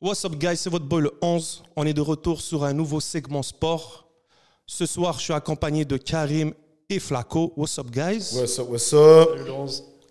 What's 0.00 0.24
up 0.24 0.36
guys, 0.36 0.58
c'est 0.58 0.70
votre 0.70 0.84
boy 0.84 1.02
le 1.02 1.12
11. 1.20 1.64
On 1.74 1.84
est 1.84 1.92
de 1.92 2.00
retour 2.00 2.40
sur 2.40 2.62
un 2.62 2.72
nouveau 2.72 3.00
segment 3.00 3.42
sport. 3.42 4.06
Ce 4.64 4.86
soir, 4.86 5.18
je 5.18 5.24
suis 5.24 5.32
accompagné 5.32 5.84
de 5.84 5.96
Karim 5.96 6.54
et 6.88 7.00
Flaco. 7.00 7.52
What's 7.56 7.80
up 7.80 7.90
guys? 7.90 8.30
What's 8.32 8.60
up, 8.60 8.68
what's 8.68 8.92
up? 8.92 9.30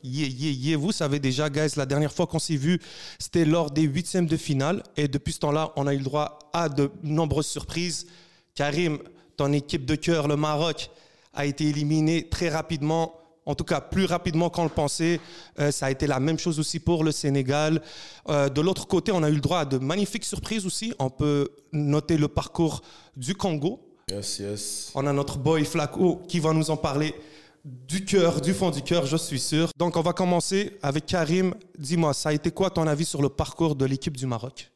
Yeah, 0.04 0.28
yeah, 0.28 0.52
yeah. 0.52 0.78
Vous 0.78 0.92
savez 0.92 1.20
déjà, 1.20 1.50
guys, 1.50 1.70
la 1.78 1.86
dernière 1.86 2.12
fois 2.12 2.28
qu'on 2.28 2.38
s'est 2.38 2.58
vu, 2.58 2.82
c'était 3.18 3.46
lors 3.46 3.72
des 3.72 3.84
huitièmes 3.84 4.26
de 4.26 4.36
finale. 4.36 4.84
Et 4.98 5.08
depuis 5.08 5.32
ce 5.32 5.40
temps-là, 5.40 5.72
on 5.78 5.88
a 5.88 5.94
eu 5.94 6.00
le 6.00 6.04
droit 6.04 6.38
à 6.52 6.68
de 6.68 6.92
nombreuses 7.02 7.48
surprises. 7.48 8.08
Karim, 8.56 9.00
ton 9.38 9.54
équipe 9.54 9.86
de 9.86 9.96
cœur, 9.96 10.28
le 10.28 10.36
Maroc, 10.36 10.90
a 11.34 11.46
été 11.46 11.64
éliminée 11.64 12.28
très 12.28 12.50
rapidement. 12.50 13.14
En 13.48 13.56
tout 13.56 13.64
cas, 13.64 13.80
plus 13.80 14.06
rapidement 14.06 14.50
qu'on 14.50 14.64
le 14.64 14.70
pensait. 14.70 15.22
Euh, 15.58 15.72
ça 15.72 15.86
a 15.88 15.92
été 15.92 16.06
la 16.06 16.20
même 16.20 16.38
chose 16.38 16.60
aussi 16.60 16.80
pour 16.82 17.06
le 17.06 17.14
Sénégal. 17.14 17.82
Euh, 18.28 18.50
de 18.50 18.60
l'autre 18.60 18.86
côté, 18.88 19.14
on 19.14 19.24
a 19.24 19.30
eu 19.30 19.36
le 19.36 19.40
droit 19.40 19.60
à 19.60 19.66
de 19.66 19.78
magnifiques 19.78 20.26
surprises 20.26 20.66
aussi. 20.66 20.94
On 21.00 21.10
peut 21.10 21.48
noter 21.72 22.18
le 22.18 22.28
parcours 22.28 22.82
du 23.16 23.36
Congo. 23.36 23.80
Yes, 24.12 24.40
yes. 24.40 24.92
On 24.96 25.08
a 25.08 25.14
notre 25.14 25.38
boy 25.38 25.64
Flaco 25.64 26.22
qui 26.28 26.42
va 26.42 26.52
nous 26.52 26.70
en 26.70 26.78
parler 26.78 27.16
du 27.64 28.04
cœur, 28.04 28.42
du 28.42 28.54
fond 28.54 28.70
du 28.70 28.82
cœur, 28.82 29.06
je 29.06 29.18
suis 29.18 29.40
sûr. 29.40 29.70
Donc, 29.78 29.96
on 29.96 30.02
va 30.02 30.12
commencer 30.12 30.78
avec 30.82 31.06
Karim. 31.06 31.54
Dis-moi, 31.78 32.14
ça 32.14 32.30
a 32.30 32.34
été 32.34 32.52
quoi 32.52 32.70
ton 32.70 32.86
avis 32.86 33.06
sur 33.06 33.22
le 33.22 33.30
parcours 33.30 33.76
de 33.76 33.86
l'équipe 33.86 34.16
du 34.16 34.26
Maroc? 34.26 34.72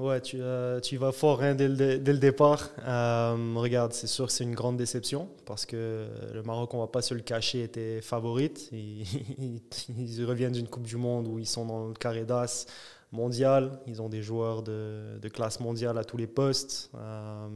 Ouais, 0.00 0.20
tu, 0.20 0.38
euh, 0.40 0.80
tu 0.80 0.96
vas 0.96 1.12
fort 1.12 1.40
hein, 1.40 1.54
dès, 1.54 1.68
le, 1.68 1.98
dès, 1.98 2.12
le, 2.12 2.18
départ. 2.18 2.70
Euh, 2.84 3.54
regarde, 3.54 3.92
c'est 3.92 4.08
sûr 4.08 4.28
c'est 4.28 4.42
une 4.42 4.54
grande 4.54 4.76
déception 4.76 5.28
parce 5.46 5.66
que 5.66 6.08
le 6.32 6.42
Maroc, 6.42 6.74
on 6.74 6.80
va 6.80 6.88
pas 6.88 7.00
se 7.00 7.14
le 7.14 7.20
cacher, 7.20 7.62
était 7.62 8.00
favorite. 8.00 8.70
Ils, 8.72 10.24
reviennent 10.24 10.52
d'une 10.52 10.66
Coupe 10.66 10.86
du 10.86 10.96
Monde 10.96 11.28
où 11.28 11.38
ils 11.38 11.46
sont 11.46 11.64
dans 11.64 11.86
le 11.86 11.94
carré 11.94 12.24
d'as 12.24 12.66
mondial. 13.12 13.78
Ils 13.86 14.02
ont 14.02 14.08
des 14.08 14.20
joueurs 14.20 14.64
de, 14.64 15.18
de, 15.22 15.28
classe 15.28 15.60
mondiale 15.60 15.96
à 15.96 16.02
tous 16.02 16.16
les 16.16 16.26
postes. 16.26 16.90
Euh, 16.96 17.46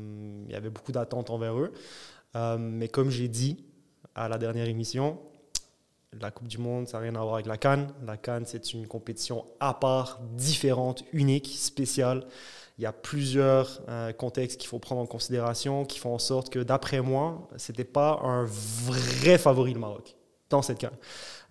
il 0.47 0.53
y 0.53 0.55
avait 0.55 0.71
beaucoup 0.71 0.93
d'attentes 0.93 1.31
envers 1.31 1.59
eux. 1.59 1.73
Mais 2.57 2.87
comme 2.87 3.11
j'ai 3.11 3.27
dit 3.27 3.65
à 4.15 4.29
la 4.29 4.39
dernière 4.39 4.69
émission, 4.69 5.19
la 6.21 6.31
Coupe 6.31 6.49
du 6.49 6.59
Monde, 6.59 6.89
ça 6.89 6.99
n'a 6.99 7.05
rien 7.05 7.15
à 7.15 7.21
voir 7.21 7.35
avec 7.35 7.47
la 7.47 7.57
Cannes. 7.57 7.89
La 8.07 8.17
Cannes, 8.17 8.45
c'est 8.47 8.73
une 8.73 8.87
compétition 8.87 9.45
à 9.61 9.75
part, 9.75 10.21
différente, 10.37 11.05
unique, 11.13 11.49
spéciale. 11.55 12.27
Il 12.79 12.83
y 12.83 12.87
a 12.87 12.93
plusieurs 12.93 13.83
euh, 13.89 14.13
contextes 14.13 14.61
qu'il 14.61 14.69
faut 14.69 14.79
prendre 14.79 15.01
en 15.01 15.07
considération 15.07 15.85
qui 15.85 15.99
font 15.99 16.15
en 16.15 16.19
sorte 16.19 16.51
que, 16.51 16.61
d'après 16.61 17.01
moi, 17.01 17.49
ce 17.57 17.73
n'était 17.73 17.85
pas 17.85 18.21
un 18.23 18.45
vrai 18.47 19.37
favori 19.37 19.75
le 19.75 19.81
Maroc 19.81 20.15
dans 20.49 20.63
cette 20.63 20.79
Cannes. 20.79 20.97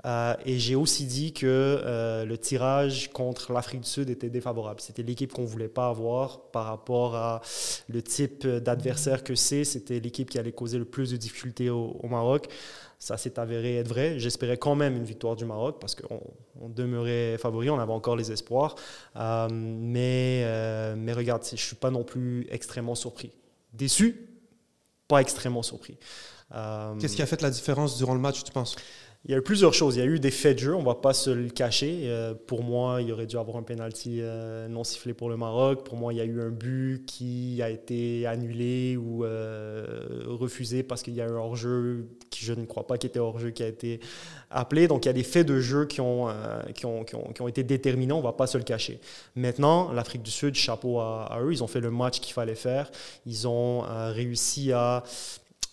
Euh, 0.06 0.36
et 0.46 0.58
j'ai 0.58 0.76
aussi 0.76 1.06
dit 1.06 1.34
que 1.34 1.46
euh, 1.46 2.24
le 2.24 2.38
tirage 2.38 3.10
contre 3.12 3.52
l'Afrique 3.52 3.82
du 3.82 3.90
Sud 3.90 4.10
était 4.10 4.30
défavorable. 4.30 4.80
C'était 4.80 5.04
l'équipe 5.04 5.34
qu'on 5.34 5.42
ne 5.42 5.48
voulait 5.48 5.68
pas 5.68 5.90
avoir 5.90 6.50
par 6.52 6.66
rapport 6.66 7.16
à 7.16 7.42
le 7.90 8.02
type 8.02 8.48
d'adversaire 8.48 9.24
que 9.24 9.36
c'est. 9.36 9.66
C'était 9.66 10.00
l'équipe 10.00 10.30
qui 10.30 10.40
allait 10.40 10.52
causer 10.52 10.78
le 10.78 10.86
plus 10.86 11.12
de 11.12 11.18
difficultés 11.18 11.70
au, 11.70 11.98
au 12.02 12.08
Maroc. 12.08 12.48
Ça 13.00 13.18
s'est 13.18 13.38
avéré 13.40 13.78
être 13.78 13.88
vrai. 13.88 14.20
J'espérais 14.20 14.58
quand 14.58 14.76
même 14.76 14.96
une 14.96 15.04
victoire 15.04 15.36
du 15.36 15.46
Maroc 15.46 15.78
parce 15.80 15.94
qu'on 15.94 16.20
on 16.60 16.70
demeurait 16.70 17.38
favori, 17.38 17.70
on 17.70 17.80
avait 17.80 17.92
encore 17.92 18.16
les 18.16 18.32
espoirs. 18.32 18.76
Euh, 19.16 19.48
mais, 19.52 20.42
euh, 20.46 20.96
mais 20.98 21.14
regarde, 21.14 21.44
je 21.46 21.54
ne 21.54 21.58
suis 21.58 21.76
pas 21.76 21.92
non 21.92 22.04
plus 22.04 22.48
extrêmement 22.50 22.96
surpris. 22.96 23.32
Déçu, 23.74 24.28
pas 25.08 25.22
extrêmement 25.22 25.62
surpris. 25.64 25.98
Euh, 26.56 26.96
Qu'est-ce 27.00 27.16
qui 27.16 27.22
a 27.22 27.28
fait 27.28 27.42
la 27.42 27.52
différence 27.52 27.98
durant 27.98 28.16
le 28.16 28.20
match, 28.20 28.44
tu 28.44 28.52
penses? 28.52 28.76
Il 29.26 29.32
y 29.32 29.34
a 29.34 29.38
eu 29.38 29.42
plusieurs 29.42 29.74
choses. 29.74 29.98
Il 29.98 30.00
y 30.00 30.02
a 30.02 30.06
eu 30.06 30.20
des 30.20 30.32
faits 30.32 30.56
de 30.56 30.62
jeu, 30.62 30.76
on 30.76 30.80
ne 30.80 30.86
va 30.86 30.96
pas 30.96 31.14
se 31.14 31.30
le 31.30 31.50
cacher. 31.50 32.04
Euh, 32.06 32.34
pour 32.34 32.64
moi, 32.64 33.02
il 33.02 33.12
aurait 33.12 33.26
dû 33.26 33.38
avoir 33.38 33.58
un 33.58 33.64
penalty 33.64 34.20
euh, 34.22 34.70
non 34.70 34.86
sifflé 34.86 35.14
pour 35.14 35.30
le 35.30 35.36
Maroc. 35.36 35.84
Pour 35.84 35.98
moi, 35.98 36.14
il 36.14 36.18
y 36.18 36.22
a 36.22 36.26
eu 36.26 36.42
un 36.42 36.50
but 36.50 37.06
qui 37.06 37.62
a 37.62 37.70
été 37.70 38.26
annulé 38.26 38.96
ou 38.96 39.26
euh, 39.26 40.24
refusé 40.28 40.82
parce 40.82 41.04
qu'il 41.04 41.14
y 41.14 41.22
a 41.22 41.26
eu 41.26 41.32
un 41.32 41.36
hors-jeu 41.36 42.08
je 42.40 42.54
ne 42.54 42.66
crois 42.66 42.86
pas 42.86 42.98
qui 42.98 43.08
était 43.08 43.20
hors-jeu 43.20 43.52
qui 43.52 43.64
a 43.64 43.68
été 43.68 44.00
appelé. 44.50 44.88
Donc, 44.88 45.06
il 45.06 45.08
y 45.08 45.10
a 45.10 45.14
des 45.14 45.24
faits 45.24 45.48
de 45.48 45.60
jeu 45.60 45.86
qui 45.86 46.02
ont, 46.02 46.28
ont, 46.28 46.34
qui 46.74 46.86
ont, 46.86 47.04
qui 47.04 47.42
ont 47.42 47.48
été 47.48 47.64
déterminants, 47.64 48.18
on 48.18 48.22
ne 48.22 48.26
va 48.26 48.34
pas 48.34 48.48
se 48.48 48.58
le 48.58 48.64
cacher. 48.64 49.00
Maintenant, 49.36 49.92
l'Afrique 49.92 50.24
du 50.24 50.32
Sud, 50.32 50.56
chapeau 50.56 51.00
à, 51.00 51.26
à, 51.26 51.42
eux, 51.42 51.52
ils 51.52 51.64
ont 51.64 51.68
fait 51.68 51.82
le 51.82 51.92
match 51.92 52.20
qu'il 52.20 52.34
fallait 52.34 52.56
faire. 52.56 52.92
Ils 53.26 53.48
ont 53.48 53.82
réussi 54.14 54.72
à 54.72 55.04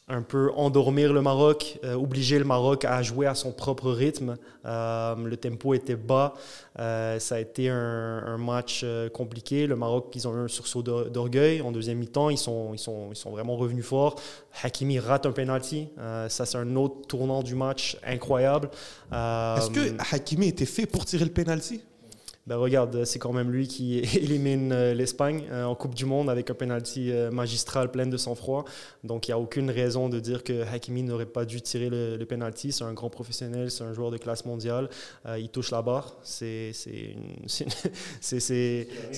un 0.07 0.21
peu 0.21 0.51
endormir 0.55 1.15
le 1.15 1.23
Maroc, 1.23 1.79
euh, 1.83 1.95
obliger 1.95 2.39
le 2.39 2.45
Maroc 2.45 2.85
à 2.85 3.03
jouer 3.03 3.27
à 3.27 3.35
son 3.35 3.53
propre 3.53 3.91
rythme. 3.91 4.37
Euh, 4.67 5.15
le 5.17 5.37
tempo 5.39 5.73
était 5.73 5.97
bas. 5.97 6.35
Euh, 6.79 7.19
ça 7.19 7.37
a 7.37 7.39
été 7.39 7.71
un, 7.71 8.23
un 8.27 8.37
match 8.37 8.85
compliqué. 9.15 9.67
Le 9.67 9.77
Maroc, 9.77 10.13
ils 10.15 10.29
ont 10.29 10.35
eu 10.35 10.41
un 10.41 10.49
sursaut 10.49 10.83
d'orgueil. 10.83 11.63
En 11.63 11.73
deuxième 11.73 11.99
mi-temps, 11.99 12.29
ils 12.29 12.37
sont, 12.37 12.75
ils, 12.75 12.79
sont, 12.79 13.09
ils 13.13 13.17
sont 13.17 13.31
vraiment 13.31 13.57
revenus 13.57 13.87
forts. 13.87 14.17
Hakimi 14.63 14.99
rate 14.99 15.25
un 15.25 15.33
penalty. 15.33 15.89
Ça, 16.29 16.45
c'est 16.45 16.59
un 16.59 16.77
autre 16.77 17.07
tournant 17.07 17.43
du 17.43 17.55
match 17.55 17.97
incroyable. 18.07 18.69
Est-ce 19.11 19.71
que 19.71 20.15
Hakimi 20.15 20.49
était 20.49 20.67
fait 20.67 20.87
pour 20.87 21.07
tirer 21.07 21.25
le 21.25 21.33
penalty? 21.33 21.83
Ben 22.47 22.57
regarde, 22.57 23.05
c'est 23.05 23.19
quand 23.19 23.33
même 23.33 23.51
lui 23.51 23.67
qui 23.67 23.99
élimine 24.17 24.71
euh, 24.73 24.93
l'Espagne 24.93 25.45
euh, 25.51 25.65
en 25.65 25.75
Coupe 25.75 25.95
du 25.95 26.05
Monde 26.05 26.29
avec 26.29 26.51
un 26.51 26.55
penalty 26.55 27.11
euh, 27.11 27.31
magistral 27.31 27.91
plein 27.91 28.07
de 28.07 28.17
sang-froid. 28.19 28.67
Donc 29.03 29.29
il 29.29 29.31
n'y 29.31 29.33
a 29.33 29.39
aucune 29.39 29.71
raison 29.71 30.11
de 30.11 30.21
dire 30.21 30.45
que 30.45 30.63
Hakimi 30.63 31.03
n'aurait 31.03 31.25
pas 31.25 31.47
dû 31.47 31.63
tirer 31.63 31.89
le, 31.89 32.19
le 32.19 32.27
penalty. 32.27 32.73
C'est 32.73 32.85
un 32.85 32.93
grand 32.93 33.09
professionnel, 33.09 33.71
c'est 33.71 33.85
un 33.85 33.95
joueur 33.95 34.11
de 34.11 34.19
classe 34.19 34.45
mondiale. 34.45 34.91
il 35.39 35.49
touche 35.49 35.71
la 35.71 35.81
barre. 35.83 36.17
C'est 36.25 36.73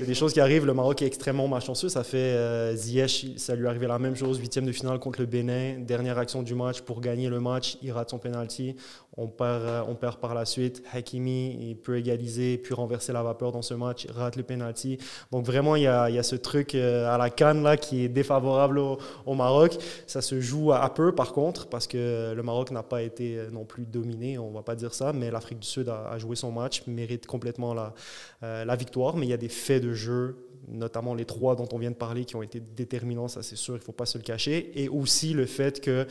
des 0.07 0.15
choses 0.15 0.33
qui 0.33 0.41
arrivent. 0.41 0.67
Le 0.67 0.75
Maroc 0.75 1.03
est 1.03 1.07
extrêmement 1.07 1.49
malchanceux. 1.49 1.89
Ça 1.89 2.05
fait 2.05 2.77
Ziyech, 2.77 3.27
ça 3.37 3.55
lui 3.55 3.67
arrivé 3.67 3.87
la 3.87 3.99
même 3.99 4.15
chose, 4.15 4.39
huitième 4.39 4.67
de 4.67 4.73
finale 4.73 4.99
contre 4.99 5.21
le 5.21 5.27
Bénin. 5.27 5.79
Dernière 5.81 6.19
action 6.19 6.43
du 6.43 6.55
match 6.55 6.81
pour 6.81 7.01
gagner 7.01 7.29
le 7.29 7.41
match, 7.41 7.79
il 7.83 7.93
rate 7.93 8.11
son 8.11 8.19
penalty. 8.19 8.77
On 9.19 9.29
perd, 9.29 9.87
on 9.89 9.95
perd 9.95 10.19
par 10.19 10.35
la 10.35 10.45
suite. 10.45 10.83
Hakimi, 10.93 11.71
il 11.71 11.77
peut 11.77 11.97
égaliser, 11.97 12.59
puis 12.59 12.75
renverser 12.75 13.15
la 13.15 13.23
vapeur 13.23 13.51
dans 13.51 13.63
ce 13.63 13.73
match, 13.73 14.07
rate 14.15 14.37
le 14.37 14.43
penalty. 14.43 14.99
Donc 15.33 15.47
vraiment, 15.47 15.75
il 15.75 15.85
y 15.85 15.87
a, 15.87 16.23
ce 16.23 16.37
truc 16.37 16.75
euh, 16.75 17.09
à 17.09 17.17
la 17.17 17.31
canne 17.31 17.63
là, 17.63 17.79
qui 17.79 18.05
est 18.05 18.09
défavorable 18.09 18.79
au, 18.79 19.35
Maroc. 19.35 19.79
Ça 20.07 20.21
se 20.21 20.41
joue 20.41 20.73
à 20.73 20.93
peu 20.93 21.15
par 21.15 21.33
contre, 21.33 21.67
parce 21.69 21.87
que 21.87 22.35
le 22.35 22.43
Maroc 22.43 22.71
n'a 22.71 22.83
pas 22.83 23.03
été 23.03 23.39
euh, 23.39 23.51
non 23.51 23.65
plus 23.65 23.87
dominé, 23.87 24.37
on 24.39 24.51
va 24.51 24.63
pas 24.63 24.75
dire 24.75 24.93
ça, 24.93 25.15
mais 25.15 25.31
l'Afrique 25.31 25.61
du 25.61 25.67
Sud 25.67 25.89
a, 25.89 26.19
joué 26.19 26.37
son 26.37 26.53
match, 26.53 26.83
mérite 26.87 27.27
complètement 27.27 27.73
la, 27.73 27.95
euh, 28.43 28.67
la 28.67 28.77
victoire. 28.77 29.17
Mais 29.17 29.25
il 29.27 29.31
y 29.31 29.35
a 29.35 29.39
des 29.39 29.49
faits 29.49 29.83
de 29.83 29.95
jeu 29.95 30.37
notamment 30.69 31.15
les 31.15 31.25
trois 31.25 31.55
dont 31.55 31.69
on 31.73 31.79
vient 31.79 31.91
de 31.91 31.97
parler, 31.97 32.25
qui 32.25 32.35
ont 32.35 32.43
été 32.43 32.61
déterminants, 32.61 33.29
ça 33.29 33.43
c'est 33.43 33.55
sûr, 33.57 33.75
il 33.75 33.79
ne 33.79 33.85
faut 33.85 33.93
pas 33.93 34.07
se 34.07 34.19
le 34.19 34.25
cacher. 34.25 34.73
Et 34.75 34.89
aussi 34.89 35.33
le 35.33 35.47
fait 35.47 35.81
que 35.81 36.07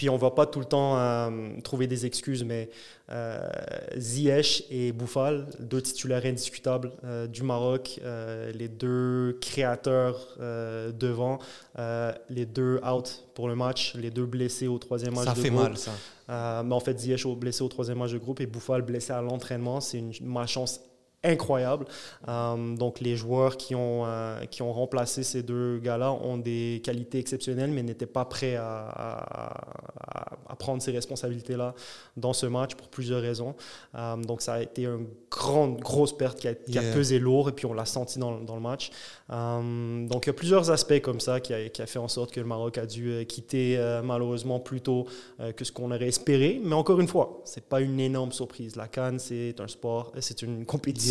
puis 0.00 0.08
on 0.08 0.14
ne 0.14 0.18
va 0.18 0.30
pas 0.30 0.46
tout 0.46 0.60
le 0.60 0.64
temps 0.64 0.96
euh, 0.96 1.60
trouver 1.62 1.86
des 1.86 2.06
excuses, 2.06 2.42
mais 2.42 2.70
euh, 3.10 3.46
Ziyech 3.98 4.64
et 4.70 4.92
Bouffal, 4.92 5.46
deux 5.58 5.82
titulaires 5.82 6.24
indiscutables 6.24 6.92
euh, 7.04 7.26
du 7.26 7.42
Maroc, 7.42 8.00
euh, 8.02 8.50
les 8.52 8.68
deux 8.68 9.36
créateurs 9.42 10.38
devant, 10.38 11.38
les 12.30 12.46
deux 12.46 12.80
out 12.82 13.26
pour 13.34 13.46
le 13.46 13.56
match, 13.56 13.94
les 13.94 14.10
deux 14.10 14.24
blessés 14.24 14.68
au 14.68 14.78
troisième 14.78 15.14
match 15.14 15.26
ça 15.26 15.34
de 15.34 15.38
fait 15.38 15.50
groupe. 15.50 15.64
mal, 15.64 15.76
ça. 15.76 16.62
mais 16.62 16.74
en 16.74 16.80
fait, 16.80 16.98
Ziyech 16.98 17.26
blessé 17.36 17.62
au 17.62 17.68
troisième 17.68 17.98
match 17.98 18.12
de 18.12 18.18
groupe 18.18 18.40
et 18.40 18.46
Bouffal 18.46 18.80
blessé 18.80 19.12
à 19.12 19.20
l'entraînement. 19.20 19.82
C'est 19.82 19.98
une 19.98 20.14
malchance 20.22 20.80
incroyable. 21.22 21.84
Euh, 22.28 22.76
donc 22.76 23.00
les 23.00 23.16
joueurs 23.16 23.56
qui 23.56 23.74
ont, 23.74 24.04
euh, 24.06 24.44
qui 24.46 24.62
ont 24.62 24.72
remplacé 24.72 25.22
ces 25.22 25.42
deux 25.42 25.78
gars-là 25.78 26.12
ont 26.12 26.38
des 26.38 26.80
qualités 26.82 27.18
exceptionnelles, 27.18 27.70
mais 27.70 27.82
n'étaient 27.82 28.06
pas 28.06 28.24
prêts 28.24 28.56
à, 28.56 28.88
à, 28.88 30.36
à 30.48 30.56
prendre 30.56 30.82
ces 30.82 30.92
responsabilités-là 30.92 31.74
dans 32.16 32.32
ce 32.32 32.46
match 32.46 32.74
pour 32.74 32.88
plusieurs 32.88 33.20
raisons. 33.20 33.54
Euh, 33.94 34.16
donc 34.16 34.40
ça 34.40 34.54
a 34.54 34.62
été 34.62 34.84
une 34.84 35.08
grande, 35.30 35.80
grosse 35.80 36.16
perte 36.16 36.38
qui 36.38 36.48
a, 36.48 36.54
qui 36.54 36.72
yeah. 36.72 36.90
a 36.90 36.94
pesé 36.94 37.18
lourd 37.18 37.50
et 37.50 37.52
puis 37.52 37.66
on 37.66 37.74
l'a 37.74 37.84
senti 37.84 38.18
dans, 38.18 38.40
dans, 38.40 38.54
le 38.54 38.62
match. 38.62 38.90
Donc 39.28 40.26
il 40.26 40.28
y 40.28 40.30
a 40.30 40.34
plusieurs 40.34 40.70
aspects 40.70 41.00
comme 41.00 41.20
ça 41.20 41.40
qui 41.40 41.52
a, 41.54 41.68
qui 41.68 41.82
a, 41.82 41.86
fait 41.86 41.98
en 41.98 42.08
sorte 42.08 42.32
que 42.32 42.40
le 42.40 42.46
Maroc 42.46 42.78
a 42.78 42.86
dû 42.86 43.24
quitter 43.26 43.78
malheureusement 44.02 44.58
plus 44.58 44.80
tôt 44.80 45.06
que 45.56 45.64
ce 45.64 45.70
qu'on 45.70 45.90
aurait 45.92 46.08
espéré. 46.08 46.60
Mais 46.62 46.74
encore 46.74 47.00
une 47.00 47.08
fois, 47.08 47.40
c'est 47.44 47.64
pas 47.64 47.80
une 47.80 48.00
énorme 48.00 48.32
surprise. 48.32 48.74
La 48.76 48.88
Cannes, 48.88 49.18
c'est 49.18 49.54
un 49.60 49.68
sport, 49.68 50.12
c'est 50.20 50.42
une 50.42 50.64
compétition 50.64 51.09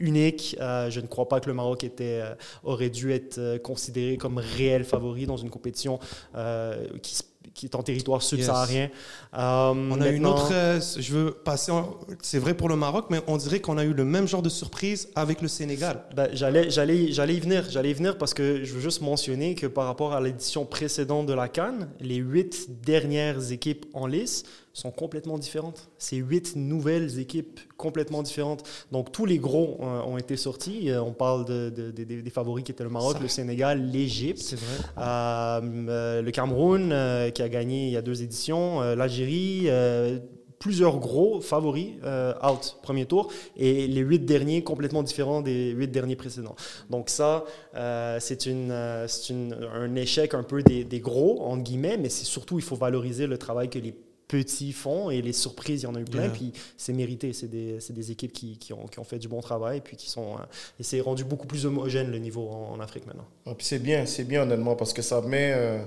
unique. 0.00 0.56
Euh, 0.60 0.90
je 0.90 1.00
ne 1.00 1.06
crois 1.06 1.28
pas 1.28 1.40
que 1.40 1.48
le 1.48 1.54
Maroc 1.54 1.84
était, 1.84 2.20
euh, 2.22 2.34
aurait 2.64 2.90
dû 2.90 3.12
être 3.12 3.38
euh, 3.38 3.58
considéré 3.58 4.16
comme 4.16 4.38
réel 4.38 4.84
favori 4.84 5.26
dans 5.26 5.36
une 5.36 5.50
compétition 5.50 5.98
qui, 7.02 7.18
qui, 7.54 7.66
est 7.66 7.74
en 7.74 7.82
territoire 7.82 8.22
subsaharien. 8.22 8.82
Yes. 8.82 8.90
on 9.32 10.00
a 10.00 10.08
une 10.08 10.26
autre. 10.26 10.50
je 10.50 11.12
veux 11.12 11.32
passer. 11.32 11.72
C'est 12.22 12.38
vrai 12.38 12.54
pour 12.54 12.68
le 12.68 12.76
Maroc, 12.76 13.06
mais 13.10 13.20
on 13.26 13.36
dirait 13.36 13.60
qu'on 13.60 13.78
a 13.78 13.84
eu 13.84 13.92
le 13.92 14.04
même 14.04 14.28
genre 14.28 14.42
de 14.42 14.48
surprise 14.48 15.08
avec 15.14 15.42
le 15.42 15.48
Sénégal. 15.48 16.04
Ben, 16.14 16.28
j'allais, 16.32 16.70
j'allais, 16.70 17.12
j'allais 17.12 17.34
y 17.34 17.40
venir. 17.40 17.64
J'allais 17.68 17.90
y 17.90 17.94
venir 17.94 18.18
parce 18.18 18.34
que 18.34 18.64
je 18.64 18.74
veux 18.74 18.80
juste 18.80 19.02
mentionner 19.02 19.54
que 19.54 19.66
par 19.66 19.86
rapport 19.86 20.12
à 20.12 20.20
l'édition 20.20 20.64
précédente 20.64 21.26
de 21.26 21.34
la 21.34 21.48
Cannes, 21.48 21.90
les 22.00 22.16
huit 22.16 22.82
dernières 22.82 23.50
équipes 23.52 23.86
en 23.92 24.06
lice 24.06 24.44
sont 24.78 24.90
complètement 24.90 25.38
différentes. 25.38 25.88
C'est 25.98 26.16
huit 26.16 26.54
nouvelles 26.56 27.18
équipes 27.18 27.58
complètement 27.76 28.22
différentes. 28.22 28.62
Donc 28.92 29.12
tous 29.12 29.26
les 29.26 29.38
gros 29.38 29.78
euh, 29.80 30.02
ont 30.02 30.18
été 30.18 30.36
sortis. 30.36 30.90
Euh, 30.90 31.02
on 31.02 31.12
parle 31.12 31.44
de, 31.44 31.70
de- 31.70 31.90
de- 31.90 32.04
des- 32.20 32.30
favoris 32.30 32.64
qui 32.64 32.72
étaient 32.72 32.84
le 32.84 32.90
Maroc, 32.90 33.14
Ça- 33.16 33.22
le 33.22 33.28
Sénégal, 33.28 33.90
l'Égypte. 33.90 34.56
Euh, 34.98 36.22
le 36.22 36.30
Cameroun, 36.30 36.90
euh, 36.92 37.30
qui 37.30 37.42
a 37.42 37.48
gagné 37.48 37.86
il 37.86 37.92
y 37.92 37.96
a 37.96 38.02
deux 38.02 38.22
éditions, 38.22 38.80
euh, 38.82 38.94
l'Algérie, 38.94 39.68
plusieurs 40.58 40.98
gros 40.98 41.40
favoris 41.40 41.90
euh, 42.04 42.34
out 42.44 42.78
premier 42.82 43.06
tour, 43.06 43.30
et 43.56 43.86
les 43.86 44.00
huit 44.00 44.18
derniers 44.24 44.62
complètement 44.64 45.02
différents 45.04 45.40
des 45.40 45.70
huit 45.70 45.88
derniers 45.88 46.16
précédents. 46.16 46.56
Donc 46.90 47.10
ça, 47.10 47.44
euh, 47.76 48.18
c'est 48.20 48.46
une, 48.46 48.70
euh, 48.72 49.06
c'est 49.06 49.32
une- 49.32 49.56
un 49.72 49.94
échec 49.94 50.34
un 50.34 50.42
peu 50.42 50.62
des, 50.62 50.82
des 50.84 50.98
gros, 51.00 51.42
entre 51.42 51.62
guillemets, 51.62 51.96
mais 51.96 52.08
c'est 52.08 52.24
surtout, 52.24 52.58
il 52.58 52.64
faut 52.64 52.74
valoriser 52.76 53.26
le 53.28 53.38
travail 53.38 53.70
que 53.70 53.78
les 53.78 53.94
petits 54.28 54.72
font 54.72 55.10
et 55.10 55.22
les 55.22 55.32
surprises, 55.32 55.82
il 55.82 55.84
y 55.84 55.86
en 55.88 55.94
a 55.94 56.00
eu 56.00 56.04
plein, 56.04 56.24
Yeah. 56.24 56.30
puis 56.32 56.52
c'est 56.76 56.92
mérité. 56.92 57.32
C'est 57.32 57.48
des, 57.48 57.78
des 57.90 58.10
équipes 58.12 58.32
qui, 58.32 58.58
qui 58.58 58.72
ont, 58.74 58.86
qui 58.86 58.98
ont 59.00 59.04
fait 59.04 59.18
du 59.18 59.26
bon 59.28 59.40
travail, 59.40 59.80
puis 59.80 59.96
qui 59.96 60.08
sont... 60.10 60.34
euh, 60.36 60.42
et 60.78 60.82
c'est 60.82 61.00
rendu 61.00 61.24
beaucoup 61.24 61.46
plus 61.46 61.64
homogène 61.66 62.10
le 62.10 62.18
niveau 62.18 62.48
en, 62.50 62.72
en 62.74 62.80
Afrique 62.80 63.06
maintenant. 63.06 63.26
Ah, 63.46 63.54
puis 63.56 63.66
c'est 63.66 63.78
bien, 63.78 64.06
c'est 64.06 64.24
bien 64.24 64.42
honnêtement, 64.42 64.76
parce 64.76 64.92
que 64.92 65.02
ça 65.02 65.20
met. 65.22 65.52
euh, 65.54 65.82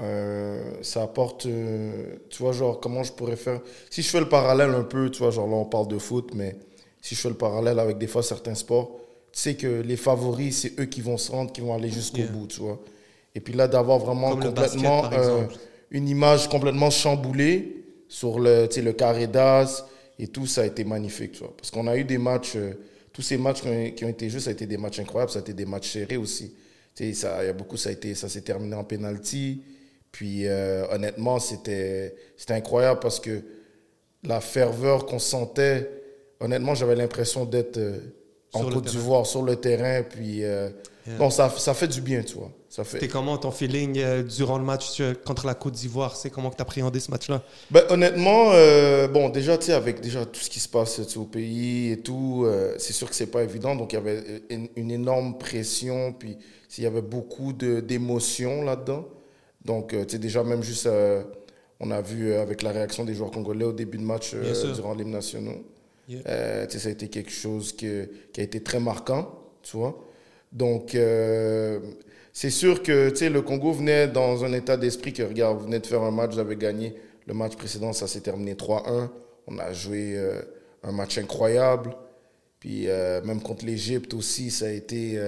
euh, 0.00 0.74
ça 0.82 1.02
apporte. 1.02 1.46
euh, 1.46 2.16
tu 2.30 2.42
vois, 2.42 2.52
genre, 2.52 2.80
comment 2.80 3.02
je 3.02 3.12
pourrais 3.12 3.36
faire? 3.36 3.60
Si 3.90 4.02
je 4.02 4.08
fais 4.08 4.20
le 4.20 4.28
parallèle 4.28 4.70
un 4.70 4.84
peu, 4.84 5.10
tu 5.10 5.18
vois, 5.20 5.30
genre 5.30 5.46
là, 5.48 5.54
on 5.56 5.64
parle 5.64 5.88
de 5.88 5.98
foot, 5.98 6.30
mais 6.34 6.56
si 7.02 7.14
je 7.14 7.20
fais 7.20 7.28
le 7.30 7.34
parallèle 7.36 7.78
avec 7.78 7.98
des 7.98 8.06
fois 8.06 8.22
certains 8.22 8.54
sports, 8.54 8.90
tu 9.32 9.40
sais 9.40 9.54
que 9.56 9.66
les 9.82 9.96
favoris, 9.96 10.56
c'est 10.62 10.78
eux 10.80 10.84
qui 10.86 11.00
vont 11.00 11.16
se 11.16 11.30
rendre, 11.32 11.52
qui 11.52 11.60
vont 11.60 11.74
aller 11.74 11.90
jusqu'au 11.90 12.18
Yeah. 12.18 12.28
bout, 12.28 12.46
tu 12.46 12.60
vois. 12.60 12.78
Et 13.34 13.40
puis 13.40 13.54
là, 13.54 13.68
d'avoir 13.68 13.98
vraiment 13.98 14.30
Comme 14.30 14.44
le 14.44 14.50
basket, 14.50 14.82
complètement. 14.82 15.02
par 15.02 15.14
exemple. 15.14 15.54
Une 15.90 16.08
image 16.08 16.48
complètement 16.48 16.90
chamboulée 16.90 17.84
sur 18.08 18.38
le, 18.38 18.68
le 18.74 18.92
carré 18.92 19.26
d'as 19.26 19.84
et 20.18 20.28
tout, 20.28 20.46
ça 20.46 20.62
a 20.62 20.66
été 20.66 20.84
magnifique. 20.84 21.32
Tu 21.32 21.38
vois. 21.40 21.54
Parce 21.56 21.70
qu'on 21.70 21.86
a 21.86 21.96
eu 21.96 22.04
des 22.04 22.18
matchs, 22.18 22.56
euh, 22.56 22.72
tous 23.12 23.22
ces 23.22 23.38
matchs 23.38 23.62
qui 23.62 23.68
ont, 23.68 23.90
qui 23.90 24.04
ont 24.04 24.08
été 24.08 24.28
joués, 24.28 24.40
ça 24.40 24.50
a 24.50 24.52
été 24.52 24.66
des 24.66 24.76
matchs 24.76 24.98
incroyables, 24.98 25.30
ça 25.30 25.38
a 25.38 25.42
été 25.42 25.52
des 25.52 25.66
matchs 25.66 25.92
serrés 25.92 26.16
aussi. 26.16 26.54
Tu 26.94 27.04
sais, 27.04 27.12
ça, 27.14 27.44
y 27.44 27.48
a 27.48 27.52
beaucoup, 27.52 27.76
ça 27.76 27.90
a 27.90 27.92
été, 27.92 28.14
ça 28.14 28.28
s'est 28.28 28.40
terminé 28.40 28.74
en 28.74 28.84
penalty. 28.84 29.62
Puis 30.12 30.46
euh, 30.46 30.86
honnêtement, 30.90 31.38
c'était, 31.38 32.14
c'était 32.36 32.54
incroyable 32.54 33.00
parce 33.00 33.20
que 33.20 33.42
la 34.24 34.40
ferveur 34.40 35.06
qu'on 35.06 35.18
sentait, 35.18 35.90
honnêtement, 36.40 36.74
j'avais 36.74 36.96
l'impression 36.96 37.44
d'être 37.44 37.78
euh, 37.78 37.98
en 38.52 38.68
Côte 38.68 38.86
d'Ivoire, 38.86 39.26
sur 39.26 39.42
le 39.42 39.56
terrain. 39.56 40.02
Puis 40.02 40.44
euh, 40.44 40.70
Yeah. 41.08 41.18
non, 41.18 41.30
ça, 41.30 41.48
ça 41.48 41.72
fait 41.74 41.88
du 41.88 42.00
bien, 42.02 42.22
tu 42.22 42.34
vois. 42.34 42.50
Ça 42.68 42.84
fait, 42.84 42.98
C'était 42.98 43.08
comment 43.08 43.38
ton 43.38 43.50
feeling 43.50 43.98
euh, 43.98 44.22
durant 44.22 44.58
le 44.58 44.64
match 44.64 45.00
contre 45.24 45.46
la 45.46 45.54
Côte 45.54 45.72
d'Ivoire? 45.74 46.16
C'est 46.16 46.28
comment 46.28 46.50
que 46.50 46.56
tu 46.56 46.62
appréhendé 46.62 47.00
ce 47.00 47.10
match-là? 47.10 47.42
Ben, 47.70 47.82
honnêtement, 47.88 48.50
euh, 48.52 49.08
bon, 49.08 49.30
déjà, 49.30 49.56
tu 49.56 49.66
sais, 49.66 49.72
avec 49.72 50.00
déjà 50.02 50.26
tout 50.26 50.40
ce 50.40 50.50
qui 50.50 50.60
se 50.60 50.68
passe 50.68 51.16
au 51.16 51.24
pays 51.24 51.92
et 51.92 52.00
tout, 52.02 52.42
euh, 52.44 52.74
c'est 52.78 52.92
sûr 52.92 53.08
que 53.08 53.14
c'est 53.16 53.28
pas 53.30 53.42
évident. 53.42 53.74
Donc, 53.74 53.92
il 53.92 53.96
y 53.96 53.98
avait 53.98 54.42
une, 54.50 54.68
une 54.76 54.90
énorme 54.90 55.38
pression, 55.38 56.12
puis 56.12 56.36
il 56.76 56.84
y 56.84 56.86
avait 56.86 57.00
beaucoup 57.00 57.52
d'émotions 57.54 58.62
là-dedans. 58.62 59.08
Donc, 59.64 59.94
euh, 59.94 60.04
tu 60.04 60.12
sais, 60.12 60.18
déjà, 60.18 60.44
même 60.44 60.62
juste, 60.62 60.88
on 61.80 61.90
a 61.90 62.00
vu 62.02 62.34
avec 62.34 62.62
la 62.62 62.70
réaction 62.72 63.04
des 63.04 63.14
joueurs 63.14 63.30
congolais 63.30 63.64
au 63.64 63.72
début 63.72 63.98
de 63.98 64.02
match 64.04 64.34
durant 64.74 64.94
l'hymne 64.94 65.10
nationaux. 65.12 65.64
Yeah. 66.08 66.66
Tu 66.66 66.72
sais, 66.74 66.78
ça 66.80 66.88
a 66.88 66.92
été 66.92 67.08
quelque 67.08 67.30
chose 67.32 67.72
que- 67.74 68.08
qui 68.32 68.40
a 68.40 68.44
été 68.44 68.62
très 68.62 68.80
marquant, 68.80 69.30
tu 69.62 69.76
vois. 69.76 70.04
Donc, 70.52 70.94
euh, 70.94 71.78
c'est 72.32 72.50
sûr 72.50 72.82
que 72.82 73.12
le 73.28 73.42
Congo 73.42 73.72
venait 73.72 74.08
dans 74.08 74.44
un 74.44 74.52
état 74.52 74.76
d'esprit 74.76 75.12
que, 75.12 75.22
regarde, 75.22 75.58
vous 75.58 75.64
venez 75.64 75.78
de 75.80 75.86
faire 75.86 76.02
un 76.02 76.10
match, 76.10 76.32
vous 76.32 76.38
avez 76.38 76.56
gagné 76.56 76.94
le 77.26 77.34
match 77.34 77.54
précédent, 77.56 77.92
ça 77.92 78.06
s'est 78.06 78.20
terminé 78.20 78.54
3-1. 78.54 79.10
On 79.46 79.58
a 79.58 79.72
joué 79.72 80.14
euh, 80.16 80.40
un 80.82 80.92
match 80.92 81.18
incroyable. 81.18 81.94
Puis 82.60 82.84
euh, 82.88 83.22
même 83.22 83.40
contre 83.42 83.64
l'Égypte 83.66 84.14
aussi, 84.14 84.50
ça 84.50 84.66
a 84.66 84.70
été. 84.70 85.18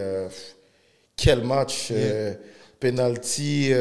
quel 1.17 1.45
match 1.45 1.89
euh, 1.93 2.33
Penalty, 2.81 3.73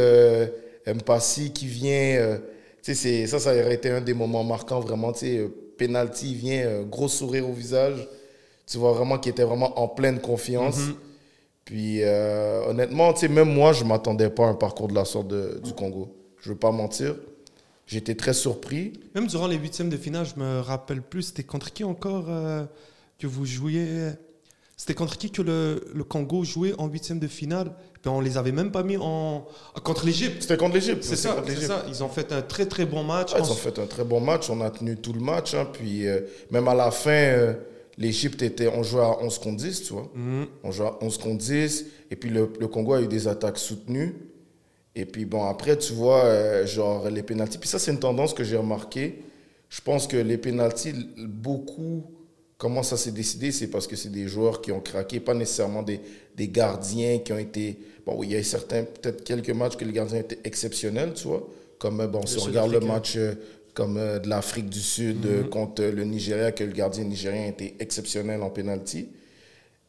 Mpassi 0.86 1.52
qui 1.54 1.68
vient. 1.68 2.40
c'est- 2.82 3.28
ça, 3.28 3.40
ça 3.40 3.52
aurait 3.52 3.76
été 3.76 3.90
un 3.90 4.02
des 4.02 4.14
moments 4.14 4.44
marquants, 4.44 4.80
vraiment. 4.80 5.14
Penalty, 5.78 6.36
vient, 6.36 6.82
gros 6.84 7.08
sourire 7.08 7.48
au 7.50 7.54
visage. 7.54 8.08
Tu 8.68 8.78
vois 8.78 8.92
vraiment 8.92 9.18
qu'il 9.18 9.32
était 9.32 9.44
vraiment 9.44 9.80
en 9.80 9.88
pleine 9.88 10.20
confiance. 10.20 10.78
Mhm. 10.78 10.96
Puis 11.70 12.02
euh, 12.02 12.64
honnêtement, 12.68 13.14
même 13.30 13.54
moi, 13.54 13.74
je 13.74 13.84
ne 13.84 13.90
m'attendais 13.90 14.32
pas 14.32 14.46
à 14.46 14.48
un 14.50 14.56
parcours 14.56 14.88
de 14.88 14.96
la 14.96 15.06
sorte 15.06 15.28
de- 15.28 15.62
du 15.64 15.74
Congo. 15.74 16.16
Je 16.42 16.50
ne 16.50 16.54
veux 16.56 16.60
pas 16.60 16.72
mentir. 16.72 17.16
J'étais 17.86 18.16
très 18.16 18.34
surpris. 18.34 18.94
Même 19.14 19.28
durant 19.28 19.46
les 19.46 19.58
huitièmes 19.58 19.90
de 19.90 19.98
finale, 19.98 20.26
je 20.26 20.40
me 20.42 20.62
rappelle 20.62 21.04
plus, 21.04 21.22
c'était 21.24 21.44
contre 21.44 21.72
qui 21.72 21.84
encore 21.84 22.26
euh, 22.30 22.64
que 23.20 23.28
vous 23.28 23.46
jouiez? 23.46 24.10
C'était 24.78 24.96
contre 24.96 25.16
qui 25.20 25.30
que 25.30 25.44
le, 25.44 25.84
le 25.94 26.04
Congo 26.04 26.44
jouait 26.44 26.74
en 26.80 26.88
huitième 26.88 27.20
de 27.20 27.28
finale? 27.28 27.76
Puis 28.02 28.10
on 28.10 28.20
les 28.20 28.38
avait 28.40 28.52
même 28.52 28.72
pas 28.72 28.82
mis 28.82 28.98
en 28.98 29.46
contre 29.84 30.08
l'Égypte. 30.08 30.42
C'était 30.42 30.58
contre 30.58 30.74
l'Égypte. 30.74 31.04
C'est 31.04 31.16
ça, 31.18 31.36
ça. 31.68 31.86
Ils 31.88 32.04
ont 32.04 32.10
fait 32.10 32.32
un 32.34 32.42
très 32.42 32.66
très 32.66 32.88
bon 32.88 33.04
match. 33.04 33.32
Ouais, 33.34 33.42
ils 33.44 33.52
ont 33.52 33.56
fait 33.56 33.78
un 33.78 33.86
très 33.86 34.06
bon 34.06 34.22
match. 34.22 34.50
On 34.50 34.60
a 34.62 34.72
tenu 34.72 34.96
tout 34.98 35.14
le 35.14 35.20
match. 35.20 35.54
hein. 35.54 35.68
Puis 35.72 36.08
euh, 36.08 36.22
même 36.50 36.68
à 36.68 36.74
la 36.74 36.90
fin, 36.90 37.12
euh, 37.12 37.54
l'Égypte 38.00 38.42
était. 38.42 38.68
On 38.70 38.82
jouait 38.82 39.02
à 39.04 39.22
11 39.22 39.38
contre 39.38 39.58
10, 39.58 39.84
tu 39.84 39.94
vois. 39.94 40.12
On 40.64 40.72
jouait 40.72 40.88
à 40.88 40.98
11 41.02 41.18
contre 41.20 41.38
10. 41.38 41.86
Et 42.10 42.16
puis 42.16 42.32
le, 42.32 42.52
le 42.60 42.68
Congo 42.68 42.94
a 42.94 43.02
eu 43.02 43.08
des 43.08 43.28
attaques 43.28 43.60
soutenues. 43.60 44.16
Et 44.96 45.06
puis 45.06 45.26
bon, 45.26 45.44
après, 45.46 45.78
tu 45.78 45.94
vois, 45.94 46.26
euh, 46.26 46.66
genre 46.66 47.10
les 47.10 47.22
pénalties. 47.22 47.60
Puis 47.60 47.70
ça, 47.70 47.78
c'est 47.78 47.92
une 47.92 48.00
tendance 48.00 48.34
que 48.34 48.44
j'ai 48.44 48.58
remarqué. 48.58 49.22
Je 49.70 49.82
pense 49.82 50.08
que 50.08 50.18
les 50.18 50.38
pénalties, 50.38 50.94
beaucoup, 51.18 52.04
comment 52.58 52.82
ça 52.82 52.98
s'est 52.98 53.12
décidé, 53.12 53.52
c'est 53.52 53.68
parce 53.68 53.86
que 53.86 53.96
c'est 53.96 54.10
des 54.10 54.28
joueurs 54.28 54.62
qui 54.62 54.72
ont 54.72 54.80
craqué, 54.80 55.20
pas 55.20 55.36
nécessairement 55.36 55.84
des, 55.84 56.00
des 56.36 56.48
gardiens 56.48 57.20
qui 57.20 57.32
ont 57.34 57.38
été. 57.38 57.78
Bon, 58.06 58.16
oui, 58.18 58.28
il 58.28 58.34
y 58.34 58.36
a 58.36 58.44
certains, 58.44 58.84
peut-être 58.84 59.24
quelques 59.24 59.52
matchs 59.52 59.78
que 59.78 59.86
les 59.86 59.94
gardiens 59.94 60.20
étaient 60.20 60.40
exceptionnels, 60.44 61.14
tu 61.14 61.28
vois. 61.28 61.48
Comme, 61.78 62.02
euh, 62.02 62.08
bon, 62.08 62.26
si 62.26 62.40
on 62.40 62.42
regarde 62.42 62.72
le 62.72 62.80
match 62.80 63.16
euh, 63.16 63.36
comme 63.80 63.96
euh, 63.98 64.20
de 64.20 64.28
l'Afrique 64.28 64.68
du 64.70 64.82
Sud 64.82 65.26
euh, 65.26 65.44
contre 65.44 65.82
euh, 65.84 65.92
le 65.94 66.04
Nigeria, 66.04 66.52
que 66.52 66.66
le 66.66 66.74
gardien 66.74 67.06
nigérien 67.06 67.46
était 67.48 67.76
exceptionnel 67.80 68.42
en 68.42 68.50
pénalty. 68.50 69.08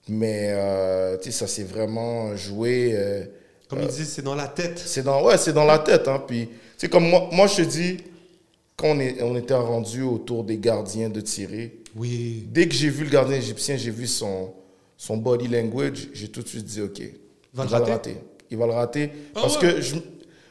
Mais, 0.08 0.50
euh, 0.52 1.20
ça 1.32 1.48
s'est 1.48 1.64
vraiment 1.64 2.36
joué. 2.36 2.92
euh, 2.94 3.24
Comme 3.68 3.80
ils 3.82 3.88
disent, 3.88 4.10
c'est 4.10 4.22
dans 4.22 4.36
la 4.36 4.46
tête. 4.46 4.78
c'est 4.78 5.02
dans, 5.02 5.24
ouais, 5.24 5.36
c'est 5.38 5.52
dans 5.52 5.64
la 5.64 5.80
tête. 5.80 6.06
Hein. 6.06 6.22
Puis, 6.24 6.48
comme 6.88 7.08
moi, 7.08 7.28
moi, 7.32 7.48
je 7.48 7.56
te 7.56 7.62
dis, 7.68 7.96
quand 8.76 8.90
on, 8.96 9.00
est, 9.00 9.20
on 9.24 9.36
était 9.36 9.54
rendu 9.54 10.02
autour 10.02 10.44
des 10.44 10.58
gardiens 10.58 11.08
de 11.08 11.20
tirer, 11.20 11.80
Oui. 11.96 12.46
dès 12.48 12.68
que 12.68 12.74
j'ai 12.76 12.90
vu 12.90 13.02
le 13.02 13.10
gardien 13.10 13.38
égyptien, 13.38 13.76
j'ai 13.76 13.90
vu 13.90 14.06
son, 14.06 14.52
son 14.96 15.16
body 15.16 15.48
language, 15.48 16.10
j'ai 16.12 16.28
tout 16.28 16.42
de 16.42 16.48
suite 16.48 16.64
dit, 16.64 16.80
OK, 16.80 17.00
il 17.00 17.10
Va 17.54 17.64
va, 17.64 17.78
le 17.80 17.84
rater? 17.86 18.16
Il 18.52 18.56
va 18.56 18.66
le 18.66 18.72
rater. 18.72 19.10
Ah 19.34 19.40
parce 19.42 19.56
ouais? 19.60 19.74
que 19.74 19.80
je 19.80 19.96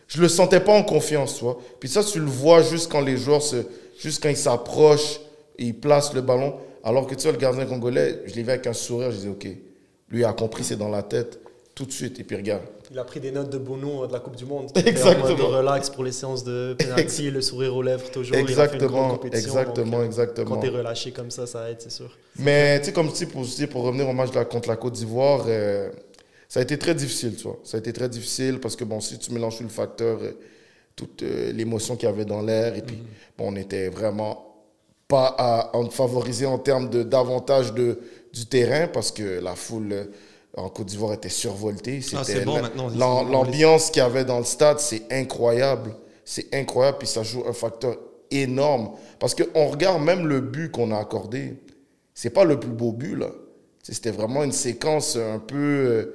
je 0.10 0.20
le 0.22 0.28
sentais 0.28 0.60
pas 0.60 0.74
en 0.74 0.84
confiance, 0.84 1.38
tu 1.38 1.44
vois. 1.44 1.58
Puis 1.80 1.88
ça, 1.88 2.04
tu 2.04 2.20
le 2.20 2.26
vois 2.26 2.62
juste 2.62 2.92
quand 2.92 3.02
les 3.02 3.16
joueurs 3.16 3.42
se... 3.42 3.58
Juste 4.00 4.24
quand 4.24 4.30
ils 4.30 4.38
s'approchent 4.38 5.20
et 5.58 5.66
ils 5.66 5.80
placent 5.80 6.14
le 6.14 6.22
ballon. 6.22 6.56
Alors 6.84 7.06
que 7.06 7.14
tu 7.14 7.24
vois, 7.24 7.34
le 7.34 7.38
gardien 7.38 7.66
congolais, 7.66 8.22
je 8.26 8.34
l'ai 8.34 8.44
vu 8.44 8.50
avec 8.50 8.66
un 8.66 8.74
sourire, 8.74 9.12
je 9.12 9.18
dis, 9.18 9.28
OK, 9.28 9.48
lui 10.10 10.24
a 10.24 10.34
compris, 10.34 10.64
c'est 10.64 10.78
dans 10.78 10.90
la 10.90 11.04
tête, 11.04 11.40
tout 11.76 11.86
de 11.86 11.92
suite. 11.92 12.20
Et 12.20 12.24
puis 12.24 12.36
regarde. 12.36 12.64
Il 12.92 12.98
a 12.98 13.04
pris 13.04 13.20
des 13.20 13.32
notes 13.32 13.52
de 13.52 13.60
Bono 13.60 14.04
euh, 14.04 14.08
de 14.08 14.14
la 14.14 14.20
Coupe 14.20 14.36
du 14.36 14.46
Monde. 14.46 14.72
Exactement. 14.76 15.26
En 15.26 15.30
mode 15.30 15.42
relax 15.42 15.92
pour 15.92 16.04
les 16.04 16.12
séances 16.12 16.44
de 16.44 16.76
penalty, 16.80 17.30
le 17.30 17.42
sourire 17.42 17.76
aux 17.76 17.84
lèvres 17.84 18.10
toujours. 18.10 18.36
Il 18.36 18.60
a 18.60 18.68
fait 18.68 18.78
une 18.78 18.88
grande 18.88 19.20
Exactement, 19.26 19.36
exactement, 19.36 19.92
donc, 19.92 20.02
euh, 20.02 20.06
exactement. 20.06 20.50
Quand 20.56 20.62
t'es 20.62 20.70
relâché 20.70 21.12
comme 21.12 21.30
ça, 21.30 21.46
ça 21.46 21.70
aide, 21.70 21.78
c'est 21.80 21.92
sûr. 21.92 22.10
Mais 22.38 22.80
tu 22.80 22.86
sais, 22.86 22.94
comme 22.94 23.12
tu 23.12 23.28
sais, 23.46 23.68
pour, 23.68 23.84
revenir 23.84 24.10
au 24.10 24.14
match 24.14 24.32
de 24.32 24.36
la- 24.36 24.46
contre 24.46 24.70
la 24.70 24.78
Côte 24.78 24.94
d'Ivoire, 24.94 25.44
euh, 25.48 25.92
ça 26.50 26.60
a 26.62 26.64
été 26.64 26.78
très 26.80 26.96
difficile, 26.96 27.38
tu 27.38 27.44
vois. 27.44 27.60
Ça 27.64 27.78
a 27.78 27.80
été 27.82 27.94
très 27.94 28.10
difficile 28.10 28.60
parce 28.60 28.76
que, 28.76 28.84
bon, 28.84 29.00
si 29.02 29.20
tu 29.20 29.32
mélanges 29.34 29.58
tout 29.60 29.64
le 29.64 29.70
facteur, 29.70 30.20
euh, 30.22 30.34
toute 30.96 31.24
euh, 31.24 31.52
l'émotion 31.54 31.96
qu'il 31.96 32.10
y 32.10 32.12
avait 32.12 32.26
dans 32.26 32.42
l'air, 32.42 32.76
et 32.76 32.82
puis, 32.82 32.98
bon, 33.38 33.54
on 33.54 33.56
était 33.56 33.90
vraiment 33.90 34.46
pas 35.08 35.36
à, 35.38 35.76
en 35.78 35.90
favoriser 35.90 36.46
en 36.48 36.60
termes 36.60 36.90
de- 36.90 37.04
d'avantage 37.04 37.74
de, 37.74 38.00
du 38.34 38.46
terrain 38.48 38.88
parce 38.88 39.12
que 39.12 39.40
la 39.40 39.56
foule 39.56 39.94
euh, 39.94 40.06
en 40.58 40.70
Côte 40.70 40.88
d'Ivoire 40.88 41.14
était 41.14 41.30
survoltée. 41.30 42.00
Ah, 42.14 42.24
C'était 42.24 42.40
c'est 42.40 42.46
bon 42.46 42.62
maintenant. 42.62 42.90
l'am- 42.90 43.32
L'ambiance 43.32 43.92
qu'il 43.92 44.02
y 44.02 44.06
avait 44.06 44.26
dans 44.26 44.40
le 44.40 44.46
stade, 44.46 44.80
c'est 44.80 45.04
incroyable. 45.12 45.96
C'est 46.26 46.54
incroyable, 46.54 47.00
puis 47.00 47.08
ça 47.08 47.24
joue 47.24 47.44
un 47.48 47.54
facteur 47.54 47.98
énorme. 48.32 48.92
Parce 49.20 49.36
qu'on 49.36 49.68
regarde 49.68 50.04
même 50.04 50.28
le 50.28 50.42
but 50.42 50.72
qu'on 50.72 50.92
a 50.92 50.98
accordé. 51.00 51.56
C'est 52.14 52.30
pas 52.32 52.44
le 52.44 52.60
plus 52.60 52.70
beau 52.72 52.92
but, 52.92 53.16
là. 53.16 53.32
C'était 53.84 54.12
vraiment 54.12 54.44
une 54.44 54.52
séquence 54.52 55.16
un 55.16 55.40
peu, 55.40 56.14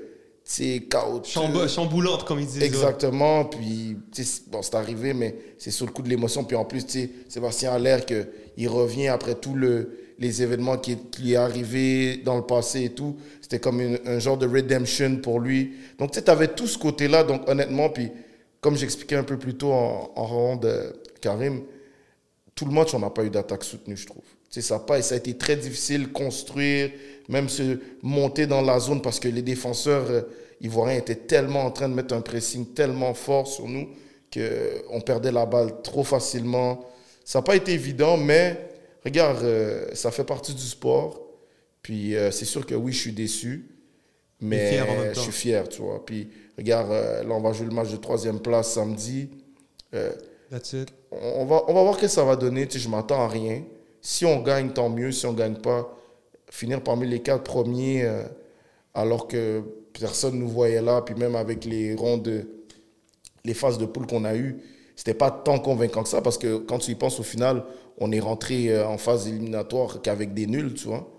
chaotique. 0.91 1.33
Chamb- 1.33 1.69
chamboulante, 1.69 2.25
comme 2.25 2.39
ils 2.39 2.47
disent. 2.47 2.63
Exactement. 2.63 3.47
Puis, 3.47 3.97
sais, 4.13 4.25
c'est- 4.25 4.49
bon, 4.51 4.61
c'est 4.63 4.75
arrivé, 4.75 5.15
mais 5.15 5.35
c'est 5.59 5.71
sur 5.71 5.87
le 5.87 5.93
coup 5.93 6.03
de 6.03 6.09
l'émotion. 6.09 6.45
Puis 6.45 6.57
en 6.57 6.65
plus, 6.67 6.85
tu 6.87 6.93
sais, 7.01 7.11
Sébastien 7.29 7.73
Allaire, 7.73 8.05
que 8.05 8.27
il 8.57 8.69
revient 8.69 9.09
après 9.09 9.35
tous 9.35 9.55
le, 9.55 9.99
les 10.19 10.43
événements 10.43 10.77
qui, 10.77 10.97
qui 11.11 11.33
est 11.33 11.37
arrivé 11.37 12.19
dans 12.19 12.37
le 12.37 12.43
passé 12.43 12.85
et 12.85 12.91
tout. 12.91 13.17
C'était 13.41 13.59
comme 13.59 13.81
une- 13.81 13.99
un 14.07 14.19
genre 14.19 14.37
de 14.37 14.47
redemption 14.47 15.17
pour 15.17 15.41
lui. 15.41 15.73
Donc, 15.99 16.11
tu 16.13 16.21
sais, 16.21 16.29
avais 16.31 16.49
tout 16.49 16.67
ce 16.67 16.77
côté-là. 16.79 17.25
Donc, 17.25 17.49
honnêtement, 17.49 17.89
puis 17.89 18.11
comme 18.61 18.77
j'expliquais 18.77 19.17
un 19.17 19.25
peu 19.25 19.39
plus 19.39 19.55
tôt 19.55 19.73
en, 19.73 20.13
en 20.15 20.27
ronde, 20.27 20.95
Karim, 21.23 21.63
tout 22.55 22.67
le 22.67 22.71
match, 22.71 22.93
on 22.95 22.99
n'a 22.99 23.11
pas 23.11 23.25
eu 23.25 23.31
d'attaque 23.31 23.65
soutenue, 23.65 23.97
je 23.97 24.07
trouve. 24.07 24.23
Ça 24.61 24.77
a, 24.77 24.79
pas, 24.79 25.03
ça 25.03 25.15
a 25.15 25.19
été 25.19 25.37
très 25.37 25.57
difficile 25.57 26.13
construire, 26.13 26.91
même 27.29 27.49
se 27.49 27.79
monter 28.03 28.47
dans 28.47 28.63
la 28.63 28.79
zone 28.79 29.03
parce 29.03 29.19
que 29.19 29.29
les 29.29 29.43
défenseurs 29.43 30.11
euh, 30.11 30.23
ivoiriens 30.61 30.99
étaient 30.99 31.15
tellement 31.15 31.65
en 31.65 31.71
train 31.71 31.89
de 31.89 31.95
mettre 31.95 32.15
un 32.15 32.21
pressing 32.21 32.73
tellement 32.75 33.15
fort 33.15 33.47
sur 33.47 33.69
nous 33.69 33.89
qu'on 34.33 35.01
perdait 35.01 35.33
la 35.33 35.47
balle 35.47 35.83
trop 35.83 36.05
facilement. 36.05 36.85
Ça 37.25 37.39
n'a 37.39 37.43
pas 37.43 37.57
été 37.57 37.73
évident, 37.73 38.17
mais 38.17 38.69
regarde, 39.05 39.43
euh, 39.43 39.87
ça 39.95 40.11
fait 40.11 40.25
partie 40.25 40.55
du 40.55 40.63
sport. 40.63 41.21
Puis 41.83 42.17
euh, 42.17 42.31
c'est 42.31 42.45
sûr 42.45 42.65
que 42.65 42.75
oui, 42.75 42.93
je 42.93 43.01
suis 43.01 43.13
déçu, 43.13 43.69
mais 44.41 44.81
je 45.15 45.21
suis 45.21 45.33
fier, 45.33 45.69
tu 45.69 45.83
vois. 45.83 46.05
Puis 46.05 46.29
regarde, 46.57 46.91
là, 46.91 47.35
on 47.35 47.41
va 47.41 47.53
jouer 47.53 47.67
le 47.67 47.75
match 47.75 47.91
de 47.91 47.97
troisième 47.97 48.41
place 48.41 48.73
samedi. 48.73 49.29
That's 50.51 50.73
it. 50.73 50.89
On 51.11 51.45
va, 51.45 51.65
on 51.69 51.75
va 51.75 51.83
voir 51.83 51.97
ce 51.97 52.01
que 52.01 52.09
ça 52.09 52.25
va 52.25 52.37
donner. 52.37 52.67
Tu 52.67 52.79
sais, 52.79 52.85
je 52.85 52.89
m'attends 52.89 53.23
à 53.23 53.29
rien. 53.29 53.63
Si 54.05 54.27
on 54.27 54.43
gagne, 54.43 54.71
tant 54.71 54.91
mieux. 54.91 55.11
Si 55.11 55.25
on 55.25 55.33
ne 55.33 55.39
gagne 55.39 55.57
pas, 55.57 55.97
finir 56.51 56.83
parmi 56.83 57.09
les 57.09 57.21
quatre 57.21 57.43
premiers, 57.43 58.05
euh, 58.05 58.23
alors 58.93 59.27
que 59.27 59.63
personne 59.99 60.35
ne 60.35 60.41
nous 60.41 60.49
voyait 60.49 60.83
là. 60.83 61.01
Puis 61.01 61.15
même 61.15 61.35
avec 61.35 61.65
les 61.65 61.95
rondes, 61.95 62.47
les 63.45 63.55
phases 63.55 63.79
de 63.79 63.87
poule 63.87 64.07
qu'on 64.07 64.25
a 64.25 64.37
eues, 64.37 64.63
c'était 64.95 65.15
pas 65.15 65.31
tant 65.31 65.59
convaincant 65.59 66.03
que 66.03 66.11
ça. 66.11 66.21
Parce 66.21 66.37
que 66.37 66.59
quand 66.59 66.79
tu 66.79 66.91
y 66.91 66.95
penses, 66.95 67.19
au 67.19 67.23
final, 67.23 67.65
on 67.97 68.13
est 68.13 68.21
rentré 68.21 68.71
euh, 68.71 68.87
en 68.87 68.99
phase 68.99 69.27
éliminatoire 69.27 70.03
qu'avec 70.03 70.35
des 70.35 70.47
nuls, 70.47 70.75
tu 70.75 70.87
vois. 70.87 71.11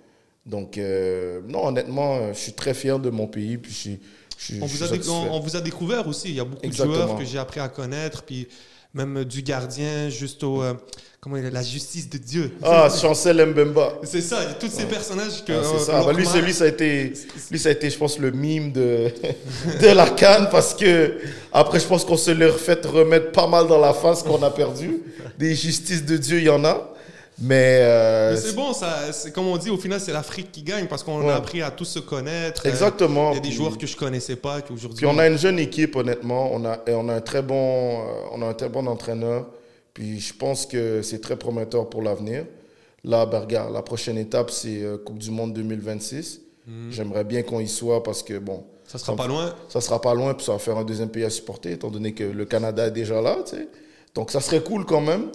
Donc, 0.46 0.78
euh, 0.78 1.42
non, 1.48 1.66
honnêtement, 1.66 2.32
je 2.34 2.38
suis 2.38 2.54
très 2.54 2.76
fier 2.76 3.00
de 3.00 3.10
mon 3.10 3.26
pays. 3.26 3.58
Puis 3.58 4.00
je, 4.38 4.62
on, 4.62 4.68
vous 4.68 4.84
a 4.84 5.12
on, 5.32 5.40
vous 5.40 5.56
a 5.56 5.62
découvert 5.62 6.08
aussi. 6.08 6.30
Il 6.30 6.36
y 6.36 6.40
a 6.40 6.46
beaucoup 6.46 6.68
de 6.68 6.72
joueurs 6.72 7.18
que 7.18 7.26
j'ai 7.26 7.40
appris 7.40 7.60
à 7.60 7.68
connaître. 7.68 8.22
Puis 8.22 8.48
même 8.96 9.26
du 9.26 9.42
gardien, 9.42 10.10
juste 10.10 10.44
au. 10.44 10.64
Euh, 10.64 10.74
comment 11.20 11.36
il 11.36 11.46
est, 11.46 11.52
la 11.52 11.62
justice 11.62 12.10
de 12.10 12.18
Dieu. 12.18 12.52
Ah, 12.64 12.88
Chancel 12.90 13.46
Mbemba. 13.46 14.00
C'est 14.04 14.22
ça, 14.22 14.38
tous 14.58 14.70
ces 14.70 14.86
personnages 14.86 15.44
que. 15.44 15.54
c'est 15.64 15.86
ça. 15.86 16.02
Bah, 16.02 16.14
lui, 16.14 16.26
lui, 16.42 16.54
ça 16.54 16.64
a 16.64 16.68
été, 16.68 17.14
lui, 17.52 17.60
ça 17.60 17.70
a 17.70 17.72
été, 17.74 17.90
je 17.90 17.98
pense, 17.98 18.18
le 18.18 18.32
mime 18.32 18.72
de, 18.72 19.12
de 19.82 19.88
la 19.88 20.10
canne 20.10 20.48
parce 20.50 20.74
que, 20.74 21.18
après, 21.52 21.80
je 21.82 21.86
pense 21.86 22.06
qu'on 22.06 22.18
se 22.18 22.32
leur 22.32 22.58
fait 22.58 22.86
remettre 22.86 23.34
pas 23.34 23.48
mal 23.48 23.68
dans 23.68 23.80
la 23.80 23.94
face 23.94 24.24
qu'on 24.24 24.42
a 24.42 24.50
perdu. 24.50 24.98
Des 25.38 25.54
justices 25.54 26.06
de 26.06 26.16
Dieu, 26.16 26.38
il 26.38 26.46
y 26.46 26.50
en 26.50 26.64
a. 26.64 26.95
Mais, 27.38 27.80
euh, 27.82 28.38
c'est 28.38 28.56
bon, 28.56 28.72
ça, 28.72 29.12
c'est 29.12 29.32
comme 29.32 29.48
on 29.48 29.58
dit, 29.58 29.70
au 29.70 29.78
final, 29.78 30.00
c'est 30.00 30.14
l'Afrique 30.14 30.52
qui 30.52 30.64
gagne 30.64 30.88
parce 30.88 31.04
qu'on 31.04 31.28
a 31.28 31.36
appris 31.36 31.62
à 31.62 31.70
tous 31.70 31.86
se 31.86 32.00
connaître. 32.00 32.66
Exactement. 32.66 33.32
Il 33.32 33.36
y 33.36 33.38
a 33.38 33.42
des 33.42 33.52
joueurs 33.52 33.78
que 33.78 33.86
je 33.86 33.98
connaissais 33.98 34.38
pas 34.38 34.62
qu'aujourd'hui. 34.62 34.98
Puis 34.98 35.06
on 35.06 35.20
a 35.20 35.28
une 35.28 35.38
jeune 35.38 35.60
équipe, 35.60 35.96
honnêtement. 35.96 36.50
On 36.54 36.64
a, 36.66 36.80
et 36.88 36.94
on 36.94 37.10
a 37.10 37.16
un 37.16 37.22
très 37.22 37.42
bon, 37.42 38.00
euh, 38.00 38.04
on 38.32 38.42
a 38.42 38.48
un 38.48 38.54
très 38.54 38.70
bon 38.70 38.88
entraîneur. 38.88 39.48
Puis 39.94 40.20
je 40.20 40.34
pense 40.34 40.66
que 40.66 41.02
c'est 41.02 41.20
très 41.20 41.36
prometteur 41.36 41.90
pour 41.90 42.02
l'avenir. 42.02 42.46
Là, 43.04 43.26
ben, 43.26 43.46
la 43.72 43.82
prochaine 43.82 44.18
étape, 44.18 44.50
c'est 44.50 44.82
euh, 44.82 44.98
Coupe 44.98 45.20
du 45.20 45.30
Monde 45.30 45.54
2026. 45.54 46.42
Mhm. 46.68 46.92
J'aimerais 46.92 47.24
bien 47.24 47.44
qu'on 47.44 47.60
y 47.60 47.68
soit 47.68 48.02
parce 48.02 48.24
que, 48.24 48.40
bon. 48.40 48.64
Ça 48.88 48.98
sera 48.98 49.16
pas 49.16 49.28
loin. 49.28 49.54
Ça 49.68 49.82
sera 49.82 50.00
pas 50.00 50.14
loin, 50.14 50.34
puis 50.34 50.46
ça 50.46 50.54
va 50.54 50.60
faire 50.60 50.78
un 50.78 50.84
deuxième 50.84 51.10
pays 51.10 51.26
à 51.26 51.30
supporter, 51.30 51.72
étant 51.72 51.90
donné 51.90 52.14
que 52.14 52.24
le 52.24 52.46
Canada 52.46 52.88
est 52.88 52.92
déjà 52.92 53.22
là, 53.22 53.38
tu 53.46 53.56
sais. 53.56 53.68
Donc 54.14 54.32
ça 54.32 54.40
serait 54.40 54.62
cool 54.62 54.86
quand 54.86 55.02
même. 55.02 55.32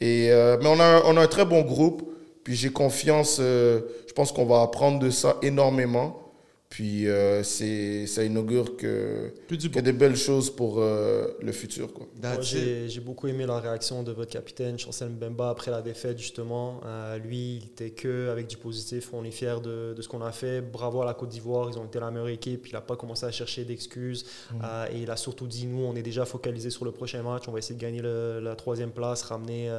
Et, 0.00 0.30
euh, 0.30 0.56
mais 0.60 0.68
on 0.68 0.80
a, 0.80 1.02
on 1.04 1.16
a 1.16 1.22
un 1.22 1.26
très 1.26 1.44
bon 1.44 1.62
groupe. 1.62 2.02
Puis 2.44 2.54
j'ai 2.54 2.70
confiance. 2.70 3.38
Euh, 3.40 3.80
je 4.06 4.12
pense 4.12 4.32
qu'on 4.32 4.44
va 4.44 4.62
apprendre 4.62 4.98
de 4.98 5.10
ça 5.10 5.36
énormément. 5.42 6.23
Puis 6.70 7.06
euh, 7.06 7.44
c'est, 7.44 8.06
ça 8.08 8.24
inaugure 8.24 8.76
que, 8.76 9.32
que 9.48 9.78
des 9.78 9.92
belles 9.92 10.16
choses 10.16 10.50
pour 10.50 10.80
euh, 10.80 11.28
le 11.40 11.52
futur. 11.52 11.92
Quoi. 11.92 12.08
j'ai, 12.40 12.88
j'ai 12.88 13.00
beaucoup 13.00 13.28
aimé 13.28 13.46
la 13.46 13.60
réaction 13.60 14.02
de 14.02 14.10
votre 14.10 14.32
capitaine, 14.32 14.76
Chancel 14.76 15.10
Mbemba, 15.10 15.50
après 15.50 15.70
la 15.70 15.82
défaite, 15.82 16.18
justement. 16.18 16.80
Euh, 16.84 17.16
lui, 17.18 17.58
il 17.58 17.66
était 17.66 17.90
que 17.90 18.28
avec 18.28 18.48
du 18.48 18.56
positif. 18.56 19.10
On 19.12 19.22
est 19.22 19.30
fiers 19.30 19.60
de, 19.62 19.94
de, 19.94 20.02
ce 20.02 20.08
qu'on 20.08 20.22
a 20.22 20.32
fait. 20.32 20.62
Bravo 20.62 21.02
à 21.02 21.04
la 21.04 21.14
Côte 21.14 21.28
d'Ivoire, 21.28 21.70
ils 21.70 21.78
ont 21.78 21.84
été 21.84 22.00
la 22.00 22.10
meilleure 22.10 22.26
équipe. 22.26 22.66
Il 22.66 22.72
n'a 22.72 22.80
pas 22.80 22.96
commencé 22.96 23.24
à 23.24 23.30
chercher 23.30 23.64
d'excuses. 23.64 24.24
Mmh. 24.52 24.64
et 24.92 25.02
il 25.02 25.10
a 25.12 25.16
surtout 25.16 25.46
dit 25.46 25.66
nous, 25.66 25.84
on 25.84 25.94
est 25.94 26.02
déjà 26.02 26.24
focalisé 26.24 26.70
sur 26.70 26.84
le 26.84 26.90
prochain 26.90 27.22
match. 27.22 27.44
On 27.46 27.52
va 27.52 27.60
essayer 27.60 27.76
de 27.76 27.80
gagner 27.80 28.02
la 28.02 28.56
troisième 28.56 28.90
place, 28.90 29.22
ramener, 29.22 29.70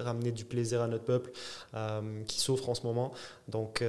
ramener 0.00 0.32
du 0.32 0.44
plaisir 0.44 0.82
à 0.82 0.88
notre 0.88 1.04
peuple 1.04 1.30
qui 2.26 2.40
souffre 2.40 2.68
en 2.68 2.74
ce 2.74 2.82
moment. 2.84 3.12
Donc, 3.52 3.84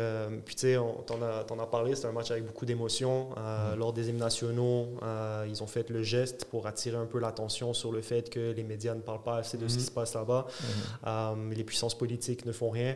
puis 0.46 0.55
tu 0.55 0.62
sais, 0.62 0.77
t'en 1.08 1.22
as, 1.22 1.63
as 1.63 1.67
parlé, 1.67 1.96
c'est 1.96 2.08
un 2.08 2.12
match 2.12 2.29
avec 2.29 2.46
beaucoup 2.46 2.65
d'émotions. 2.65 3.29
Euh, 3.38 3.75
mm. 3.75 3.79
Lors 3.79 3.93
des 3.93 4.10
hymnes 4.10 4.17
nationaux, 4.17 4.88
euh, 5.01 5.46
ils 5.48 5.63
ont 5.63 5.67
fait 5.67 5.89
le 5.89 6.03
geste 6.03 6.46
pour 6.46 6.67
attirer 6.67 6.98
un 6.98 7.05
peu 7.05 7.20
l'attention 7.20 7.74
sur 7.74 7.91
le 7.91 8.01
fait 8.01 8.29
que 8.29 8.51
les 8.51 8.63
médias 8.63 8.93
ne 8.93 9.01
parlent 9.01 9.24
pas 9.24 9.38
assez 9.38 9.58
de 9.58 9.67
ce 9.67 9.75
qui 9.75 9.84
mm. 9.84 9.88
se 9.88 9.91
passe 9.91 10.13
là-bas. 10.15 10.48
Mm. 10.48 10.65
Euh, 11.08 11.53
les 11.55 11.63
puissances 11.63 11.98
politiques 11.98 12.46
ne 12.46 12.51
font 12.51 12.70
rien. 12.70 12.96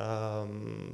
Euh, 0.00 0.44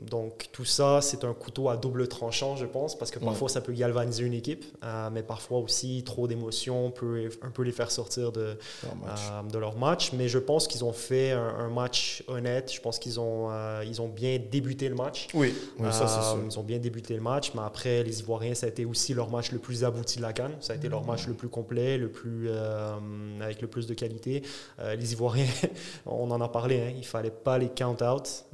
donc 0.09 0.49
tout 0.53 0.65
ça, 0.65 1.01
c'est 1.03 1.25
un 1.25 1.35
couteau 1.35 1.69
à 1.69 1.77
double 1.77 2.09
tranchant, 2.09 2.57
je 2.57 2.65
pense, 2.65 2.97
parce 2.97 3.11
que 3.11 3.19
parfois 3.19 3.49
ça 3.49 3.61
peut 3.61 3.73
galvaniser 3.73 4.25
une 4.25 4.33
équipe, 4.33 4.65
euh, 4.83 5.11
mais 5.13 5.23
parfois 5.23 5.59
aussi 5.59 6.03
trop 6.05 6.27
d'émotions 6.27 6.91
peut 6.91 7.29
un 7.43 7.51
peu 7.51 7.63
les 7.63 7.73
faire 7.73 7.91
sortir 7.91 8.33
de, 8.33 8.57
leur, 8.83 9.45
de 9.45 9.59
leur 9.59 9.77
match. 9.77 10.13
Mais 10.13 10.29
je 10.29 10.39
pense 10.39 10.67
qu'ils 10.67 10.85
ont 10.85 10.93
fait 10.93 11.33
un, 11.33 11.69
match 11.69 12.23
honnête. 12.29 12.73
Je 12.73 12.81
pense 12.81 12.99
qu'ils 12.99 13.19
ont, 13.19 13.49
euh, 13.51 13.83
ils 13.87 14.01
ont 14.01 14.09
bien 14.09 14.39
débuté 14.39 14.89
le 14.89 14.95
match. 14.95 15.29
Oui, 15.35 15.55
ça 15.91 16.07
c'est 16.07 16.23
sûr. 16.23 16.39
Ils 16.45 16.59
ont 16.59 16.63
bien 16.63 16.79
débuté 16.79 17.15
le 17.15 17.21
match, 17.21 17.53
mais 17.55 17.63
après 17.63 18.03
les 18.03 18.21
Ivoiriens, 18.21 18.55
ça 18.55 18.67
a 18.67 18.69
été 18.69 18.85
aussi 18.85 19.13
leur 19.13 19.31
match 19.31 19.51
le 19.51 19.59
plus 19.59 19.85
abouti 19.85 20.19
de 20.19 20.23
la 20.23 20.33
canne. 20.33 20.53
Ça 20.61 20.73
a 20.73 20.77
été 20.77 20.89
leur 20.89 21.05
match 21.05 21.27
le 21.27 21.35
plus 21.35 21.49
complet, 21.49 21.99
le 21.99 22.09
plus 22.09 22.49
avec 23.41 23.61
le 23.61 23.69
plus 23.69 23.87
de 23.87 23.95
qualité. 23.95 24.43
les 24.97 25.13
Ivoiriens, 25.13 25.47
on 26.07 26.31
en 26.31 26.41
a 26.41 26.49
parlé, 26.49 26.81
hein, 26.81 26.93
il 26.97 27.05
fallait 27.05 27.31
pas 27.31 27.59
les 27.59 27.69
count 27.69 27.97
out. 28.03 28.45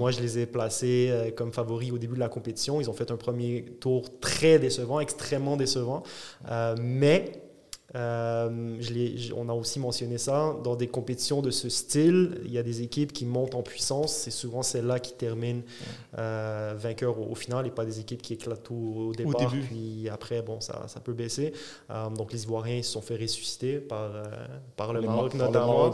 Moi, 0.00 0.12
je 0.12 0.20
les 0.20 0.38
ai 0.38 0.46
placés 0.46 1.08
euh, 1.10 1.30
comme 1.30 1.52
favoris 1.52 1.92
au 1.92 1.98
début 1.98 2.14
de 2.14 2.20
la 2.20 2.30
compétition. 2.30 2.80
Ils 2.80 2.88
ont 2.88 2.94
fait 2.94 3.10
un 3.10 3.18
premier 3.18 3.66
tour 3.80 4.18
très 4.18 4.58
décevant, 4.58 4.98
extrêmement 4.98 5.58
décevant. 5.58 6.04
Euh, 6.50 6.74
mais 6.80 7.49
euh, 7.96 8.76
je 8.78 9.32
on 9.34 9.48
a 9.48 9.52
aussi 9.52 9.80
mentionné 9.80 10.18
ça. 10.18 10.54
Dans 10.62 10.76
des 10.76 10.86
compétitions 10.86 11.42
de 11.42 11.50
ce 11.50 11.68
style, 11.68 12.40
il 12.44 12.52
y 12.52 12.58
a 12.58 12.62
des 12.62 12.82
équipes 12.82 13.12
qui 13.12 13.26
montent 13.26 13.54
en 13.54 13.62
puissance. 13.62 14.12
C'est 14.12 14.30
souvent 14.30 14.62
celles-là 14.62 15.00
qui 15.00 15.12
terminent 15.12 15.62
euh, 16.18 16.74
vainqueurs 16.76 17.18
au, 17.18 17.34
final 17.34 17.66
et 17.66 17.70
pas 17.70 17.84
des 17.84 17.98
équipes 17.98 18.22
qui 18.22 18.34
éclatent 18.34 18.62
tout 18.62 19.08
au 19.08 19.12
départ. 19.12 19.52
Puis 19.66 20.08
après, 20.08 20.42
bon, 20.42 20.60
ça, 20.60 20.84
ça 20.86 21.00
peut 21.00 21.12
baisser. 21.12 21.52
Euh, 21.90 22.08
donc 22.10 22.32
les 22.32 22.44
Ivoiriens 22.44 22.82
se 22.82 22.92
sont 22.92 23.00
fait 23.00 23.16
ressusciter 23.16 23.78
par, 23.78 24.10
par 24.76 24.92
le 24.92 25.00
Maroc 25.00 25.34
notamment. 25.34 25.92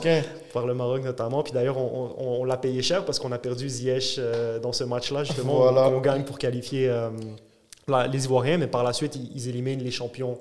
Par 0.52 0.66
le 0.66 0.74
Maroc 0.74 1.02
notamment. 1.02 1.42
Puis 1.42 1.52
d'ailleurs, 1.52 1.78
on, 1.78 2.14
on, 2.18 2.44
l'a 2.44 2.58
payé 2.58 2.82
cher 2.82 3.04
parce 3.04 3.18
qu'on 3.18 3.32
a 3.32 3.38
perdu 3.38 3.68
Ziyech 3.68 4.20
dans 4.62 4.72
ce 4.72 4.84
match-là. 4.84 5.24
Justement, 5.24 5.60
on, 5.60 6.00
gagne 6.00 6.24
pour 6.24 6.38
qualifier 6.38 6.94
les 7.88 8.24
Ivoiriens, 8.24 8.58
mais 8.58 8.66
par 8.66 8.84
la 8.84 8.92
suite, 8.92 9.16
ils 9.34 9.48
éliminent 9.48 9.82
les 9.82 9.90
champions 9.90 10.38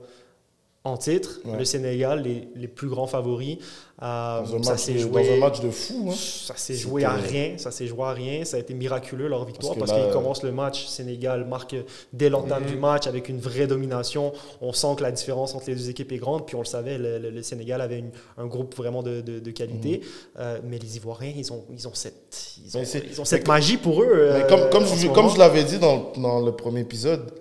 en 0.86 0.98
titre, 0.98 1.40
le 1.58 1.66
Sénégal, 1.66 2.22
les, 2.22 2.48
les, 2.56 2.68
plus 2.68 2.88
grands 2.88 3.08
favoris. 3.08 3.58
Euh, 4.04 4.42
dans, 4.46 4.58
un 4.58 4.64
ça 4.64 4.92
match, 4.92 5.00
joué, 5.00 5.28
dans, 5.28 5.34
un 5.34 5.40
match, 5.40 5.60
de 5.60 5.72
fou. 5.72 6.10
Hein. 6.10 6.14
Ça 6.16 6.56
s'est 6.56 6.76
joué 6.76 7.04
à 7.04 7.14
rien. 7.14 7.56
Ça 7.58 7.72
s'est 7.72 7.88
joué 7.88 8.04
à 8.04 8.12
rien. 8.12 8.46
Ça 8.46 8.58
a 8.58 8.60
été 8.60 8.76
miraculeux 8.76 9.28
leur 9.28 9.46
victoire 9.46 9.76
parce, 9.78 9.92
qu'ils 9.92 10.12
commencent 10.12 10.44
le 10.44 10.52
match. 10.52 10.86
Sénégal 10.86 11.46
marque 11.46 11.76
dès 12.14 12.30
l'entame 12.30 12.64
mhm. 12.64 12.70
du 12.70 12.78
match 12.78 13.08
avec 13.08 13.30
une 13.30 13.40
vraie 13.40 13.66
domination. 13.66 14.32
On 14.62 14.74
sent 14.74 14.96
que 14.98 15.02
la 15.02 15.12
différence 15.12 15.56
entre 15.56 15.66
les 15.68 15.76
deux 15.76 15.90
équipes 15.90 16.12
est 16.12 16.18
grande. 16.18 16.46
Puis 16.46 16.56
on 16.56 16.60
le 16.60 16.66
savait, 16.66 17.00
le, 17.00 17.42
Sénégal 17.42 17.82
avait 17.82 18.04
un 18.38 18.46
groupe 18.46 18.76
vraiment 18.76 19.02
de, 19.02 19.22
de, 19.22 19.52
qualité. 19.52 19.98
Mhm. 19.98 20.04
Euh, 20.40 20.60
mais 20.64 20.78
les 20.78 20.98
Ivoiriens, 20.98 21.34
ils 21.36 21.52
ont, 21.52 21.64
ils 21.72 21.88
ont 21.88 21.96
cette, 21.96 22.60
ils 22.64 22.78
ont, 22.78 22.84
ils 22.84 23.22
ont 23.22 23.26
cette 23.26 23.48
magie 23.48 23.78
pour 23.78 24.04
eux. 24.04 24.12
Euh, 24.12 24.48
comme, 24.48 24.70
comme, 24.70 24.86
je, 24.86 25.08
comme 25.08 25.32
je 25.32 25.40
l'avais 25.40 25.64
dit 25.64 25.80
dans, 25.80 26.12
dans 26.16 26.42
le 26.42 26.52
premier 26.52 26.82
épisode, 26.82 27.32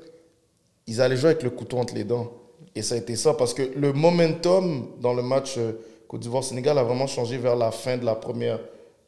ils 0.87 1.03
allaient 1.03 1.17
jouer 1.17 1.31
avec 1.31 1.43
le 1.43 1.51
couteau 1.51 1.77
entre 1.77 1.95
les 1.95 2.05
dents. 2.05 2.33
Et 2.75 2.83
ça 2.83 2.95
a 2.97 2.99
été 2.99 3.17
ça 3.17 3.35
parce 3.35 3.55
que 3.55 3.63
le 3.77 3.93
momentum 3.93 4.89
dans 5.01 5.15
le 5.15 5.23
match 5.23 5.55
euh, 5.59 5.73
Côte 6.09 6.21
d'Ivoire-Sénégal 6.21 6.79
a 6.79 6.83
vraiment 6.83 7.07
changé 7.07 7.39
vers 7.39 7.57
la 7.57 7.71
fin 7.71 7.97
de 7.97 8.05
la 8.05 8.15
première 8.15 8.61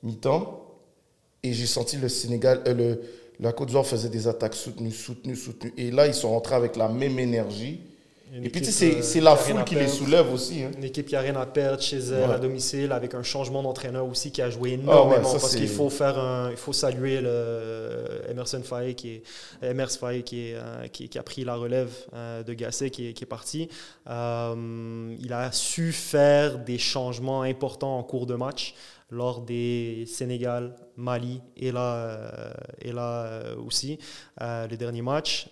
mi-temps. 0.03 0.63
Et 1.43 1.53
j'ai 1.53 1.67
senti 1.67 1.97
le 1.97 2.09
Sénégal, 2.09 2.63
euh, 2.67 2.75
le, 2.75 3.01
la 3.41 3.53
Côte 3.53 3.69
d'Ivoire 3.69 3.87
faisait 3.87 4.09
des 4.09 4.29
attaques 4.29 4.55
soutenues, 4.55 4.93
soutenues, 4.93 5.37
soutenues. 5.37 5.75
Et 5.77 5.91
là, 5.91 6.07
ils 6.07 6.15
sont 6.15 6.31
rentrés 6.31 6.55
avec 6.55 6.77
la 6.77 6.89
même 6.89 7.19
énergie 7.19 7.81
et 8.33 8.49
puis, 8.49 8.65
c'est 8.65 9.19
euh, 9.19 9.21
la 9.23 9.37
foule 9.37 9.63
qui 9.65 9.77
les 9.77 9.87
soulève 9.87 10.33
aussi. 10.33 10.63
Hein. 10.63 10.71
Une 10.77 10.85
équipe 10.85 11.07
qui 11.07 11.15
n'a 11.15 11.21
rien 11.21 11.37
à 11.37 11.47
perdre 11.47 11.81
chez 11.81 11.99
elle 11.99 12.31
à 12.31 12.39
domicile, 12.39 12.91
avec 12.91 13.15
un 13.15 13.23
changement 13.23 13.63
d'entraîneur 13.63 14.05
aussi 14.07 14.33
qui 14.33 14.43
a 14.43 14.51
joué 14.51 14.73
ah 14.73 14.83
énormément. 14.83 15.31
parce 15.31 15.55
qu'il 15.55 15.69
faut, 15.69 15.91
faire 15.91 16.19
un, 16.19 16.51
il 16.51 16.57
faut 16.57 16.73
saluer 16.73 17.21
le 17.21 18.23
Emerson 18.29 18.63
Faye, 18.65 18.95
qui, 18.95 19.11
est, 19.11 19.23
Emers 19.63 19.93
Faye, 19.93 20.25
qui, 20.25 20.49
est, 20.49 20.55
euh, 20.57 20.89
qui, 20.89 21.09
qui, 21.09 21.19
a 21.19 21.23
pris 21.23 21.45
la 21.45 21.55
relève 21.55 21.91
euh, 22.15 22.43
de 22.43 22.53
Gasset, 22.53 22.91
qui 22.91 23.09
est, 23.09 23.13
qui 23.13 23.23
est 23.23 23.29
parti. 23.29 23.69
il 24.07 25.33
a 25.33 25.53
su 25.53 25.93
faire 25.93 26.59
des 26.59 26.79
changements 26.79 27.43
importants 27.43 27.97
en 27.99 28.03
cours 28.03 28.27
de 28.27 28.35
match 28.35 28.75
lors 29.09 29.41
des 29.41 30.05
Sénégal, 30.09 30.75
Mali 30.97 31.41
et 31.57 31.71
là, 31.71 32.19
et 32.83 32.91
là 32.91 33.41
aussi, 33.65 34.01
les 34.41 34.77
derniers 34.77 35.03
matchs 35.03 35.49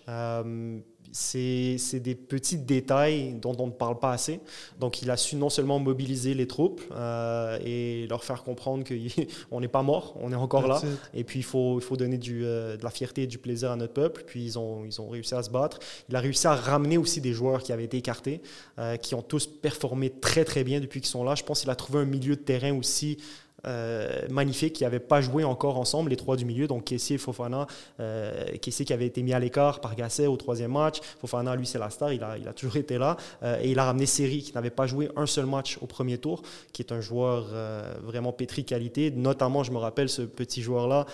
c'est 1.15 1.99
des 2.01 2.13
petits 2.13 2.57
détails 2.57 3.35
dont 3.41 3.55
on 3.59 3.67
ne 3.67 3.71
parle 3.71 3.99
pas 3.99 4.11
assez. 4.11 4.41
Donc, 4.81 5.01
il 5.01 5.09
a 5.09 5.15
su 5.15 5.37
non 5.37 5.49
seulement 5.49 5.79
mobiliser 5.79 6.33
les 6.33 6.45
troupes 6.45 6.81
euh, 6.91 7.57
et 7.63 8.05
leur 8.09 8.25
faire 8.25 8.43
comprendre 8.43 8.83
qu'on 8.83 9.59
n'est 9.61 9.67
pas 9.69 9.81
mort, 9.81 10.13
on 10.19 10.33
est 10.33 10.35
encore 10.35 10.67
là. 10.67 10.81
Et 11.13 11.23
puis, 11.23 11.39
il 11.39 11.43
faut, 11.43 11.79
il 11.79 11.83
faut 11.83 11.95
donner 11.95 12.17
du, 12.17 12.43
euh, 12.43 12.75
de 12.75 12.83
la 12.83 12.89
fierté 12.89 13.23
et 13.23 13.27
du 13.27 13.37
plaisir 13.37 13.71
à 13.71 13.77
notre 13.77 13.93
peuple. 13.93 14.23
Puis, 14.27 14.43
ils 14.43 14.59
ont, 14.59 14.83
ils 14.83 14.99
ont 14.99 15.07
réussi 15.07 15.33
à 15.35 15.41
se 15.41 15.49
battre. 15.49 15.79
Il 16.09 16.15
a 16.17 16.19
réussi 16.19 16.47
à 16.47 16.55
ramener 16.55 16.97
aussi 16.97 17.21
des 17.21 17.31
joueurs 17.31 17.63
qui 17.63 17.71
avaient 17.71 17.85
été 17.85 17.95
écartés, 17.95 18.41
euh, 18.77 18.97
qui 18.97 19.15
ont 19.15 19.21
tous 19.21 19.47
performé 19.47 20.09
très, 20.09 20.43
très 20.43 20.65
bien 20.65 20.81
depuis 20.81 20.99
qu'ils 20.99 21.09
sont 21.09 21.23
là. 21.23 21.35
Je 21.35 21.43
pense 21.43 21.61
qu'il 21.61 21.69
a 21.69 21.75
trouvé 21.75 21.99
un 21.99 22.05
milieu 22.05 22.35
de 22.35 22.41
terrain 22.41 22.77
aussi 22.77 23.17
euh, 23.65 24.27
magnifique 24.29 24.73
qui 24.73 24.83
n'avaient 24.83 24.99
pas 24.99 25.21
joué 25.21 25.43
encore 25.43 25.77
ensemble, 25.77 26.09
les 26.09 26.17
trois 26.17 26.35
du 26.35 26.45
milieu, 26.45 26.67
donc 26.67 26.85
Kessier 26.85 27.17
Fofana. 27.17 27.67
Euh, 27.99 28.57
qui 28.61 28.93
avait 28.93 29.05
été 29.05 29.23
mis 29.23 29.33
à 29.33 29.39
l'écart 29.39 29.79
par 29.79 29.95
Gasset 29.95 30.27
au 30.27 30.37
troisième 30.37 30.71
match. 30.71 30.99
Fofana, 31.19 31.55
lui, 31.55 31.65
c'est 31.65 31.79
la 31.79 31.89
star, 31.89 32.13
il 32.13 32.23
a, 32.23 32.31
a 32.31 32.53
toujours 32.53 32.77
été 32.77 32.97
là. 32.97 33.17
Euh, 33.43 33.59
et 33.61 33.71
il 33.71 33.79
a 33.79 33.85
ramené 33.85 34.05
Seri, 34.05 34.41
qui 34.41 34.53
n'avait 34.53 34.69
pas 34.69 34.85
joué 34.85 35.09
un 35.15 35.25
seul 35.25 35.45
match 35.45 35.77
au 35.81 35.87
premier 35.87 36.17
tour, 36.17 36.41
qui 36.71 36.81
est 36.81 36.91
un 36.91 37.01
joueur 37.01 37.47
euh, 37.51 37.93
vraiment 38.03 38.31
pétri 38.31 38.63
qualité. 38.63 39.11
Notamment, 39.11 39.63
je 39.63 39.71
me 39.71 39.77
rappelle 39.77 40.09
ce 40.09 40.21
petit 40.21 40.61
joueur-là, 40.61 41.05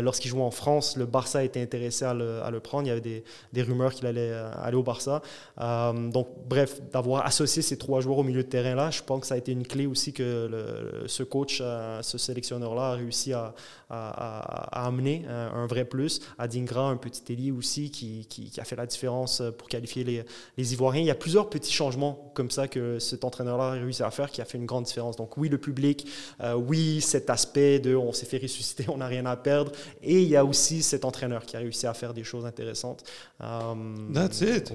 lorsqu'il 0.00 0.30
jouait 0.30 0.42
en 0.42 0.50
France, 0.50 0.96
le 0.96 1.06
Barça 1.06 1.44
était 1.44 1.60
intéressé 1.60 2.04
à 2.04 2.14
le, 2.14 2.60
prendre. 2.60 2.86
Il 2.86 2.88
y 2.88 2.92
avait 2.92 3.22
des, 3.52 3.62
rumeurs 3.62 3.92
qu'il 3.92 4.06
allait 4.06 4.32
aller 4.32 4.76
au 4.76 4.82
Barça. 4.82 5.22
donc, 5.58 6.28
bref, 6.48 6.80
d'avoir 6.92 7.26
associé 7.26 7.62
ces 7.62 7.76
trois 7.76 8.00
joueurs 8.00 8.18
au 8.18 8.22
milieu 8.22 8.42
de 8.42 8.48
terrain-là, 8.48 8.90
je 8.90 9.02
pense 9.02 9.20
que 9.20 9.26
ça 9.26 9.34
a 9.34 9.38
été 9.38 9.52
une 9.52 9.66
clé 9.66 9.86
aussi 9.86 10.12
que 10.12 11.04
ce 11.06 11.22
coach 11.22 11.62
ce 12.02 12.18
sélectionneur-là 12.18 12.92
a 12.92 12.94
réussi 12.94 13.32
à, 13.32 13.54
amener 13.90 15.24
un, 15.28 15.66
vrai 15.66 15.84
plus. 15.84 16.20
À 16.38 16.46
Dingra, 16.46 16.88
un 16.90 16.96
petit 16.96 17.32
ailier 17.32 17.50
aussi 17.50 17.90
qui, 17.90 18.52
a 18.58 18.64
fait 18.64 18.76
la 18.76 18.86
différence 18.86 19.42
pour 19.56 19.68
qualifier 19.68 20.04
les, 20.04 20.24
les, 20.56 20.72
Ivoiriens. 20.72 21.00
Il 21.00 21.06
y 21.06 21.10
a 21.10 21.14
plusieurs 21.14 21.48
petits 21.48 21.72
changements 21.72 22.30
comme 22.34 22.50
ça 22.50 22.68
que 22.68 22.98
cet 22.98 23.24
entraîneur-là 23.24 23.68
a 23.68 23.70
réussi 23.72 24.02
à 24.02 24.10
faire 24.10 24.30
qui 24.30 24.40
a 24.40 24.44
fait 24.44 24.58
une 24.58 24.66
grande 24.66 24.84
différence. 24.84 25.16
Donc 25.16 25.36
oui, 25.36 25.48
le 25.48 25.58
public, 25.58 26.06
euh, 26.40 26.54
oui, 26.54 27.00
cet 27.00 27.30
aspect 27.30 27.78
de 27.78 27.94
on 27.94 28.12
s'est 28.12 28.26
fait 28.26 28.38
ressusciter, 28.38 28.86
on 28.88 28.98
n'a 28.98 29.06
rien 29.06 29.26
à 29.26 29.36
perdre. 29.36 29.72
Et 30.02 30.22
il 30.22 30.28
y 30.28 30.36
a 30.36 30.44
aussi 30.44 30.82
cet 30.82 31.04
entraîneur 31.04 31.44
qui 31.44 31.56
a 31.56 31.60
réussi 31.60 31.86
à 31.86 31.94
faire 31.94 32.14
des 32.14 32.24
choses 32.24 32.46
intéressantes. 32.46 33.04
Um, 33.40 34.12
That's 34.14 34.40
it. 34.40 34.72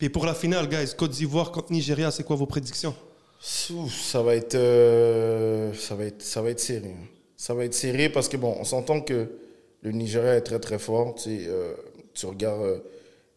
Et, 0.00 0.08
pour 0.08 0.26
la 0.26 0.34
finale, 0.34 0.68
guys, 0.68 0.94
Côte 0.96 1.12
d'Ivoire 1.12 1.52
contre 1.52 1.70
Nigeria, 1.70 2.10
c'est 2.10 2.24
quoi 2.24 2.34
vos 2.34 2.46
prédictions? 2.46 2.94
Ça 3.42 4.22
va 4.22 4.36
être, 4.36 4.54
euh, 4.54 5.74
ça 5.74 5.96
va 5.96 6.04
être, 6.04 6.22
ça 6.22 6.42
va 6.42 6.50
être 6.50 6.60
serré. 6.60 6.94
Hein. 6.96 7.06
Ça 7.36 7.54
va 7.54 7.64
être 7.64 7.74
serré 7.74 8.08
parce 8.08 8.28
que 8.28 8.36
bon, 8.36 8.56
on 8.58 8.64
s'entend 8.64 9.00
que 9.00 9.26
le 9.82 9.90
Nigeria 9.90 10.36
est 10.36 10.42
très 10.42 10.60
très 10.60 10.78
fort. 10.78 11.16
Tu, 11.16 11.46
euh, 11.48 11.74
regardes 12.22 12.62
euh, 12.62 12.78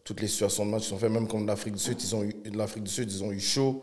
toutes 0.04 0.20
les 0.20 0.28
situations 0.28 0.64
de 0.64 0.70
match 0.70 0.84
qu'ils 0.84 0.94
ont 0.94 0.98
fait, 0.98 1.08
même 1.08 1.26
contre 1.26 1.46
l'Afrique 1.46 1.74
du 1.74 1.80
Sud, 1.80 2.00
ils 2.00 2.14
ont 2.14 2.22
eu, 2.22 2.36
l'Afrique 2.54 2.84
du 2.84 2.90
Sud, 2.90 3.10
ils 3.10 3.24
ont 3.24 3.32
eu 3.32 3.40
chaud, 3.40 3.82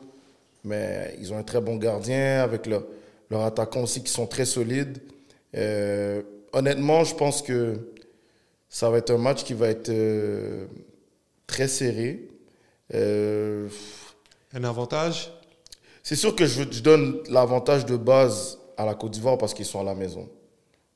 mais 0.63 1.13
ils 1.19 1.33
ont 1.33 1.37
un 1.37 1.43
très 1.43 1.59
bon 1.59 1.75
gardien 1.75 2.41
avec 2.41 2.67
leurs 2.67 2.85
leur 3.29 3.41
attaquants 3.41 3.83
aussi 3.83 4.01
qui 4.01 4.11
sont 4.11 4.27
très 4.27 4.45
solides. 4.45 4.99
honnêtement, 6.53 7.03
je 7.03 7.15
pense 7.15 7.41
que 7.41 7.93
ça 8.69 8.89
va 8.89 8.99
être 8.99 9.11
un 9.11 9.17
match 9.17 9.43
qui 9.43 9.53
va 9.53 9.67
être 9.67 9.91
très 11.47 11.67
serré. 11.67 12.29
un 12.93 14.63
avantage? 14.63 15.31
C'est 16.03 16.17
sûr 16.17 16.35
que 16.35 16.45
je, 16.45 16.63
donne 16.81 17.21
l'avantage 17.29 17.85
de 17.85 17.95
base 17.95 18.59
à 18.75 18.85
la 18.85 18.93
Côte 18.93 19.11
d'Ivoire 19.11 19.37
parce 19.37 19.53
qu'ils 19.53 19.65
sont 19.65 19.79
à 19.79 19.83
la 19.83 19.95
maison. 19.95 20.29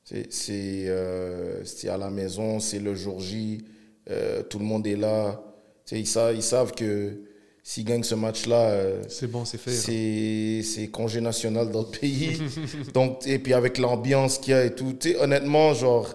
C'est 0.04 0.84
euh, 0.86 1.64
à 1.88 1.96
la 1.96 2.10
maison, 2.10 2.60
c'est 2.60 2.78
le 2.78 2.94
jour 2.94 3.20
J, 3.20 3.64
euh, 4.10 4.42
tout 4.42 4.58
le 4.58 4.64
monde 4.64 4.86
est 4.86 4.96
là. 4.96 5.42
Ils 5.90 6.06
savent, 6.06 6.34
ils 6.34 6.42
savent 6.42 6.72
que 6.72 7.22
s'ils 7.62 7.84
gagnent 7.84 8.02
ce 8.02 8.14
match-là, 8.14 8.70
euh, 8.70 9.02
c'est 9.08 9.30
bon, 9.30 9.46
c'est 9.46 9.58
fait. 9.58 10.62
C'est 10.62 10.88
congé 10.88 11.22
national 11.22 11.70
dans 11.70 11.82
le 11.82 11.98
pays. 11.98 12.38
Donc, 12.94 13.26
et 13.26 13.38
puis 13.38 13.54
avec 13.54 13.78
l'ambiance 13.78 14.36
qu'il 14.38 14.52
y 14.52 14.56
a 14.56 14.64
et 14.64 14.74
tout, 14.74 14.94
honnêtement, 15.20 15.72
genre, 15.72 16.14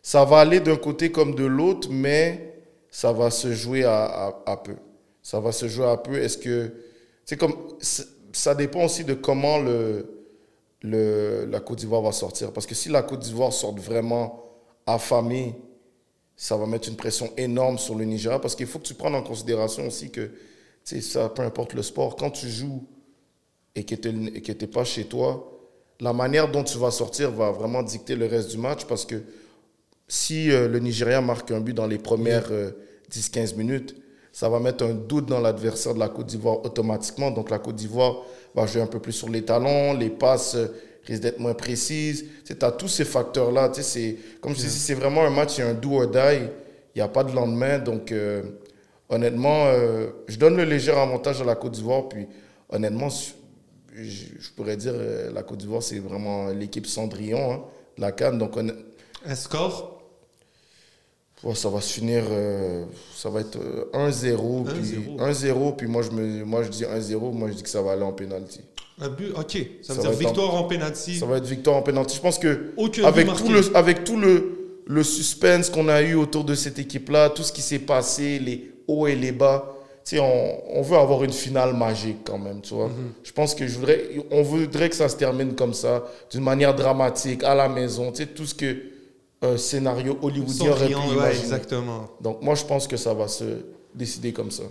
ça 0.00 0.24
va 0.24 0.38
aller 0.38 0.60
d'un 0.60 0.76
côté 0.76 1.10
comme 1.10 1.34
de 1.34 1.44
l'autre, 1.44 1.88
mais 1.90 2.54
ça 2.90 3.12
va 3.12 3.30
se 3.30 3.52
jouer 3.52 3.84
à, 3.84 4.04
à, 4.04 4.42
à 4.46 4.56
peu. 4.56 4.76
Ça 5.22 5.40
va 5.40 5.50
se 5.50 5.66
jouer 5.66 5.86
à 5.86 5.96
peu. 5.96 6.20
Est-ce 6.20 6.38
que, 6.38 6.72
c'est 7.24 7.36
comme, 7.36 7.54
ça 8.32 8.54
dépend 8.54 8.84
aussi 8.84 9.04
de 9.04 9.14
comment 9.14 9.58
le, 9.58 10.18
le, 10.82 11.46
la 11.50 11.60
Côte 11.60 11.78
d'Ivoire 11.78 12.02
va 12.02 12.12
sortir. 12.12 12.52
Parce 12.52 12.66
que 12.66 12.74
si 12.74 12.88
la 12.88 13.02
Côte 13.02 13.20
d'Ivoire 13.20 13.52
sort 13.52 13.74
vraiment 13.74 14.44
affamée, 14.86 15.54
ça 16.36 16.56
va 16.56 16.66
mettre 16.66 16.88
une 16.88 16.96
pression 16.96 17.30
énorme 17.36 17.78
sur 17.78 17.94
le 17.94 18.04
Nigeria. 18.04 18.38
Parce 18.38 18.54
qu'il 18.54 18.66
faut 18.66 18.78
que 18.78 18.86
tu 18.86 18.94
prennes 18.94 19.14
en 19.14 19.22
considération 19.22 19.86
aussi 19.86 20.10
que, 20.10 20.30
ça, 20.84 21.28
peu 21.28 21.42
importe 21.42 21.74
le 21.74 21.82
sport, 21.82 22.16
quand 22.16 22.30
tu 22.30 22.48
joues 22.48 22.86
et 23.74 23.84
que 23.84 23.94
tu 23.94 24.12
n'es 24.12 24.66
pas 24.68 24.84
chez 24.84 25.04
toi, 25.04 25.52
la 26.00 26.12
manière 26.12 26.50
dont 26.50 26.64
tu 26.64 26.78
vas 26.78 26.90
sortir 26.90 27.30
va 27.32 27.50
vraiment 27.50 27.82
dicter 27.82 28.14
le 28.14 28.26
reste 28.26 28.50
du 28.50 28.58
match. 28.58 28.84
Parce 28.84 29.04
que 29.04 29.22
si 30.06 30.50
euh, 30.50 30.68
le 30.68 30.78
Nigeria 30.78 31.20
marque 31.20 31.50
un 31.50 31.60
but 31.60 31.74
dans 31.74 31.86
les 31.86 31.98
premières 31.98 32.50
10-15 33.10 33.52
euh, 33.52 33.56
minutes, 33.56 33.96
ça 34.38 34.48
va 34.48 34.60
mettre 34.60 34.84
un 34.84 34.94
doute 34.94 35.26
dans 35.26 35.40
l'adversaire 35.40 35.94
de 35.94 35.98
la 35.98 36.08
Côte 36.08 36.26
d'Ivoire 36.26 36.64
automatiquement. 36.64 37.32
Donc 37.32 37.50
la 37.50 37.58
Côte 37.58 37.74
d'Ivoire 37.74 38.18
va 38.54 38.66
jouer 38.66 38.80
un 38.80 38.86
peu 38.86 39.00
plus 39.00 39.12
sur 39.12 39.28
les 39.28 39.44
talons, 39.44 39.94
les 39.94 40.10
passes 40.10 40.54
euh, 40.54 40.68
risquent 41.02 41.22
d'être 41.22 41.40
moins 41.40 41.54
précises. 41.54 42.24
Tu 42.44 42.54
as 42.60 42.70
tous 42.70 42.86
ces 42.86 43.04
facteurs-là. 43.04 43.72
Comme 44.40 44.54
je 44.54 44.60
dis, 44.60 44.68
c'est 44.68 44.94
vraiment 44.94 45.22
un 45.24 45.30
match, 45.30 45.58
il 45.58 45.62
un 45.62 45.74
do 45.74 46.00
or 46.00 46.06
die. 46.06 46.46
Il 46.94 46.98
n'y 46.98 47.02
a 47.02 47.08
pas 47.08 47.24
de 47.24 47.34
lendemain. 47.34 47.80
Donc 47.80 48.12
euh, 48.12 48.44
honnêtement, 49.08 49.64
euh, 49.66 50.06
je 50.28 50.38
donne 50.38 50.56
le 50.56 50.62
léger 50.62 50.92
avantage 50.92 51.42
à 51.42 51.44
la 51.44 51.56
Côte 51.56 51.72
d'Ivoire. 51.72 52.08
Puis 52.08 52.28
honnêtement, 52.68 53.08
je, 53.08 54.50
pourrais 54.54 54.76
dire 54.76 54.94
la 55.34 55.42
Côte 55.42 55.58
d'Ivoire, 55.58 55.82
c'est 55.82 55.98
vraiment 55.98 56.46
l'équipe 56.50 56.86
Cendrillon 56.86 57.54
hein, 57.54 57.60
de 57.96 58.02
la 58.02 58.12
Cannes. 58.12 58.38
Donc, 58.38 58.56
un 58.56 59.34
score? 59.34 59.97
Ça 61.54 61.68
va 61.68 61.80
se 61.80 61.92
finir, 61.92 62.24
euh, 62.30 62.84
ça 63.14 63.30
va 63.30 63.40
être 63.40 63.58
1-0. 63.92 64.66
Euh, 64.66 64.72
puis 64.72 65.14
1-0, 65.18 65.76
puis 65.76 65.86
moi 65.86 66.02
je, 66.02 66.10
me, 66.10 66.44
moi 66.44 66.62
je 66.62 66.68
dis 66.68 66.84
1-0, 66.84 67.32
moi 67.32 67.48
je 67.48 67.54
dis 67.54 67.62
que 67.62 67.68
ça 67.68 67.82
va 67.82 67.92
aller 67.92 68.02
en 68.02 68.12
pénalty. 68.12 68.60
Un 69.00 69.08
but, 69.08 69.32
ok. 69.36 69.58
Ça 69.82 69.94
veut 69.94 70.02
dire 70.02 70.10
victoire 70.10 70.54
en, 70.54 70.64
pénalty. 70.64 71.18
Ça 71.18 71.26
va 71.26 71.36
être 71.36 71.46
victoire 71.46 71.76
en 71.76 71.82
pénalty. 71.82 72.16
Je 72.16 72.20
pense 72.20 72.38
que 72.38 72.72
avec 73.04 73.32
tout, 73.34 73.48
le, 73.48 73.76
avec 73.76 74.04
tout 74.04 74.16
le, 74.16 74.82
le 74.86 75.02
suspense 75.04 75.70
qu'on 75.70 75.88
a 75.88 76.02
eu 76.02 76.14
autour 76.14 76.42
de 76.42 76.54
cette 76.56 76.80
équipe-là, 76.80 77.30
tout 77.30 77.44
ce 77.44 77.52
qui 77.52 77.62
s'est 77.62 77.78
passé, 77.78 78.40
les 78.40 78.72
hauts 78.88 79.06
et 79.06 79.14
les 79.14 79.30
bas, 79.32 79.76
on, 80.16 80.58
on, 80.70 80.82
veut 80.82 80.96
avoir 80.96 81.22
une 81.22 81.32
finale 81.32 81.74
magique 81.74 82.18
quand 82.24 82.38
même, 82.38 82.60
tu 82.60 82.74
vois. 82.74 82.88
Mhm. 82.88 83.12
Je 83.22 83.32
pense 83.32 83.54
que 83.54 83.66
je 83.66 83.78
voudrais, 83.78 84.04
on 84.30 84.42
voudrait 84.42 84.88
que 84.88 84.96
ça 84.96 85.08
se 85.08 85.16
termine 85.16 85.54
comme 85.54 85.74
ça, 85.74 86.04
d'une 86.30 86.42
manière 86.42 86.74
dramatique, 86.74 87.44
à 87.44 87.54
la 87.54 87.68
maison, 87.68 88.10
tu 88.10 88.22
sais, 88.22 88.26
tout 88.26 88.46
ce 88.46 88.54
que 88.54 88.76
un 89.42 89.56
scénario 89.56 90.18
hollywoodien 90.20 90.70
aurait 90.70 90.88
pu 90.88 91.38
exactement. 91.38 92.08
Donc 92.20 92.42
moi, 92.42 92.54
je 92.54 92.64
pense 92.64 92.86
que 92.86 92.96
ça 92.96 93.14
va 93.14 93.28
se 93.28 93.64
décider 93.94 94.32
comme 94.32 94.50
ça. 94.50 94.64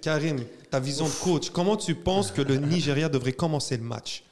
Karim, 0.00 0.44
ta 0.70 0.78
vision 0.78 1.06
de 1.06 1.24
coach, 1.24 1.50
comment 1.50 1.76
tu 1.76 1.94
penses 1.94 2.30
que 2.30 2.42
le 2.42 2.56
Nigeria 2.56 3.08
devrait 3.08 3.32
commencer 3.32 3.76
le 3.76 3.82
match? 3.82 4.22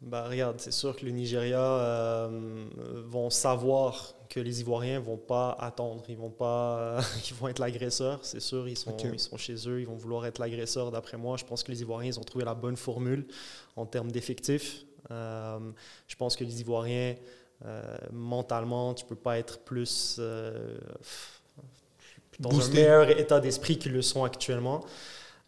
Bah, 0.00 0.26
regarde, 0.28 0.60
c'est 0.60 0.72
sûr 0.72 0.94
que 0.94 1.04
le 1.04 1.10
Nigeria 1.10 1.60
euh, 1.60 2.66
vont 3.06 3.30
savoir 3.30 4.14
que 4.28 4.38
les 4.38 4.60
Ivoiriens 4.60 5.00
vont 5.00 5.16
pas 5.16 5.56
attendre, 5.58 6.04
ils 6.08 6.16
vont 6.16 6.30
pas, 6.30 7.00
ils 7.28 7.34
vont 7.34 7.48
être 7.48 7.58
l'agresseur, 7.58 8.20
c'est 8.22 8.40
sûr, 8.40 8.68
ils 8.68 8.76
sont, 8.76 8.96
ils 9.12 9.18
sont 9.18 9.36
chez 9.36 9.68
eux, 9.68 9.80
ils 9.80 9.86
vont 9.86 9.96
vouloir 9.96 10.24
être 10.26 10.38
l'agresseur. 10.38 10.92
D'après 10.92 11.16
moi, 11.16 11.36
je 11.36 11.44
pense 11.44 11.64
que 11.64 11.72
les 11.72 11.80
Ivoiriens 11.80 12.10
ils 12.10 12.18
ont 12.20 12.24
trouvé 12.24 12.44
la 12.44 12.54
bonne 12.54 12.76
formule 12.76 13.26
en 13.74 13.86
termes 13.86 14.12
d'effectifs. 14.12 14.84
Euh, 15.10 15.58
je 16.06 16.16
pense 16.16 16.36
que 16.36 16.44
les 16.44 16.60
Ivoiriens 16.60 17.14
euh, 17.14 17.37
mentalement, 18.12 18.94
tu 18.94 19.04
peux 19.04 19.16
pas 19.16 19.38
être 19.38 19.60
plus 19.60 20.16
euh, 20.18 20.78
dans 22.38 22.50
un 22.60 22.72
meilleur 22.72 23.10
état 23.10 23.40
d'esprit 23.40 23.78
qu'ils 23.78 23.92
le 23.92 24.02
sont 24.02 24.24
actuellement. 24.24 24.84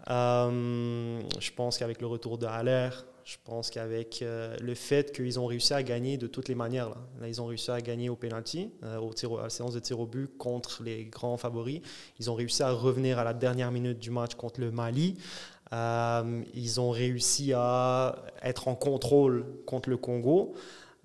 Euh, 0.09 1.21
je 1.39 1.51
pense 1.53 1.79
qu'avec 1.79 2.01
le 2.01 2.07
retour 2.07 2.39
de 2.39 2.47
Haller, 2.47 2.91
je 3.25 3.37
pense 3.45 3.71
qu'avec 3.71 4.25
le 4.25 4.75
fait 4.75 5.13
qu'ils 5.13 5.39
ont 5.39 5.47
réussi 5.47 5.73
à 5.73 5.85
gagner 5.85 6.17
de 6.17 6.27
toutes 6.27 6.49
les 6.49 6.57
manières, 6.57 6.89
là, 7.21 7.29
ils 7.29 7.41
ont 7.41 7.47
réussi 7.47 7.71
à 7.71 7.81
gagner 7.81 8.09
au 8.09 8.17
penalty, 8.17 8.73
au 9.01 9.13
tir, 9.13 9.39
à 9.39 9.43
la 9.43 9.51
séance 9.51 9.75
de 9.75 9.79
tir 9.79 10.01
au 10.01 10.07
but 10.07 10.37
contre 10.37 10.83
les 10.83 11.05
grands 11.05 11.37
favoris. 11.37 11.81
Ils 12.19 12.29
ont 12.29 12.35
réussi 12.35 12.65
à 12.65 12.73
revenir 12.73 13.21
à 13.21 13.25
la 13.25 13.35
dernière 13.35 13.71
minute 13.71 14.01
du 14.01 14.11
match 14.11 14.35
contre 14.35 14.61
le 14.61 14.73
Mali. 14.73 15.17
ils 15.71 16.81
ont 16.81 16.91
réussi 16.91 17.53
à 17.55 18.17
être 18.43 18.67
en 18.67 18.75
contrôle 18.75 19.47
contre 19.65 19.91
le 19.91 19.97
Congo 19.97 20.57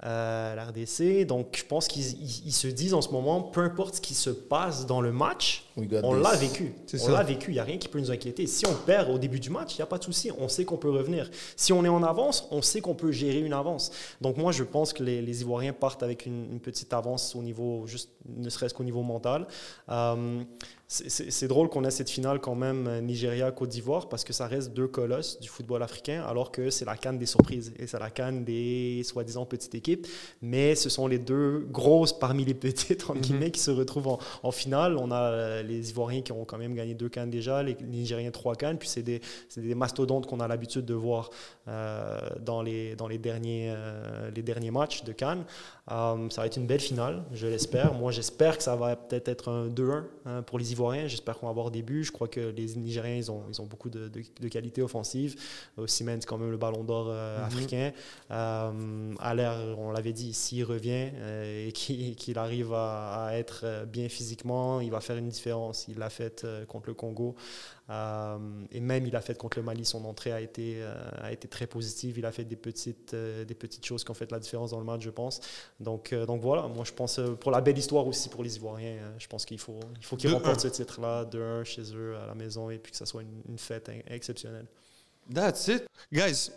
euh, 0.06 0.54
la 0.54 0.66
RDC. 0.66 1.26
Donc, 1.26 1.58
je 1.58 1.66
pense 1.66 1.88
qu'ils 1.88 2.54
se 2.54 2.68
disent 2.68 2.94
en 2.94 3.02
ce 3.02 3.10
moment, 3.10 3.42
peu 3.42 3.62
importe 3.62 3.96
ce 3.96 4.02
qui 4.02 4.14
se 4.14 4.30
passe 4.30 4.86
dans 4.86 5.02
le 5.02 5.12
match, 5.12 5.66
on 5.78 6.14
l'a 6.14 6.36
vécu. 6.36 6.74
On 7.04 7.10
l'a 7.10 7.24
vécu. 7.24 7.52
Il 7.52 7.54
n'y 7.56 7.60
a 7.60 7.64
rien 7.64 7.78
qui 7.78 7.88
peut 7.88 8.00
nous 8.00 8.12
inquiéter. 8.12 8.48
Si 8.48 8.66
on 8.66 8.74
perd 8.74 9.10
au 9.10 9.18
début 9.18 9.40
du 9.40 9.50
match, 9.50 9.74
il 9.74 9.78
n'y 9.78 9.84
a 9.84 9.88
pas 9.88 9.98
de 9.98 10.04
souci. 10.04 10.32
On 10.38 10.48
sait 10.48 10.64
qu'on 10.64 10.78
peut 10.78 10.90
revenir. 10.90 11.30
Si 11.56 11.74
on 11.74 11.84
est 11.84 11.90
en 11.90 12.04
avance, 12.04 12.48
on 12.52 12.62
sait 12.62 12.82
qu'on 12.82 12.96
peut 12.96 13.12
gérer 13.12 13.40
une 13.40 13.54
avance. 13.54 13.92
Donc, 14.22 14.38
moi, 14.38 14.52
je 14.52 14.64
pense 14.64 14.94
que 14.94 15.04
les, 15.04 15.42
Ivoiriens 15.42 15.74
partent 15.74 16.04
avec 16.04 16.26
une, 16.26 16.60
petite 16.60 16.94
avance 16.94 17.36
au 17.36 17.44
niveau, 17.44 17.86
juste 17.86 18.12
ne 18.26 18.50
serait-ce 18.50 18.74
qu'au 18.74 18.84
niveau 18.84 19.02
mental. 19.02 19.48
Euh, 19.90 20.44
c'est 20.88 21.48
drôle 21.48 21.70
qu'on 21.70 21.84
ait 21.84 21.92
cette 21.92 22.12
finale 22.12 22.40
quand 22.40 22.54
même 22.54 22.88
euh, 22.88 23.02
Nigeria-Côte 23.02 23.70
d'Ivoire 23.70 24.08
parce 24.08 24.24
que 24.24 24.34
ça 24.34 24.46
reste 24.46 24.72
deux 24.74 24.88
colosses 24.88 25.40
du 25.40 25.50
football 25.50 25.82
africain 25.82 26.24
alors 26.28 26.52
que 26.52 26.70
c'est 26.70 26.86
la 26.86 26.96
canne 26.96 27.18
des 27.18 27.26
surprises 27.26 27.74
et 27.80 27.88
c'est 27.88 27.98
la 28.00 28.12
canne 28.12 28.46
des 28.46 29.02
soi-disant 29.04 29.46
petites 29.46 29.74
équipes. 29.74 29.95
Mais 30.42 30.76
ce 30.76 30.90
sont 30.90 31.08
les 31.08 31.20
deux 31.20 31.68
grosses 31.72 32.18
parmi 32.18 32.46
les 32.46 32.54
petites 32.54 33.10
en 33.10 33.16
mhm. 33.16 33.52
qui 33.52 33.60
se 33.60 33.72
retrouvent 33.72 34.18
en, 34.44 34.52
finale. 34.52 34.98
On 34.98 35.12
a 35.12 35.22
euh, 35.22 35.64
les 35.64 35.90
Ivoiriens 35.90 36.22
qui 36.22 36.32
ont 36.32 36.46
quand 36.46 36.58
même 36.58 36.76
gagné 36.76 36.94
deux 36.94 37.10
cannes 37.10 37.30
déjà, 37.30 37.64
les 37.64 37.76
Nigériens 37.76 38.32
trois 38.32 38.56
cannes, 38.56 38.78
puis 38.78 38.88
c'est 38.88 39.04
des, 39.04 39.22
des, 39.58 39.76
mastodontes 39.76 40.28
qu'on 40.28 40.40
a 40.40 40.48
l'habitude 40.48 40.86
de 40.86 40.94
voir 40.94 41.30
euh, 41.68 42.18
dans, 42.40 42.62
les, 42.62 42.96
dans 42.96 43.08
les, 43.08 43.18
derniers, 43.18 43.74
les 44.34 44.42
derniers 44.42 44.72
matchs 44.72 45.04
de 45.04 45.12
Cannes. 45.12 45.44
ça 45.88 46.16
va 46.38 46.46
être 46.46 46.58
une 46.58 46.68
belle 46.68 46.80
finale, 46.80 47.24
je 47.34 47.48
l'espère. 47.48 47.94
Moi 47.94 48.12
j'espère 48.12 48.58
que 48.58 48.64
ça 48.64 48.76
va 48.76 48.96
peut-être 48.96 49.28
être 49.28 49.50
un 49.50 49.68
2-1 49.68 50.04
hein, 50.26 50.42
pour 50.44 50.60
les 50.60 50.72
Ivoiriens. 50.72 51.08
J'espère 51.08 51.38
qu'on 51.38 51.48
va 51.48 51.52
avoir 51.52 51.72
des 51.72 51.82
buts. 51.82 52.04
Je 52.04 52.12
crois 52.12 52.28
que 52.28 52.40
les 52.56 52.76
Nigériens, 52.76 53.16
ils 53.16 53.32
ont, 53.32 53.44
ils 53.50 53.62
ont 53.62 53.66
beaucoup 53.66 53.90
de, 53.90 54.10
de, 54.10 54.48
qualité 54.48 54.82
offensive. 54.82 55.36
C'est 55.88 56.06
quand 56.26 56.38
même 56.38 56.52
le 56.52 56.58
ballon 56.58 56.84
d'or 56.84 57.08
euh, 57.10 57.40
mhm. 57.40 57.44
africain. 57.46 57.92
Euh, 58.32 59.34
l'air, 59.36 59.58
on 59.86 59.92
l'avait 59.92 60.14
dit, 60.14 60.34
s'il 60.34 60.64
revient 60.64 61.12
euh, 61.16 61.68
et 61.68 61.72
qu'il 61.72 62.38
arrive 62.38 62.74
à, 62.74 63.30
être 63.34 63.62
euh, 63.64 63.86
bien 63.86 64.10
physiquement, 64.10 64.82
il 64.82 64.92
va 64.92 65.02
faire 65.02 65.18
une 65.18 65.30
différence. 65.30 65.88
Il 65.88 66.00
l'a 66.00 66.10
fait 66.10 66.46
contre 66.68 66.88
le 66.88 66.94
Congo. 66.94 67.36
Euh, 67.90 68.38
et 68.72 68.80
même, 68.80 69.06
il 69.06 69.16
a 69.16 69.22
fait 69.22 69.38
contre 69.38 69.60
le 69.60 69.64
Mali, 69.64 69.86
son 69.86 70.04
entrée 70.06 70.32
a 70.32 70.42
été, 70.42 70.78
euh, 70.78 70.96
a 71.22 71.32
été 71.32 71.48
très 71.48 71.68
positive. 71.68 72.18
Il 72.18 72.26
a 72.26 72.32
fait 72.32 72.44
des 72.44 72.56
petites, 72.56 73.14
euh, 73.14 73.46
des 73.46 73.54
petites 73.54 73.86
choses 73.86 74.04
qui 74.04 74.12
ont 74.12 74.16
fait 74.16 74.32
la 74.32 74.40
différence 74.40 74.72
dans 74.72 74.80
le 74.80 74.86
match, 74.86 75.02
je 75.02 75.10
pense. 75.10 75.40
Donc, 75.80 76.14
donc 76.14 76.42
voilà, 76.42 76.64
moi 76.64 76.84
je 76.84 76.94
pense 76.94 77.20
pour 77.40 77.52
la 77.52 77.62
belle 77.62 77.78
histoire 77.78 78.08
aussi 78.08 78.30
pour 78.30 78.44
les 78.44 78.56
Ivoiriens, 78.56 78.98
je 79.20 79.28
pense 79.28 79.46
qu'il 79.46 79.60
faut, 79.60 79.80
il 79.98 80.06
faut 80.06 80.16
qu'ils 80.16 80.34
remportent 80.34 80.62
ce 80.62 80.68
titre-là 80.68 81.26
de 81.26 81.40
1 81.40 81.64
chez 81.64 81.84
eux 81.96 82.16
à 82.18 82.28
la 82.28 82.36
maison 82.36 82.70
et 82.70 82.80
puis 82.80 82.92
que 82.92 82.98
ça 82.98 83.06
soit 83.06 83.22
une, 83.22 83.58
fête 83.58 83.90
exceptionnelle. 84.08 84.66
That's 85.34 85.68
it. 85.68 85.88
Guys, 86.12 86.52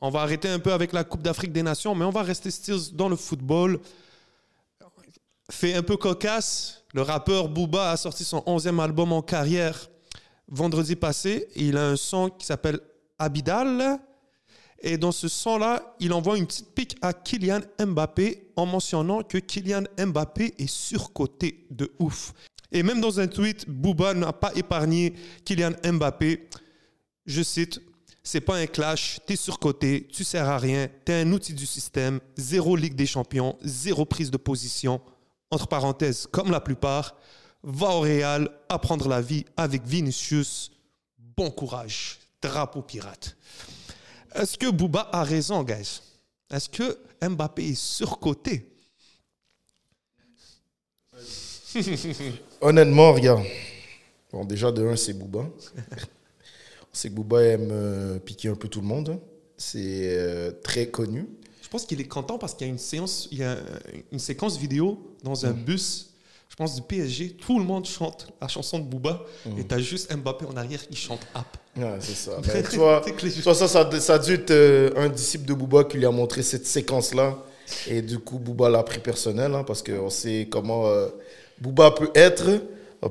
on 0.00 0.10
va 0.10 0.20
arrêter 0.20 0.48
un 0.48 0.58
peu 0.58 0.72
avec 0.72 0.92
la 0.92 1.04
Coupe 1.04 1.22
d'Afrique 1.22 1.52
des 1.52 1.62
Nations, 1.62 1.94
mais 1.94 2.04
on 2.04 2.10
va 2.10 2.22
rester 2.22 2.50
still 2.50 2.94
dans 2.94 3.08
le 3.08 3.16
football. 3.16 3.80
Fait 5.50 5.74
un 5.74 5.82
peu 5.82 5.96
cocasse, 5.96 6.84
le 6.94 7.02
rappeur 7.02 7.48
Booba 7.48 7.90
a 7.90 7.96
sorti 7.96 8.24
son 8.24 8.38
11e 8.40 8.80
album 8.80 9.12
en 9.12 9.22
carrière 9.22 9.88
vendredi 10.46 10.96
passé. 10.96 11.48
Il 11.56 11.76
a 11.76 11.88
un 11.88 11.96
son 11.96 12.30
qui 12.30 12.46
s'appelle 12.46 12.80
Abidal. 13.18 13.98
Et 14.80 14.96
dans 14.96 15.10
ce 15.10 15.26
son-là, 15.26 15.96
il 15.98 16.12
envoie 16.12 16.38
une 16.38 16.46
petite 16.46 16.72
pique 16.74 16.96
à 17.02 17.12
Kylian 17.12 17.60
Mbappé 17.84 18.52
en 18.54 18.64
mentionnant 18.64 19.22
que 19.22 19.38
Kylian 19.38 19.82
Mbappé 19.98 20.54
est 20.56 20.68
surcoté 20.68 21.66
de 21.70 21.90
ouf. 21.98 22.32
Et 22.70 22.84
même 22.84 23.00
dans 23.00 23.18
un 23.18 23.26
tweet, 23.26 23.68
Booba 23.68 24.14
n'a 24.14 24.32
pas 24.32 24.52
épargné 24.54 25.14
Kylian 25.44 25.72
Mbappé. 25.84 26.48
Je 27.26 27.42
cite 27.42 27.80
C'est 28.30 28.42
pas 28.42 28.56
un 28.56 28.66
clash, 28.66 29.20
t'es 29.24 29.36
surcoté, 29.36 30.06
tu 30.12 30.22
sers 30.22 30.46
à 30.46 30.58
rien, 30.58 30.90
t'es 31.06 31.14
un 31.14 31.32
outil 31.32 31.54
du 31.54 31.64
système, 31.64 32.20
zéro 32.36 32.76
Ligue 32.76 32.94
des 32.94 33.06
Champions, 33.06 33.56
zéro 33.62 34.04
prise 34.04 34.30
de 34.30 34.36
position. 34.36 35.00
Entre 35.50 35.66
parenthèses, 35.66 36.28
comme 36.30 36.50
la 36.50 36.60
plupart 36.60 37.16
va 37.62 37.86
au 37.86 38.00
Real, 38.00 38.50
apprendre 38.68 39.08
la 39.08 39.22
vie 39.22 39.46
avec 39.56 39.82
Vinicius. 39.86 40.70
Bon 41.18 41.50
courage, 41.50 42.18
drapeau 42.42 42.82
pirate. 42.82 43.34
Est-ce 44.34 44.58
que 44.58 44.70
Bouba 44.70 45.08
a 45.10 45.24
raison, 45.24 45.62
guys? 45.62 46.02
Est-ce 46.50 46.68
que 46.68 46.98
Mbappé 47.26 47.70
est 47.70 47.80
surcoté? 47.80 48.70
Honnêtement, 52.60 53.14
regarde. 53.14 53.46
Bon, 54.30 54.44
déjà, 54.44 54.70
de 54.70 54.86
un, 54.86 54.96
c'est 54.96 55.14
Bouba. 55.14 55.46
Sait 56.98 57.10
que 57.10 57.14
Bouba 57.14 57.44
aime 57.44 57.68
euh, 57.70 58.18
piquer 58.18 58.48
un 58.48 58.56
peu 58.56 58.66
tout 58.66 58.80
le 58.80 58.88
monde. 58.88 59.20
C'est 59.56 59.78
euh, 60.18 60.50
très 60.64 60.88
connu. 60.88 61.28
Je 61.62 61.68
pense 61.68 61.86
qu'il 61.86 62.00
est 62.00 62.08
content 62.08 62.38
parce 62.38 62.54
qu'il 62.54 62.66
y 62.66 62.70
a 62.70 62.72
une 62.72 62.78
séance, 62.78 63.28
il 63.30 63.38
y 63.38 63.44
a 63.44 63.56
une 64.10 64.18
séquence 64.18 64.58
vidéo 64.58 64.98
dans 65.22 65.46
un 65.46 65.52
mm. 65.52 65.62
bus 65.62 66.10
je 66.48 66.56
pense, 66.56 66.74
du 66.74 66.82
PSG, 66.82 67.36
tout 67.40 67.60
le 67.60 67.64
monde 67.64 67.84
chante 67.84 68.32
la 68.42 68.48
chanson 68.48 68.80
de 68.80 68.84
Booba 68.84 69.24
et 69.56 69.64
tu 69.64 69.72
as 69.72 69.78
juste 69.78 70.12
Mbappé 70.12 70.44
en 70.46 70.56
arrière 70.56 70.84
qui 70.88 70.96
chante 70.96 71.20
App. 71.32 71.56
Ouais, 71.76 71.98
c'est 72.00 72.16
ça. 72.16 72.40
Ben, 72.44 72.64
tu 72.68 72.78
vois, 72.78 73.00
ça, 73.54 73.68
ça, 73.68 74.00
ça, 74.00 74.14
a 74.14 74.18
dû 74.18 74.32
être 74.32 74.50
euh, 74.50 74.90
un 74.96 75.08
disciple 75.08 75.44
de 75.44 75.54
Booba 75.54 75.84
qui 75.84 75.98
lui 75.98 76.06
a 76.06 76.10
montré 76.10 76.42
cette 76.42 76.66
séquence-là. 76.66 77.38
Et 77.86 78.02
du 78.02 78.18
coup, 78.18 78.40
Booba 78.40 78.68
l'a 78.70 78.82
pris 78.82 78.98
personnel 78.98 79.54
hein, 79.54 79.62
parce 79.62 79.84
qu'on 79.84 80.10
sait 80.10 80.48
comment 80.50 80.88
euh, 80.88 81.06
Booba 81.60 81.92
peut 81.92 82.10
être. 82.16 82.60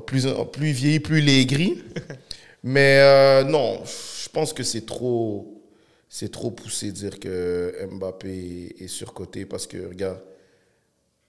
Plus, 0.04 0.26
plus 0.52 0.72
vieilli, 0.72 1.00
plus 1.00 1.20
il 1.20 1.30
est 1.30 1.46
gris. 1.46 1.82
Mais 2.62 2.98
euh, 3.00 3.44
non, 3.44 3.80
je 3.84 4.28
pense 4.28 4.52
que 4.52 4.62
c'est 4.62 4.86
trop, 4.86 5.62
c'est 6.08 6.30
trop 6.30 6.50
poussé 6.50 6.88
de 6.88 6.96
dire 6.96 7.20
que 7.20 7.74
Mbappé 7.90 8.76
est 8.80 8.88
surcoté 8.88 9.46
parce 9.46 9.66
que, 9.66 9.88
regarde, 9.88 10.20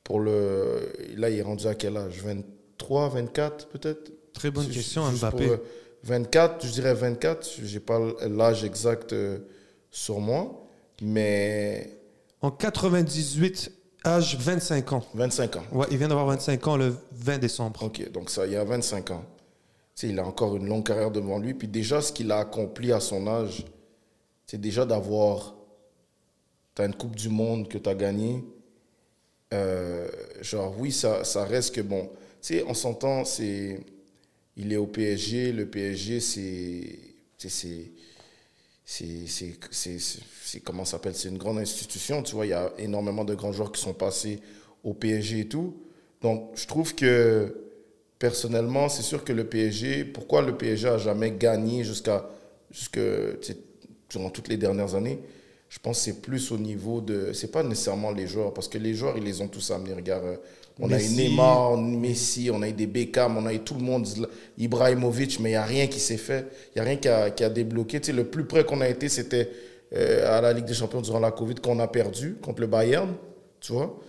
pour 0.03 0.19
le, 0.19 0.91
là, 1.15 1.29
il 1.29 1.37
est 1.37 1.43
rendu 1.43 1.67
à 1.67 1.75
quel 1.75 1.97
âge? 1.97 2.21
23, 2.23 3.09
24 3.09 3.67
peut-être? 3.67 4.11
Très 4.33 4.51
bonne 4.51 4.67
question, 4.67 5.09
Mbappé. 5.11 5.57
24, 6.03 6.65
je 6.65 6.71
dirais 6.71 6.93
24. 6.93 7.47
Je 7.63 7.73
n'ai 7.73 7.79
pas 7.79 7.99
l'âge 8.27 8.63
exact 8.63 9.13
euh, 9.13 9.39
sur 9.91 10.19
moi. 10.19 10.65
Mais. 11.01 11.97
En 12.41 12.51
98, 12.51 13.71
âge 14.05 14.37
25 14.37 14.93
ans. 14.93 15.05
25 15.13 15.55
ans. 15.57 15.63
Ouais, 15.71 15.87
il 15.91 15.97
vient 15.97 16.07
d'avoir 16.07 16.27
25 16.27 16.67
ans 16.67 16.77
le 16.77 16.95
20 17.11 17.37
décembre. 17.37 17.83
Ok, 17.83 18.09
donc 18.11 18.29
ça, 18.29 18.45
il 18.45 18.53
y 18.53 18.55
a 18.55 18.63
25 18.63 19.11
ans. 19.11 19.25
Il 20.03 20.19
a 20.19 20.25
encore 20.25 20.55
une 20.55 20.67
longue 20.67 20.85
carrière 20.85 21.12
devant 21.12 21.39
lui. 21.39 21.53
Puis 21.53 21.67
déjà, 21.67 22.01
ce 22.01 22.12
qu'il 22.12 22.31
a 22.31 22.39
accompli 22.39 22.91
à 22.91 22.99
son 22.99 23.27
âge, 23.27 23.65
c'est 24.45 24.59
déjà 24.59 24.85
d'avoir. 24.85 25.55
Tu 26.75 26.83
une 26.83 26.95
Coupe 26.95 27.15
du 27.15 27.29
Monde 27.29 27.67
que 27.67 27.77
tu 27.77 27.89
as 27.89 27.95
gagnée 27.95 28.43
euh, 29.53 30.07
genre, 30.41 30.75
oui, 30.77 30.91
ça, 30.91 31.23
ça 31.23 31.43
reste 31.43 31.75
que 31.75 31.81
bon. 31.81 32.09
Tu 32.41 32.55
sais, 32.55 32.63
on 32.67 32.73
s'entend, 32.73 33.25
c'est. 33.25 33.79
Il 34.55 34.73
est 34.73 34.77
au 34.77 34.88
PSG. 34.88 35.51
Le 35.51 35.67
PSG, 35.67 36.19
c'est. 36.19 36.99
C'est. 37.38 37.91
C'est. 38.85 40.59
Comment 40.63 40.85
s'appelle? 40.85 41.15
C'est 41.15 41.29
une 41.29 41.38
grande 41.38 41.59
institution. 41.59 42.23
Tu 42.23 42.35
vois, 42.35 42.45
il 42.45 42.49
y 42.49 42.53
a 42.53 42.71
énormément 42.77 43.25
de 43.25 43.35
grands 43.35 43.51
joueurs 43.51 43.71
qui 43.71 43.81
sont 43.81 43.93
passés 43.93 44.39
au 44.83 44.93
PSG 44.93 45.41
et 45.41 45.47
tout. 45.47 45.75
Donc, 46.21 46.51
je 46.55 46.67
trouve 46.67 46.93
que. 46.95 47.55
Personnellement, 48.19 48.89
c'est 48.89 49.01
sûr 49.01 49.23
que 49.23 49.32
le 49.32 49.45
PSG. 49.45 50.03
Pourquoi 50.03 50.41
le 50.41 50.58
PSG 50.58 50.88
a 50.89 50.97
jamais 50.97 51.32
gagné 51.32 51.86
jusqu'à. 51.86 52.29
Jusque, 52.69 52.99
durant 54.10 54.29
toutes 54.29 54.49
les 54.49 54.58
dernières 54.58 54.93
années? 54.93 55.19
Je 55.69 55.79
pense 55.79 55.99
que 55.99 56.03
c'est 56.05 56.21
plus 56.21 56.51
au 56.51 56.58
niveau 56.58 56.99
de. 56.99 57.32
C'est 57.34 57.51
pas 57.51 57.63
nécessairement 57.63 58.12
les 58.12 58.27
joueurs, 58.27 58.53
parce 58.53 58.67
que 58.67 58.77
les 58.77 58.93
joueurs, 58.93 59.17
ils 59.17 59.23
les 59.23 59.39
ont 59.41 59.47
tous 59.47 59.71
amenés. 59.71 59.93
Regarde, 59.93 60.25
euh, 60.25 60.36
on 60.79 60.91
a 60.91 61.01
eu 61.01 61.10
Neymar, 61.10 61.77
Messi, 61.77 62.49
on 62.51 62.62
a 62.62 62.69
eu 62.69 62.73
des 62.73 62.88
Beckham, 62.88 63.38
on 63.38 63.45
a 63.45 63.53
eu 63.53 63.60
tout 63.60 63.75
le 63.75 63.82
monde, 63.82 64.08
Ibrahimovic, 64.58 65.39
mais 65.39 65.49
il 65.49 65.53
n'y 65.53 65.58
a 65.58 65.63
rien 65.63 65.88
qui 65.88 65.99
s'est 65.99 66.17
fait. 66.17 66.47
Il 66.75 66.82
n'y 66.82 66.82
a 66.82 66.89
rien 66.89 66.97
qui 66.97 67.08
a, 67.08 67.29
qui 67.32 67.43
a 67.43 67.49
débloqué. 67.49 68.01
Tu 68.01 68.08
sais, 68.08 68.13
le 68.13 68.25
plus 68.25 68.45
près 68.45 68.65
qu'on 68.65 68.82
a 68.82 68.89
été, 68.89 69.10
c'était 69.10 69.49
euh, 69.95 70.38
à 70.38 70.41
la 70.41 70.53
Ligue 70.53 70.65
des 70.65 70.73
Champions 70.73 71.01
durant 71.01 71.19
la 71.19 71.32
Covid, 71.32 71.55
qu'on 71.55 71.79
a 71.79 71.88
perdu 71.88 72.36
contre 72.41 72.62
le 72.62 72.67
Bayern. 72.67 73.13
Tu 73.62 73.71
vois? 73.71 73.99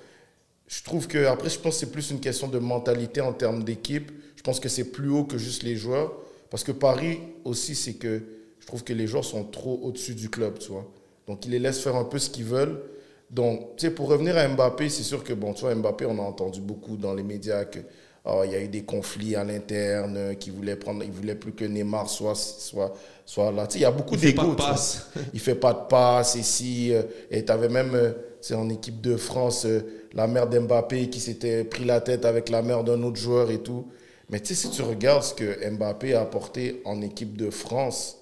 Je 0.70 0.84
trouve 0.84 1.08
que, 1.08 1.26
après, 1.26 1.48
je 1.48 1.58
pense 1.58 1.74
que 1.74 1.80
c'est 1.80 1.90
plus 1.90 2.12
une 2.12 2.20
question 2.20 2.46
de 2.46 2.60
mentalité 2.60 3.20
en 3.20 3.32
termes 3.32 3.64
d'équipe. 3.64 4.12
Je 4.36 4.42
pense 4.42 4.60
que 4.60 4.68
c'est 4.68 4.84
plus 4.84 5.10
haut 5.10 5.24
que 5.24 5.36
juste 5.36 5.64
les 5.64 5.74
joueurs. 5.74 6.12
Parce 6.48 6.62
que 6.62 6.70
Paris 6.70 7.18
aussi, 7.44 7.74
c'est 7.74 7.94
que 7.94 8.22
je 8.60 8.66
trouve 8.68 8.84
que 8.84 8.92
les 8.92 9.08
joueurs 9.08 9.24
sont 9.24 9.42
trop 9.42 9.80
au-dessus 9.82 10.14
du 10.14 10.30
club, 10.30 10.58
tu 10.60 10.70
vois. 10.70 10.88
Donc, 11.26 11.44
ils 11.44 11.50
les 11.50 11.58
laissent 11.58 11.80
faire 11.80 11.96
un 11.96 12.04
peu 12.04 12.20
ce 12.20 12.30
qu'ils 12.30 12.44
veulent. 12.44 12.80
Donc, 13.30 13.76
tu 13.76 13.86
sais, 13.86 13.92
pour 13.92 14.08
revenir 14.08 14.36
à 14.36 14.46
Mbappé, 14.46 14.88
c'est 14.88 15.02
sûr 15.02 15.24
que, 15.24 15.32
bon, 15.32 15.54
tu 15.54 15.62
vois, 15.62 15.74
Mbappé, 15.74 16.06
on 16.06 16.18
a 16.20 16.22
entendu 16.22 16.60
beaucoup 16.60 16.96
dans 16.96 17.14
les 17.14 17.24
médias 17.24 17.64
que 17.64 17.80
oh, 18.26 18.42
il 18.44 18.52
y 18.52 18.54
a 18.54 18.60
eu 18.60 18.68
des 18.68 18.82
conflits 18.82 19.34
à 19.34 19.42
l'interne, 19.42 20.16
euh, 20.16 20.34
qui 20.34 20.50
voulaient 20.50 20.76
prendre, 20.76 21.02
il 21.02 21.10
voulait 21.10 21.34
plus 21.34 21.52
que 21.52 21.64
Neymar 21.64 22.08
soit, 22.08 22.36
soit, 22.36 22.94
soit 23.26 23.50
là. 23.50 23.66
Tu 23.66 23.72
sais, 23.72 23.78
il 23.80 23.82
y 23.82 23.86
a 23.86 23.90
beaucoup 23.90 24.16
d'ego. 24.16 24.54
Il 25.34 25.40
fait 25.40 25.56
pas 25.56 25.72
de 25.72 25.88
passe 25.88 26.36
ici. 26.36 26.94
Euh, 26.94 27.02
et 27.28 27.44
tu 27.44 27.50
avais 27.50 27.68
même, 27.68 28.14
c'est 28.40 28.54
euh, 28.54 28.58
en 28.58 28.68
équipe 28.68 29.00
de 29.00 29.16
France, 29.16 29.66
la 30.14 30.26
mère 30.26 30.48
d'Mbappé 30.48 31.08
qui 31.08 31.20
s'était 31.20 31.64
pris 31.64 31.84
la 31.84 32.00
tête 32.00 32.24
avec 32.24 32.48
la 32.48 32.62
mère 32.62 32.84
d'un 32.84 33.02
autre 33.02 33.16
joueur 33.16 33.50
et 33.50 33.58
tout. 33.58 33.86
Mais 34.30 34.40
tu 34.40 34.54
sais, 34.54 34.54
si 34.54 34.70
tu 34.70 34.82
regardes 34.82 35.22
ce 35.22 35.34
que 35.34 35.70
Mbappé 35.70 36.14
a 36.14 36.22
apporté 36.22 36.80
en 36.84 37.02
équipe 37.02 37.36
de 37.36 37.50
France, 37.50 38.18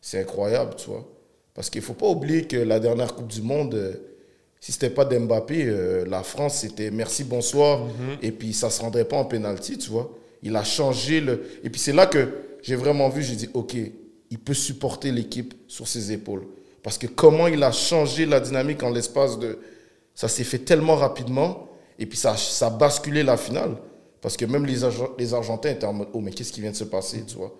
c'est 0.00 0.20
incroyable, 0.20 0.74
tu 0.76 0.88
vois. 0.88 1.06
Parce 1.54 1.68
qu'il 1.68 1.80
ne 1.80 1.86
faut 1.86 1.94
pas 1.94 2.08
oublier 2.08 2.44
que 2.46 2.56
la 2.56 2.80
dernière 2.80 3.14
Coupe 3.14 3.28
du 3.28 3.42
Monde, 3.42 3.74
euh, 3.74 3.92
si 4.60 4.72
ce 4.72 4.76
n'était 4.78 4.94
pas 4.94 5.04
d'Mbappé, 5.04 5.64
euh, 5.66 6.04
la 6.06 6.22
France, 6.22 6.58
c'était 6.58 6.90
merci, 6.90 7.24
bonsoir. 7.24 7.84
Mhm. 7.84 8.18
Et 8.22 8.32
puis, 8.32 8.52
ça 8.54 8.68
ne 8.68 8.72
se 8.72 8.80
rendrait 8.80 9.04
pas 9.04 9.16
en 9.16 9.24
pénalty, 9.24 9.76
tu 9.76 9.90
vois. 9.90 10.10
Il 10.42 10.56
a 10.56 10.64
changé 10.64 11.20
le. 11.20 11.42
Et 11.62 11.68
puis, 11.68 11.80
c'est 11.80 11.92
là 11.92 12.06
que 12.06 12.28
j'ai 12.62 12.76
vraiment 12.76 13.08
vu, 13.10 13.22
j'ai 13.22 13.36
dit, 13.36 13.50
OK, 13.52 13.76
il 14.30 14.38
peut 14.38 14.54
supporter 14.54 15.12
l'équipe 15.12 15.54
sur 15.66 15.86
ses 15.86 16.12
épaules. 16.12 16.46
Parce 16.82 16.96
que 16.96 17.06
comment 17.06 17.46
il 17.46 17.62
a 17.62 17.72
changé 17.72 18.24
la 18.24 18.40
dynamique 18.40 18.82
en 18.82 18.90
l'espace 18.90 19.38
de. 19.38 19.58
Ça 20.20 20.28
s'est 20.28 20.44
fait 20.44 20.58
tellement 20.58 20.96
rapidement. 20.96 21.68
Et 21.98 22.04
puis, 22.04 22.18
ça, 22.18 22.36
ça 22.36 22.66
a 22.66 22.70
basculé 22.70 23.22
la 23.22 23.36
finale. 23.38 23.76
Parce 24.20 24.36
que 24.36 24.44
même 24.44 24.66
les, 24.66 24.84
Arge- 24.84 25.12
les 25.18 25.32
Argentins 25.32 25.70
étaient 25.70 25.86
en 25.86 25.94
mode, 25.94 26.08
oh, 26.12 26.20
mais 26.20 26.30
qu'est-ce 26.30 26.52
qui 26.52 26.60
vient 26.60 26.72
de 26.72 26.76
se 26.76 26.84
passer, 26.84 27.24
tu 27.26 27.36
vois? 27.36 27.54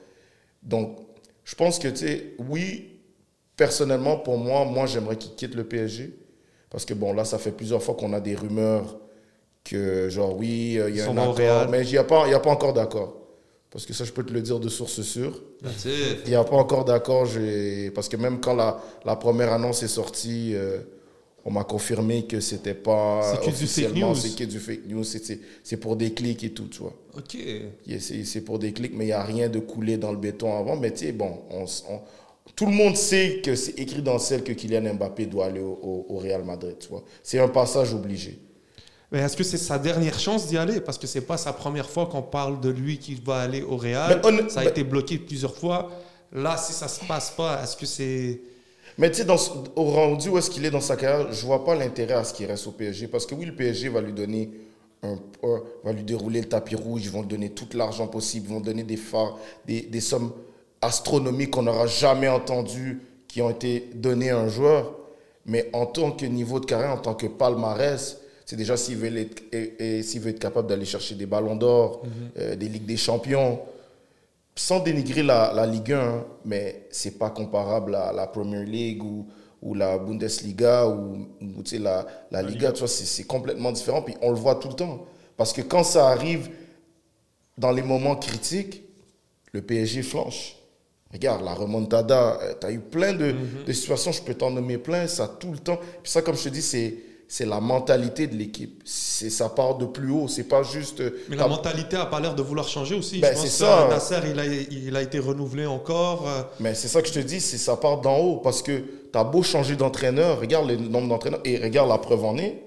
Donc, 0.62 0.98
je 1.44 1.54
pense 1.54 1.78
que, 1.78 1.88
tu 1.88 1.96
sais, 1.96 2.34
oui, 2.38 3.00
personnellement, 3.56 4.18
pour 4.18 4.36
moi, 4.36 4.66
moi, 4.66 4.84
j'aimerais 4.86 5.16
qu'il 5.16 5.34
quitte 5.34 5.54
le 5.54 5.64
PSG. 5.64 6.14
Parce 6.68 6.84
que, 6.84 6.92
bon, 6.92 7.14
là, 7.14 7.24
ça 7.24 7.38
fait 7.38 7.52
plusieurs 7.52 7.82
fois 7.82 7.94
qu'on 7.94 8.12
a 8.12 8.20
des 8.20 8.34
rumeurs 8.34 8.98
que, 9.64 10.10
genre, 10.10 10.36
oui, 10.36 10.78
euh, 10.78 10.90
il 10.90 10.96
y 10.96 11.00
a 11.00 11.04
un 11.04 11.16
accord. 11.22 11.36
Real. 11.36 11.68
Mais 11.70 11.82
il 11.86 11.90
n'y 11.92 11.98
a, 11.98 12.04
pas- 12.04 12.24
il 12.26 12.30
y 12.32 12.34
a 12.34 12.40
pas 12.40 12.50
encore 12.50 12.74
d'accord. 12.74 13.16
Parce 13.70 13.86
que 13.86 13.94
ça, 13.94 14.04
je 14.04 14.12
peux 14.12 14.24
te 14.24 14.32
le 14.34 14.42
dire 14.42 14.60
de 14.60 14.68
source 14.68 15.00
sûre. 15.00 15.42
Il 16.26 16.30
n'y 16.30 16.34
a 16.36 16.44
pas 16.44 16.56
encore 16.56 16.84
d'accord. 16.84 17.26
Parce 17.94 18.08
que 18.10 18.16
même 18.18 18.38
quand 18.40 18.54
la, 18.54 18.82
la 19.06 19.16
première 19.16 19.52
annonce 19.52 19.82
est 19.82 19.88
sortie, 19.88 20.52
euh, 20.54 20.80
on 21.44 21.50
m'a 21.50 21.64
confirmé 21.64 22.26
que 22.26 22.40
c'était 22.40 22.74
pas. 22.74 23.36
Que 23.42 23.48
officiellement. 23.48 24.14
C'est 24.14 24.36
que 24.36 24.44
du 24.44 24.58
fake 24.60 24.86
news. 24.86 25.04
C'est- 25.04 25.76
pour 25.78 25.96
des 25.96 26.12
clics 26.12 26.44
et 26.44 26.50
tout, 26.52 26.68
tu 26.68 26.80
vois. 26.80 26.94
Ok. 27.16 27.36
C'est 27.98 28.40
pour 28.42 28.58
des 28.58 28.72
clics, 28.72 28.92
mais 28.94 29.04
il 29.04 29.08
n'y 29.08 29.12
a 29.12 29.22
rien 29.22 29.48
de 29.48 29.58
coulé 29.58 29.96
dans 29.96 30.12
le 30.12 30.18
béton 30.18 30.56
avant. 30.58 30.76
Mais 30.76 30.90
tu 30.92 31.06
sais, 31.06 31.12
bon, 31.12 31.38
on 31.50 31.64
tout 32.56 32.66
le 32.66 32.72
monde 32.72 32.96
sait 32.96 33.40
que 33.44 33.54
c'est 33.54 33.78
écrit 33.78 34.02
dans 34.02 34.14
le 34.14 34.18
ciel 34.18 34.42
que 34.42 34.52
Kylian 34.52 34.94
Mbappé 34.94 35.26
doit 35.26 35.46
aller 35.46 35.60
au, 35.60 35.78
au- 35.82 36.06
au 36.08 36.18
Real 36.18 36.42
Madrid, 36.44 36.76
tu 36.80 36.88
vois. 36.88 37.04
C'est 37.22 37.38
un 37.38 37.48
passage 37.48 37.94
obligé. 37.94 38.38
Mais 39.12 39.20
est-ce 39.20 39.36
que 39.36 39.44
c'est 39.44 39.56
sa 39.58 39.78
dernière 39.78 40.18
chance 40.18 40.46
d'y 40.48 40.56
aller? 40.58 40.80
Parce 40.80 40.98
que 40.98 41.06
c'est 41.06 41.20
pas 41.22 41.36
sa 41.36 41.52
première 41.52 41.88
fois 41.88 42.06
qu'on 42.06 42.22
parle 42.22 42.60
de 42.60 42.70
lui 42.70 42.98
qui 42.98 43.14
va 43.24 43.36
aller 43.40 43.62
au 43.62 43.76
Real. 43.76 44.20
Ça 44.50 44.60
a 44.60 44.64
été 44.64 44.84
bloqué 44.84 45.18
plusieurs 45.18 45.54
fois. 45.56 45.90
Là, 46.32 46.56
si 46.56 46.72
ça 46.72 46.86
se 46.88 47.04
passe 47.04 47.30
pas, 47.30 47.60
est-ce 47.62 47.76
que 47.76 47.86
c'est. 47.86 48.40
Mais 48.98 49.10
tu 49.10 49.22
sais, 49.22 49.26
au 49.76 49.84
rendu 49.84 50.28
où 50.28 50.38
est-ce 50.38 50.50
qu'il 50.50 50.64
est 50.64 50.70
dans 50.70 50.80
sa 50.80 50.96
carrière, 50.96 51.32
je 51.32 51.46
vois 51.46 51.64
pas 51.64 51.74
l'intérêt 51.74 52.14
à 52.14 52.24
ce 52.24 52.34
qu'il 52.34 52.46
reste 52.46 52.66
au 52.66 52.72
PSG. 52.72 53.08
Parce 53.08 53.26
que 53.26 53.34
oui, 53.34 53.44
le 53.46 53.54
PSG 53.54 53.88
va 53.88 54.00
lui 54.00 54.12
donner 54.12 54.50
un, 55.02 55.14
un- 55.42 55.62
va 55.84 55.92
lui 55.92 56.02
dérouler 56.02 56.40
le 56.40 56.48
tapis 56.48 56.74
rouge, 56.76 57.02
ils 57.04 57.10
vont 57.10 57.22
lui 57.22 57.28
donner 57.28 57.50
tout 57.50 57.66
l'argent 57.74 58.06
possible, 58.06 58.46
ils 58.48 58.54
vont 58.54 58.60
donner 58.60 58.82
des 58.82 58.96
phares, 58.98 59.38
des, 59.66 59.82
des 59.82 60.00
sommes 60.00 60.32
astronomiques 60.82 61.50
qu'on 61.52 61.62
n'aura 61.62 61.86
jamais 61.86 62.28
entendues 62.28 63.00
qui 63.28 63.40
ont 63.42 63.50
été 63.50 63.90
données 63.94 64.30
à 64.30 64.38
un 64.38 64.48
joueur. 64.48 64.96
Mais 65.46 65.70
en 65.72 65.86
tant 65.86 66.10
que 66.12 66.26
niveau 66.26 66.60
de 66.60 66.66
carrière, 66.66 66.90
en 66.92 66.98
tant 66.98 67.14
que 67.14 67.26
palmarès, 67.26 68.18
c'est 68.44 68.56
déjà 68.56 68.76
s'il 68.76 68.96
veut 68.96 69.16
être, 69.16 69.42
et- 69.52 69.98
et 69.98 70.02
s'il 70.02 70.20
veut 70.20 70.30
être 70.30 70.38
capable 70.38 70.68
d'aller 70.68 70.84
chercher 70.84 71.14
des 71.14 71.26
ballons 71.26 71.56
d'or, 71.56 72.02
euh, 72.38 72.56
des 72.56 72.68
Ligues 72.68 72.84
des 72.86 72.96
Champions, 72.96 73.60
sans 74.54 74.80
dénigrer 74.80 75.22
la, 75.22 75.52
la 75.54 75.66
Ligue 75.66 75.92
1, 75.92 75.98
hein, 75.98 76.24
mais 76.44 76.86
c'est 76.90 77.18
pas 77.18 77.30
comparable 77.30 77.94
à 77.94 78.12
la 78.12 78.26
Premier 78.26 78.64
League 78.64 79.02
ou, 79.02 79.26
ou 79.62 79.74
la 79.74 79.98
Bundesliga 79.98 80.86
ou, 80.86 81.28
ou, 81.40 81.62
la, 81.78 82.06
la 82.30 82.42
Liga, 82.42 82.72
tu 82.72 82.80
vois, 82.80 82.88
c'est 82.88 83.24
complètement 83.24 83.72
différent. 83.72 84.02
Puis 84.02 84.14
on 84.22 84.30
le 84.30 84.36
voit 84.36 84.56
tout 84.56 84.68
le 84.68 84.74
temps. 84.74 85.06
Parce 85.36 85.52
que 85.52 85.62
quand 85.62 85.84
ça 85.84 86.08
arrive 86.08 86.50
dans 87.56 87.70
les 87.70 87.82
moments 87.82 88.16
critiques, 88.16 88.82
le 89.52 89.62
PSG 89.62 90.02
flanche. 90.02 90.56
Regarde, 91.12 91.44
la 91.44 91.54
remontada, 91.54 92.38
tu 92.60 92.66
as 92.66 92.70
eu 92.70 92.78
plein 92.78 93.12
de, 93.12 93.34
de 93.66 93.72
situations, 93.72 94.12
je 94.12 94.22
peux 94.22 94.34
t'en 94.34 94.50
nommer 94.50 94.78
plein, 94.78 95.08
ça 95.08 95.26
tout 95.26 95.50
le 95.50 95.58
temps. 95.58 95.78
Puis 96.02 96.12
ça, 96.12 96.22
comme 96.22 96.36
je 96.36 96.44
te 96.44 96.48
dis, 96.50 96.62
c'est 96.62 96.94
c'est 97.32 97.46
la 97.46 97.60
mentalité 97.60 98.26
de 98.26 98.34
l'équipe. 98.34 98.82
C'est 98.84 99.30
Ça 99.30 99.48
part 99.48 99.78
de 99.78 99.86
plus 99.86 100.10
haut, 100.10 100.26
c'est 100.26 100.48
pas 100.48 100.64
juste... 100.64 100.98
euh, 101.00 101.10
Mais 101.28 101.36
t'as- 101.36 101.42
la 101.44 101.48
mentalité 101.48 101.96
a 101.96 102.06
pas 102.06 102.18
l'air 102.18 102.34
de 102.34 102.42
vouloir 102.42 102.66
changer 102.66 102.96
aussi. 102.96 103.20
Ben, 103.20 103.36
c'est 103.36 103.44
que 103.44 103.48
ça. 103.50 103.86
Nasser, 103.88 104.16
il 104.28 104.40
a, 104.40 104.46
il 104.46 104.96
a 104.96 105.00
été 105.02 105.20
renouvelé 105.20 105.64
encore. 105.64 106.28
euh, 106.28 106.42
Mais 106.58 106.74
c'est 106.74 106.88
ça 106.88 107.00
que 107.00 107.06
je 107.06 107.12
te 107.12 107.18
dis, 107.20 107.40
c'est 107.40 107.56
ça 107.56 107.76
part 107.76 108.00
d'en 108.00 108.18
haut. 108.18 108.36
Parce 108.38 108.62
que 108.62 108.78
tu 109.12 109.16
as 109.18 109.22
beau 109.22 109.44
changer 109.44 109.76
d'entraîneur, 109.76 110.40
regarde 110.40 110.68
le 110.68 110.76
nombre 110.76 111.06
d'entraîneurs, 111.08 111.40
et 111.44 111.56
regarde 111.58 111.88
la 111.88 111.98
preuve 111.98 112.24
en 112.24 112.36
est. 112.36 112.62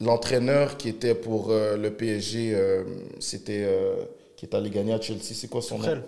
L'entraîneur 0.00 0.76
qui 0.78 0.88
était 0.88 1.14
pour 1.14 1.50
euh, 1.50 1.76
le 1.76 1.90
PSG, 1.92 2.52
euh, 2.54 2.84
c'était 3.18 3.64
euh, 3.66 3.96
qui 4.36 4.44
est 4.46 4.54
allé 4.54 4.68
gagner 4.70 4.92
à 4.92 5.00
Chelsea, 5.00 5.32
c'est 5.34 5.48
quoi 5.48 5.60
son 5.62 5.76
Tourelle. 5.78 5.98
nom? 5.98 6.04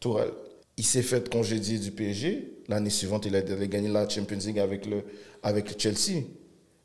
Tourelle. 0.00 0.30
Il 0.76 0.84
s'est 0.84 1.02
fait 1.02 1.28
congédier 1.28 1.78
du 1.78 1.90
PSG. 1.92 2.52
L'année 2.68 2.90
suivante, 2.90 3.26
il 3.26 3.34
a 3.34 3.38
allé 3.38 3.68
gagner 3.68 3.88
la 3.88 4.08
Champions 4.08 4.38
League 4.44 4.58
avec 4.60 4.86
le, 4.86 5.02
avec 5.42 5.70
le 5.72 5.78
Chelsea. 5.78 6.22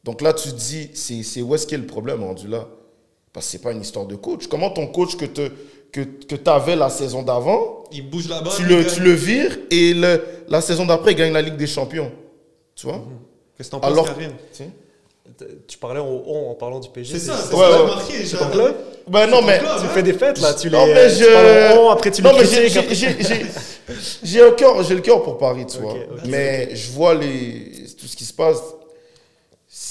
Donc 0.04 0.22
là, 0.22 0.34
tu 0.34 0.50
te 0.50 0.56
dis, 0.56 0.90
c'est 0.94 1.24
c'est 1.24 1.42
où 1.42 1.56
est-ce 1.56 1.66
qu'il 1.66 1.78
y 1.78 1.82
a 1.82 1.84
le 1.84 1.88
problème 1.88 2.24
rendu 2.24 2.48
là? 2.48 2.68
Parce 3.32 3.46
que 3.48 3.52
c'est 3.54 3.62
pas 3.62 3.72
une 3.72 3.82
histoire 3.82 4.06
de 4.06 4.16
coach. 4.16 4.48
Comment 4.48 4.70
ton 4.70 4.88
coach 4.88 5.16
que 5.16 5.26
tu 5.26 5.42
que, 5.92 6.02
que 6.02 6.50
avais 6.50 6.76
la 6.76 6.90
saison 6.90 7.22
d'avant, 7.24 7.84
il 7.92 8.10
bouge 8.10 8.28
là-bas. 8.28 8.50
tu 8.56 8.64
le, 8.66 8.82
gagne. 8.82 8.92
tu 8.94 9.00
le 9.02 9.12
vires 9.12 9.58
et 9.70 9.94
le- 9.94 10.22
la 10.50 10.60
saison 10.62 10.86
d'après, 10.86 11.12
il 11.12 11.16
gagne 11.16 11.32
la 11.34 11.42
Ligue 11.42 11.56
des 11.56 11.68
Champions. 11.68 12.12
Tu 12.76 12.88
vois? 12.88 13.02
Qu'est-ce 13.56 13.70
que 13.70 13.76
t'en 13.76 13.80
penses, 13.80 14.08
Karim? 14.08 14.32
Tu 14.52 14.64
sais. 14.64 14.70
Tu 15.68 15.78
parlais 15.78 16.00
en 16.00 16.06
on 16.08 16.52
en 16.52 16.56
parlant 16.56 16.80
du 16.80 16.90
PSG. 16.90 17.18
C'est 17.20 17.28
ça, 17.28 17.38
c'est 17.38 17.54
Ouais, 17.56 17.62
ouais. 17.62 17.86
marqué. 17.86 18.14
C'est 18.18 18.26
j'ai- 18.26 18.38
ton 18.38 18.50
club 18.50 18.76
Ben 19.08 19.28
non, 19.28 19.42
mais. 19.42 19.60
club. 19.60 19.72
Tu 19.82 19.88
fais 19.88 20.04
des 20.04 20.14
fêtes 20.14 20.40
là, 20.42 20.54
tu 20.54 20.70
les 20.70 20.78
Non, 20.78 20.86
mais 20.88 21.10
tu 21.10 21.24
je- 21.24 21.34
parles 21.34 21.78
en 21.80 21.84
on, 21.84 21.90
après 21.92 22.12
tu 22.12 22.22
les 22.22 22.30
Non, 22.30 22.36
mais 22.38 22.46
j'ai- 22.46 22.56
critiques. 22.70 22.78
après- 22.78 22.96
j'ai- 22.96 23.16
j'ai 23.20 23.24
j'ai- 23.46 23.46
j'ai 24.24 24.42
un 24.44 24.52
cœur- 24.52 24.84
j'ai 24.84 24.96
le 24.96 25.02
cœur 25.02 25.22
pour 25.24 25.38
Paris, 25.38 25.66
tu 25.66 25.78
vois. 25.78 25.94
Mais 26.26 26.76
je 26.76 26.92
vois 26.92 27.14
les, 27.16 27.72
tout 28.00 28.08
ce 28.08 28.16
qui 28.18 28.26
se 28.26 28.34
passe. 28.34 28.60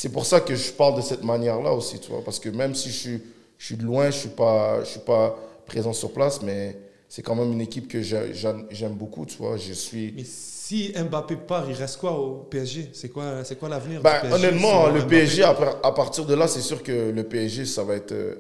C'est 0.03 0.09
pour 0.09 0.27
ça 0.27 0.41
que 0.41 0.57
je 0.57 0.73
parle 0.73 0.97
de 0.97 1.01
cette 1.01 1.23
manière-là 1.23 1.73
aussi, 1.73 2.01
tu 2.01 2.11
vois. 2.11 2.25
Parce 2.25 2.41
que 2.41 2.49
même 2.49 2.75
si 2.75 2.89
je 2.89 2.97
suis, 2.97 3.21
je 3.57 3.65
suis 3.67 3.77
de 3.77 3.85
loin, 3.85 4.11
je 4.11 4.19
suis 4.19 4.31
pas, 4.31 4.81
je 4.83 4.89
suis 4.91 4.99
pas 4.99 5.39
présent 5.65 5.93
sur 5.93 6.11
place, 6.13 6.43
mais 6.43 6.77
c'est 7.09 7.23
quand 7.23 7.37
même 7.37 7.53
une 7.53 7.61
équipe 7.61 7.87
que 7.87 8.03
j'ai- 8.03 8.33
j'aime 8.35 8.95
beaucoup, 8.95 9.25
tu 9.27 9.37
vois. 9.37 9.57
Je 9.59 9.73
suis. 9.73 10.13
Mais 10.17 10.25
si 10.25 10.93
Mbappé 10.93 11.37
part, 11.37 11.71
il 11.71 11.77
reste 11.77 11.99
quoi 11.99 12.19
au 12.19 12.39
PSG 12.51 12.91
C'est 12.93 13.11
quoi, 13.11 13.45
c'est 13.45 13.57
quoi 13.57 13.69
l'avenir 13.69 14.03
Ben, 14.03 14.17
PSG 14.23 14.35
honnêtement, 14.35 14.87
le 14.89 14.93
Mbappé? 15.03 15.09
PSG, 15.09 15.45
à, 15.45 15.55
par- 15.55 15.79
à 15.85 15.95
partir 15.95 16.25
de 16.25 16.35
là, 16.35 16.49
c'est 16.49 16.63
sûr 16.63 16.83
que 16.83 17.13
le 17.13 17.23
PSG, 17.23 17.65
ça 17.65 17.85
va 17.85 17.95
être 17.95 18.11
euh, 18.11 18.35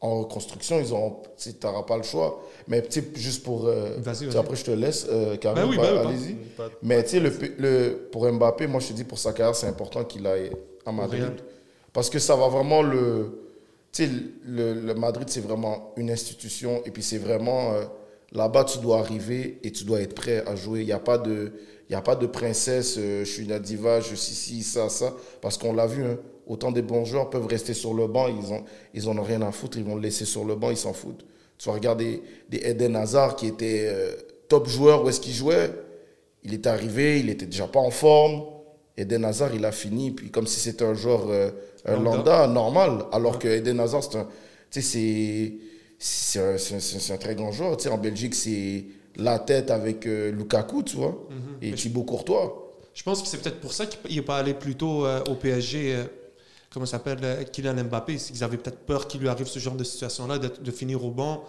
en 0.00 0.18
reconstruction. 0.18 0.80
Ils 0.80 0.92
ont, 0.92 1.18
tu 1.38 1.50
n'auras 1.62 1.84
pas 1.84 1.96
le 1.96 2.02
choix. 2.02 2.42
Mais 2.66 2.82
juste 3.14 3.44
pour. 3.44 3.68
euh, 3.68 3.98
Vas-y, 3.98 4.02
tu 4.02 4.18
sais, 4.18 4.26
vas-y. 4.26 4.36
après, 4.38 4.56
je 4.56 4.64
te 4.64 4.70
laisse, 4.72 5.06
euh, 5.08 5.36
Karim, 5.36 5.62
Ben 5.62 5.68
oui, 5.70 5.76
ben 5.76 5.92
oui, 5.92 6.08
allez-y. 6.08 6.36
Mais 6.82 7.04
tu 7.04 7.10
sais, 7.10 7.20
le, 7.20 7.30
le, 7.58 8.08
pour 8.10 8.26
Mbappé, 8.28 8.66
moi, 8.66 8.80
je 8.80 8.88
te 8.88 8.92
dis, 8.94 9.04
pour 9.04 9.20
sa 9.20 9.32
carrière, 9.32 9.54
c'est 9.54 9.68
important 9.68 10.02
qu'il 10.02 10.26
aille 10.26 10.50
à 10.86 10.92
Madrid. 10.92 11.34
Parce 11.92 12.10
que 12.10 12.18
ça 12.18 12.36
va 12.36 12.48
vraiment 12.48 12.82
le. 12.82 13.40
Tu 13.92 14.06
sais, 14.06 14.10
le, 14.44 14.74
le 14.74 14.94
Madrid, 14.94 15.28
c'est 15.30 15.40
vraiment 15.40 15.92
une 15.96 16.10
institution. 16.10 16.82
Et 16.84 16.90
puis, 16.90 17.02
c'est 17.02 17.18
vraiment. 17.18 17.72
euh, 17.74 17.84
Là-bas, 18.32 18.64
tu 18.64 18.78
dois 18.78 18.98
arriver 18.98 19.60
et 19.62 19.70
tu 19.70 19.84
dois 19.84 20.00
être 20.00 20.14
prêt 20.14 20.42
à 20.46 20.56
jouer. 20.56 20.80
Il 20.80 20.86
n'y 20.86 20.92
a 20.92 20.98
pas 20.98 21.18
de. 21.18 21.52
Il 21.88 21.94
a 21.94 22.00
pas 22.00 22.16
de 22.16 22.26
princesse, 22.26 22.96
euh, 22.98 23.24
je 23.24 23.30
suis 23.30 23.44
une 23.44 23.58
diva, 23.58 24.00
je 24.00 24.14
suis 24.14 24.34
ci, 24.34 24.62
ça, 24.62 24.88
ça. 24.88 25.14
Parce 25.42 25.58
qu'on 25.58 25.72
l'a 25.74 25.86
vu, 25.86 26.02
hein, 26.04 26.16
autant 26.46 26.72
des 26.72 26.80
bons 26.82 27.04
joueurs 27.04 27.28
peuvent 27.30 27.46
rester 27.46 27.74
sur 27.74 27.92
le 27.94 28.06
banc, 28.06 28.26
ils 28.26 28.52
ont, 28.52 28.64
ils 28.94 29.06
en 29.08 29.18
ont 29.18 29.22
rien 29.22 29.42
à 29.42 29.52
foutre, 29.52 29.76
ils 29.76 29.84
vont 29.84 29.94
le 29.94 30.00
laisser 30.00 30.24
sur 30.24 30.44
le 30.46 30.54
banc, 30.56 30.70
ils 30.70 30.78
s'en 30.78 30.94
foutent. 30.94 31.24
Tu 31.58 31.68
vas 31.68 31.74
regarder 31.74 32.22
des 32.48 32.56
Eden 32.64 32.96
Hazard 32.96 33.36
qui 33.36 33.46
était 33.48 33.84
euh, 33.88 34.12
top 34.48 34.66
joueur, 34.66 35.04
où 35.04 35.08
est-ce 35.10 35.20
qu'il 35.20 35.34
jouait 35.34 35.70
Il 36.42 36.54
est 36.54 36.66
arrivé, 36.66 37.20
il 37.20 37.28
était 37.28 37.46
déjà 37.46 37.66
pas 37.68 37.80
en 37.80 37.90
forme. 37.90 38.42
Eden 38.96 39.24
Hazard, 39.24 39.54
il 39.54 39.64
a 39.64 39.72
fini, 39.72 40.12
puis 40.12 40.30
comme 40.30 40.46
si 40.46 40.60
c'était 40.60 40.84
un 40.84 40.94
joueur 40.94 41.28
euh, 41.28 41.50
un 41.84 41.98
Lambda. 41.98 42.46
normal. 42.46 43.04
Alors 43.12 43.38
que 43.38 43.48
Eden 43.48 43.80
Hazard, 43.80 44.04
c'est 44.04 44.18
un, 44.18 44.28
tu 44.70 44.82
sais, 44.82 45.52
c'est, 45.98 46.58
c'est, 46.58 47.12
un, 47.12 47.16
très 47.16 47.34
grand 47.34 47.50
joueur. 47.50 47.76
En 47.90 47.98
Belgique, 47.98 48.34
c'est 48.34 48.84
la 49.16 49.38
tête 49.38 49.70
avec 49.70 50.06
euh, 50.06 50.30
Lukaku, 50.30 50.82
tu 50.84 50.96
vois, 50.96 51.26
et 51.60 51.72
Thibaut 51.72 52.04
Courtois. 52.04 52.60
Je 52.94 53.02
pense 53.02 53.22
que 53.22 53.28
c'est 53.28 53.38
peut-être 53.38 53.60
pour 53.60 53.72
ça 53.72 53.86
qu'il 53.86 54.14
n'est 54.14 54.22
pas 54.22 54.38
allé 54.38 54.54
plus 54.54 54.76
tôt 54.76 55.04
euh, 55.04 55.20
au 55.28 55.34
PSG. 55.34 55.96
comment 56.70 56.86
ça 56.86 56.92
s'appelle 56.98 57.44
Kylian 57.50 57.84
Mbappé. 57.84 58.16
Qu'ils 58.16 58.44
avaient 58.44 58.56
peut-être 58.56 58.78
peur 58.78 59.08
qu'il 59.08 59.20
lui 59.20 59.28
arrive 59.28 59.48
ce 59.48 59.58
genre 59.58 59.74
de 59.74 59.82
situation-là, 59.82 60.38
de, 60.38 60.48
de 60.60 60.70
finir 60.70 61.04
au 61.04 61.10
banc. 61.10 61.44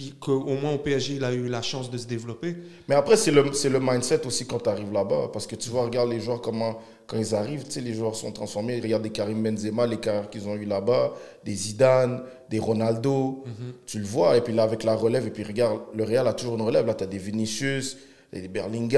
Puis 0.00 0.14
qu'au 0.18 0.54
moins 0.54 0.72
au 0.72 0.78
PSG, 0.78 1.16
il 1.16 1.24
a 1.24 1.30
eu 1.30 1.46
la 1.46 1.60
chance 1.60 1.90
de 1.90 1.98
se 1.98 2.06
développer. 2.06 2.56
Mais 2.88 2.94
après, 2.94 3.18
c'est 3.18 3.30
le, 3.30 3.52
c'est 3.52 3.68
le 3.68 3.80
mindset 3.80 4.26
aussi 4.26 4.46
quand 4.46 4.60
tu 4.60 4.70
arrives 4.70 4.90
là-bas. 4.90 5.28
Parce 5.30 5.46
que 5.46 5.56
tu 5.56 5.68
vois, 5.68 5.82
regarde 5.82 6.08
les 6.08 6.20
joueurs, 6.20 6.40
comment, 6.40 6.78
quand 7.06 7.18
ils 7.18 7.34
arrivent, 7.34 7.64
tu 7.64 7.72
sais, 7.72 7.80
les 7.82 7.92
joueurs 7.92 8.16
sont 8.16 8.32
transformés. 8.32 8.80
Regarde 8.80 9.02
des 9.02 9.10
Karim 9.10 9.42
Benzema, 9.42 9.86
les 9.86 9.98
carrières 9.98 10.30
qu'ils 10.30 10.48
ont 10.48 10.54
eu 10.54 10.64
là-bas, 10.64 11.12
des 11.44 11.54
Zidane, 11.54 12.22
des 12.48 12.58
Ronaldo. 12.58 13.44
Tu 13.84 13.98
le 13.98 14.06
vois. 14.06 14.38
Et 14.38 14.40
puis 14.40 14.54
là, 14.54 14.62
avec 14.62 14.84
la 14.84 14.94
relève, 14.94 15.26
et 15.26 15.30
puis 15.30 15.42
regarde, 15.44 15.80
le 15.94 16.02
Real 16.02 16.26
a 16.26 16.32
toujours 16.32 16.54
une 16.54 16.62
relève. 16.62 16.86
Là, 16.86 16.94
tu 16.94 17.04
as 17.04 17.06
des 17.06 17.18
Vinicius, 17.18 17.98
des 18.32 18.48
Tu 18.48 18.96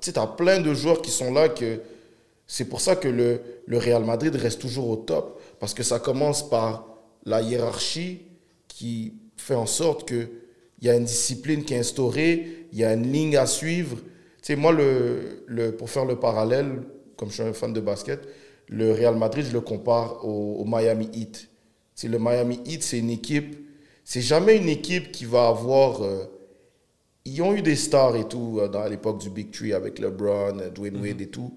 sais, 0.00 0.12
tu 0.14 0.18
as 0.18 0.26
plein 0.28 0.60
de 0.60 0.72
joueurs 0.72 1.02
qui 1.02 1.10
sont 1.10 1.30
là 1.30 1.50
que. 1.50 1.82
C'est 2.46 2.70
pour 2.70 2.80
ça 2.80 2.96
que 2.96 3.08
le, 3.08 3.42
le 3.66 3.76
Real 3.76 4.02
Madrid 4.02 4.34
reste 4.34 4.62
toujours 4.62 4.88
au 4.88 4.96
top. 4.96 5.42
Parce 5.60 5.74
que 5.74 5.82
ça 5.82 5.98
commence 5.98 6.48
par 6.48 6.86
la 7.26 7.42
hiérarchie 7.42 8.22
qui 8.66 9.12
fait 9.42 9.54
en 9.54 9.66
sorte 9.66 10.08
qu'il 10.08 10.28
y 10.82 10.88
a 10.88 10.96
une 10.96 11.04
discipline 11.04 11.64
qui 11.64 11.74
est 11.74 11.78
instaurée, 11.78 12.66
il 12.72 12.78
y 12.78 12.84
a 12.84 12.92
une 12.94 13.10
ligne 13.12 13.36
à 13.36 13.46
suivre. 13.46 13.96
Tu 13.98 14.08
sais, 14.42 14.56
moi, 14.56 14.72
le, 14.72 15.44
le, 15.46 15.72
pour 15.72 15.90
faire 15.90 16.04
le 16.04 16.16
parallèle, 16.18 16.82
comme 17.16 17.28
je 17.28 17.34
suis 17.34 17.42
un 17.42 17.52
fan 17.52 17.72
de 17.72 17.80
basket, 17.80 18.20
le 18.68 18.92
Real 18.92 19.16
Madrid, 19.16 19.44
je 19.46 19.52
le 19.52 19.60
compare 19.60 20.24
au, 20.26 20.56
au 20.56 20.64
Miami 20.64 21.08
Heat. 21.12 21.32
Tu 21.32 21.48
sais, 21.94 22.08
le 22.08 22.18
Miami 22.18 22.60
Heat, 22.66 22.82
c'est 22.82 22.98
une 22.98 23.10
équipe, 23.10 23.56
c'est 24.04 24.22
jamais 24.22 24.56
une 24.56 24.68
équipe 24.68 25.12
qui 25.12 25.24
va 25.24 25.48
avoir. 25.48 26.02
euh, 26.02 26.24
ils 27.24 27.40
ont 27.42 27.54
eu 27.54 27.62
des 27.62 27.76
stars 27.76 28.16
et 28.16 28.26
tout 28.28 28.58
euh, 28.60 28.68
dans 28.68 28.84
l'époque 28.88 29.20
du 29.20 29.30
Big 29.30 29.50
Tree 29.50 29.72
avec 29.72 29.98
LeBron, 29.98 30.56
Dwayne 30.74 30.96
Wade 31.00 31.20
et 31.20 31.28
tout. 31.28 31.52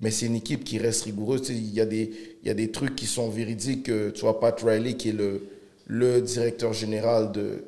Mais 0.00 0.10
c'est 0.10 0.26
une 0.26 0.36
équipe 0.36 0.64
qui 0.64 0.78
reste 0.78 1.04
rigoureuse. 1.04 1.48
Il 1.50 1.72
y, 1.74 1.80
a 1.80 1.86
des- 1.86 2.10
y 2.44 2.50
a 2.50 2.54
des 2.54 2.70
trucs 2.72 2.96
qui 2.96 3.06
sont 3.06 3.28
véridiques. 3.30 3.88
euh, 3.90 4.12
Tu 4.12 4.22
vois, 4.22 4.40
Pat 4.40 4.60
Riley, 4.62 4.94
qui 4.96 5.10
est 5.10 5.12
le, 5.12 5.42
le 5.88 6.20
directeur 6.20 6.72
général 6.72 7.32
de, 7.32 7.64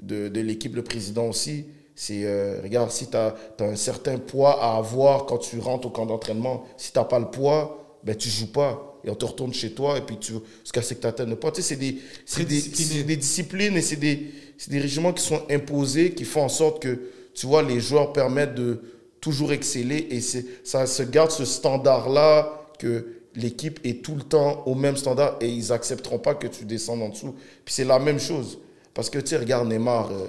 de, 0.00 0.28
de 0.28 0.40
l'équipe, 0.40 0.76
le 0.76 0.84
président 0.84 1.26
aussi. 1.26 1.64
C'est, 1.94 2.24
euh, 2.24 2.60
regarde, 2.62 2.90
si 2.90 3.08
tu 3.08 3.16
as, 3.16 3.34
un 3.60 3.76
certain 3.76 4.18
poids 4.18 4.62
à 4.62 4.76
avoir 4.76 5.26
quand 5.26 5.38
tu 5.38 5.58
rentres 5.58 5.88
au 5.88 5.90
camp 5.90 6.06
d'entraînement, 6.06 6.64
si 6.76 6.92
tu 6.92 6.98
n'as 6.98 7.04
pas 7.04 7.18
le 7.18 7.30
poids, 7.30 7.98
ben, 8.04 8.14
tu 8.14 8.28
joues 8.28 8.52
pas. 8.52 9.00
Et 9.04 9.10
on 9.10 9.14
te 9.14 9.24
retourne 9.24 9.52
chez 9.52 9.72
toi 9.72 9.98
et 9.98 10.02
puis 10.02 10.16
tu 10.16 10.34
jusqu'à 10.62 10.80
ce 10.80 10.94
que 10.94 11.00
tu 11.00 11.06
atteignes 11.06 11.30
le 11.30 11.36
poids. 11.36 11.50
Tu 11.50 11.60
sais, 11.60 11.68
c'est 11.68 11.76
des, 11.76 11.98
c'est 12.24 12.44
des, 12.44 12.60
c'est 12.60 13.02
des 13.02 13.16
disciplines 13.16 13.76
et 13.76 13.82
c'est 13.82 13.96
des, 13.96 14.30
c'est 14.56 14.70
des 14.70 14.78
régimes 14.78 15.12
qui 15.12 15.24
sont 15.24 15.42
imposés, 15.50 16.12
qui 16.12 16.24
font 16.24 16.42
en 16.42 16.48
sorte 16.48 16.80
que, 16.80 17.00
tu 17.34 17.46
vois, 17.46 17.62
les 17.62 17.80
joueurs 17.80 18.12
permettent 18.12 18.54
de 18.54 18.80
toujours 19.20 19.52
exceller 19.52 20.06
et 20.10 20.20
c'est, 20.20 20.44
ça 20.64 20.86
se 20.86 21.02
garde 21.02 21.30
ce 21.30 21.44
standard-là 21.44 22.68
que 22.78 23.21
l'équipe 23.34 23.80
est 23.84 24.04
tout 24.04 24.14
le 24.14 24.22
temps 24.22 24.62
au 24.66 24.74
même 24.74 24.96
standard 24.96 25.36
et 25.40 25.48
ils 25.48 25.72
accepteront 25.72 26.18
pas 26.18 26.34
que 26.34 26.46
tu 26.46 26.64
descendes 26.64 27.02
en 27.02 27.08
dessous. 27.08 27.34
Puis 27.64 27.74
c'est 27.74 27.84
la 27.84 27.98
même 27.98 28.18
chose. 28.18 28.58
Parce 28.94 29.08
que, 29.10 29.18
tu 29.18 29.28
sais, 29.28 29.36
regarde 29.36 29.68
Neymar. 29.68 30.10
Euh, 30.10 30.26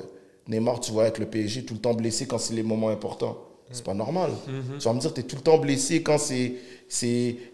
Neymar, 0.47 0.79
tu 0.79 0.91
vois, 0.91 1.03
avec 1.03 1.19
le 1.19 1.25
PSG, 1.25 1.63
tout 1.63 1.73
le 1.73 1.79
temps 1.79 1.93
blessé 1.93 2.25
quand 2.25 2.37
c'est 2.37 2.53
les 2.53 2.63
moments 2.63 2.89
importants. 2.89 3.37
C'est 3.71 3.83
pas 3.83 3.93
normal. 3.93 4.31
Mhm. 4.47 4.77
Tu 4.77 4.85
vas 4.85 4.93
me 4.93 4.99
dire, 4.99 5.13
tu 5.13 5.21
es 5.21 5.23
tout 5.23 5.35
le 5.35 5.41
temps 5.41 5.57
blessé 5.57 6.03
quand 6.03 6.17
c'est 6.17 6.57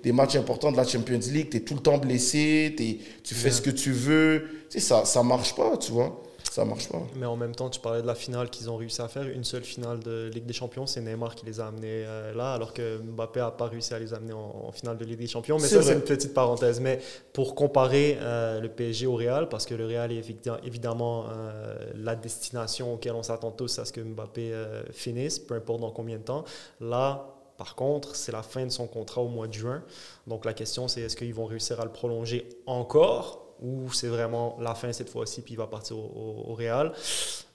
des 0.04 0.12
matchs 0.12 0.36
importants 0.36 0.72
de 0.72 0.78
la 0.78 0.86
Champions 0.86 1.20
League, 1.32 1.50
tu 1.50 1.58
es 1.58 1.60
tout 1.62 1.76
le 1.76 1.80
temps 1.80 1.98
blessé, 1.98 2.76
tu 3.24 3.36
fais 3.36 3.52
ce 3.52 3.62
que 3.62 3.70
tu 3.70 3.92
veux. 3.92 4.44
Tu 4.70 4.80
sais, 4.80 4.86
ça, 4.86 5.06
ça 5.06 5.24
marche 5.24 5.56
pas, 5.56 5.78
tu 5.78 5.92
vois 5.92 6.22
ça 6.52 6.66
marche 6.66 6.90
pas. 6.90 7.02
Mais 7.16 7.26
en 7.26 7.36
même 7.36 7.54
temps, 7.54 7.70
tu 7.70 7.80
parlais 7.80 8.02
de 8.02 8.08
la 8.08 8.16
finale 8.16 8.50
qu'ils 8.50 8.70
ont 8.70 8.78
réussi 8.78 9.02
à 9.02 9.08
faire. 9.08 9.24
Une 9.24 9.44
seule 9.44 9.64
finale 9.64 10.00
de 10.00 10.30
Ligue 10.34 10.46
des 10.46 10.54
Champions, 10.54 10.88
c'est 10.88 11.02
Neymar 11.02 11.36
qui 11.36 11.46
les 11.46 11.60
a 11.60 11.68
amenés 11.68 12.04
euh, 12.06 12.34
là, 12.34 12.54
alors 12.54 12.74
que 12.74 12.98
Mbappé 12.98 13.40
n'a 13.40 13.52
pas 13.52 13.68
réussi 13.68 13.94
à 13.94 14.00
les 14.00 14.14
amener 14.14 14.34
en, 14.34 14.72
finale 14.72 14.98
de 14.98 15.06
Ligue 15.06 15.20
des 15.20 15.28
Champions. 15.28 15.58
Mais 15.60 15.68
ça, 15.68 15.82
c'est 15.82 15.94
une 15.94 16.02
petite 16.02 16.34
parenthèse. 16.34 16.80
Mais 16.80 17.00
pour 17.34 17.56
comparer 17.56 18.18
euh, 18.20 18.60
le 18.60 18.70
PSG 18.70 19.06
au 19.06 19.16
Real, 19.16 19.48
parce 19.50 19.66
que 19.66 19.76
le 19.76 19.86
Real 19.86 20.12
est 20.12 20.24
évidemment 20.64 21.26
euh, 21.30 21.92
la 21.96 22.16
destination 22.16 22.94
auquel 22.94 23.14
on 23.14 23.24
s'attend 23.24 23.52
tous 23.52 23.80
à 23.80 23.86
ce 23.86 23.94
que 23.94 24.02
Mbappé 24.02 24.52
finisse, 24.92 25.40
peu 25.40 25.56
importe 25.56 25.82
dans 25.82 25.92
combien 25.92 26.18
de 26.18 26.24
temps. 26.24 26.44
Là, 26.82 27.36
par 27.58 27.76
contre, 27.76 28.16
c'est 28.16 28.32
la 28.32 28.42
fin 28.42 28.66
de 28.66 28.72
son 28.72 28.88
contrat 28.88 29.22
au 29.22 29.28
mois 29.28 29.48
de 29.48 29.54
juin. 29.54 29.84
Donc 30.28 30.46
la 30.46 30.54
question, 30.54 30.88
c'est 30.88 31.02
est-ce 31.02 31.18
qu'ils 31.18 31.34
vont 31.34 31.46
réussir 31.46 31.80
à 31.80 31.84
le 31.84 31.92
prolonger 31.92 32.48
encore 32.66 33.49
ou 33.62 33.92
c'est 33.92 34.08
vraiment 34.08 34.58
la 34.60 34.76
fin 34.76 34.92
cette 34.92 35.10
fois-ci, 35.10 35.42
puis 35.42 35.54
il 35.54 35.58
va 35.58 35.68
partir 35.68 35.98
au, 35.98 36.54
Real. 36.54 36.94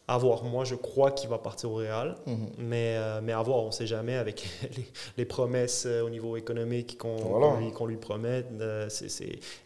À 0.07 0.19
voir. 0.19 0.45
Moi, 0.45 0.65
je 0.65 0.75
crois 0.75 1.13
qu'il 1.13 1.31
va 1.31 1.39
partir 1.39 1.71
au 1.71 1.77
Real, 1.77 2.17
mhm. 2.27 2.51
mais, 2.59 2.97
euh, 2.97 3.21
mais 3.23 3.33
à 3.33 3.41
voir. 3.41 3.63
On 3.63 3.69
ne 3.69 3.73
sait 3.73 3.87
jamais 3.87 4.17
avec 4.17 4.47
les, 5.17 5.25
promesses 5.25 5.87
euh, 5.87 6.03
au 6.03 6.11
niveau 6.11 6.37
économique 6.37 6.99
qu'on 6.99 7.57
lui, 7.59 7.73
lui, 7.87 7.97
promet. 7.97 8.45
Euh, 8.61 8.89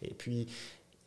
et 0.03 0.15
puis, 0.15 0.47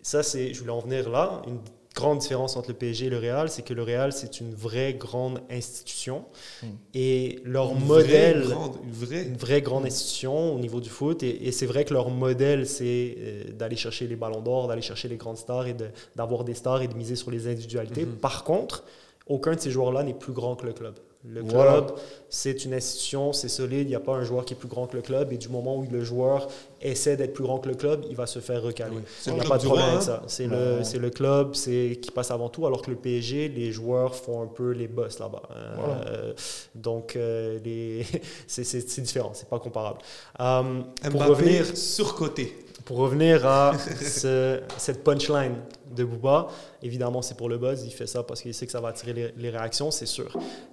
ça, 0.02 0.22
c'est, 0.22 0.54
je 0.54 0.60
voulais 0.60 0.74
en 0.74 0.82
venir 0.82 1.10
là. 1.10 1.42
Une 1.48 1.60
grande 1.94 2.20
différence 2.20 2.56
entre 2.56 2.70
le 2.70 2.76
PSG 2.76 3.08
et 3.08 3.10
le 3.10 3.18
Real, 3.18 3.50
c'est 3.50 3.64
que 3.64 3.74
le 3.74 3.84
Real, 3.84 4.14
c'est 4.14 4.40
une 4.40 4.54
vraie 4.54 4.94
grande 4.94 5.42
institution. 5.50 6.26
Hmm. 6.64 6.68
Et 6.94 7.40
leur 7.44 7.76
modèle, 7.76 8.44
une, 8.84 8.92
vraie... 8.92 9.24
une, 9.24 9.36
vraie... 9.36 9.62
grande 9.62 9.86
institution 9.86 10.56
au 10.56 10.60
niveau 10.60 10.80
du 10.80 10.90
foot. 10.90 11.24
Et, 11.24 11.52
c'est 11.52 11.66
vrai 11.66 11.86
que 11.86 11.94
leur 11.94 12.10
modèle, 12.10 12.68
c'est 12.68 13.16
euh, 13.18 13.44
d'aller 13.52 13.76
chercher 13.76 14.08
les 14.08 14.16
ballons 14.16 14.42
d'or, 14.42 14.68
d'aller 14.68 14.82
chercher 14.82 15.08
les 15.08 15.18
grandes 15.18 15.38
stars 15.38 15.68
et 15.68 15.76
d'avoir 16.16 16.44
des 16.44 16.54
stars 16.54 16.82
et 16.82 16.88
de 16.88 16.96
miser 16.96 17.16
sur 17.16 17.32
les 17.32 17.48
individualités. 17.48 18.06
Hmm. 18.06 18.16
Par 18.16 18.44
contre, 18.44 18.84
aucun 19.28 19.56
de 19.56 19.60
ces 19.60 19.72
joueurs-là 19.72 20.04
n'est 20.04 20.14
plus 20.14 20.34
grand 20.34 20.56
que 20.56 20.66
le 20.66 20.74
club. 20.74 20.96
Le 21.24 21.44
club, 21.44 21.94
c'est 22.30 22.66
une 22.66 22.74
institution, 22.74 23.32
c'est 23.32 23.48
solide, 23.48 23.82
il 23.82 23.90
n'y 23.90 23.96
a 23.96 24.00
pas 24.00 24.14
un 24.14 24.24
joueur 24.24 24.44
qui 24.44 24.56
est 24.56 24.58
plus 24.58 24.68
grand 24.68 24.88
que 24.88 24.96
le 24.96 25.04
club, 25.04 25.32
et 25.32 25.38
du 25.38 25.50
moment 25.50 25.78
où 25.78 25.86
le 25.90 26.04
joueur 26.04 26.48
essaie 26.82 27.16
d'être 27.16 27.34
plus 27.34 27.44
grand 27.44 27.60
que 27.60 27.70
le 27.70 27.76
club, 27.76 28.06
il 28.10 28.16
va 28.16 28.26
se 28.26 28.40
faire 28.40 28.64
recaler. 28.64 28.96
Il 29.28 29.34
n'y 29.34 29.40
a 29.40 29.44
pas 29.44 29.60
de 29.60 29.66
problème 29.66 29.90
avec 29.90 30.02
ça. 30.02 30.24
C'est 30.26 30.48
le, 30.48 30.80
le, 31.00 31.10
club 31.12 31.52
qui 31.52 32.12
passe 32.12 32.32
avant 32.32 32.50
tout, 32.50 32.66
alors 32.66 32.82
que 32.82 32.90
le 32.90 32.98
PSG, 32.98 33.50
les 33.50 33.72
joueurs 33.72 34.16
font 34.16 34.42
un 34.42 34.48
peu 34.48 34.72
les 34.72 34.88
boss 34.88 35.20
là-bas. 35.20 35.44
Euh, 35.56 36.34
donc, 36.74 37.16
euh, 37.16 37.60
c'est 38.48 39.02
différent, 39.02 39.32
c'est 39.34 39.50
pas 39.50 39.60
comparable. 39.60 40.00
Euh, 40.40 40.82
pour 41.12 41.26
revenir 41.26 41.78
surcoté. 41.78 42.58
Pour 42.86 42.98
revenir 42.98 43.46
à 43.46 43.74
cette 44.08 45.04
punchline 45.04 45.58
de 45.96 46.04
Booba, 46.04 46.48
évidemment, 46.82 47.22
c'est 47.22 47.38
pour 47.38 47.50
le 47.50 47.58
buzz. 47.58 47.84
Il 47.86 47.92
fait 47.92 48.08
ça 48.08 48.24
parce 48.24 48.42
qu'il 48.42 48.54
sait 48.54 48.66
que 48.66 48.72
ça 48.72 48.82
va 48.82 48.90
attirer 48.90 49.34
les, 49.36 49.50
réactions, 49.50 49.92
c'est 49.92 50.06
sûr. 50.06 50.32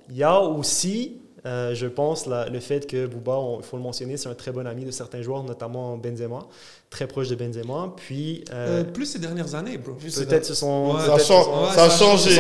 Il 0.09 0.17
y 0.17 0.23
a 0.23 0.41
aussi, 0.41 1.21
euh, 1.47 1.75
je 1.75 1.87
pense, 1.87 2.27
le 2.27 2.61
fait 2.61 2.87
que 2.87 3.07
Booba, 3.07 3.39
il 3.59 3.65
faut 3.65 3.77
le 3.77 3.83
mentionner, 3.83 4.17
c'est 4.17 4.29
un 4.29 4.35
très 4.35 4.53
bon 4.53 4.67
ami 4.67 4.85
de 4.85 4.91
certains 4.91 5.23
joueurs, 5.23 5.45
notamment 5.45 5.97
Benzema 5.97 6.47
très 6.91 7.07
proche 7.07 7.29
de 7.29 7.35
Benzema. 7.35 7.93
Puis, 7.97 8.45
euh, 8.53 8.81
euh, 8.81 8.85
plus 8.85 9.07
ces 9.07 9.19
dernières 9.19 9.55
années, 9.55 9.79
bro. 9.79 9.95
Peut-être 9.95 10.45
ce 10.45 10.55
sont. 10.55 10.99
ça, 10.99 11.15
a 11.15 11.91
changé. 11.91 12.39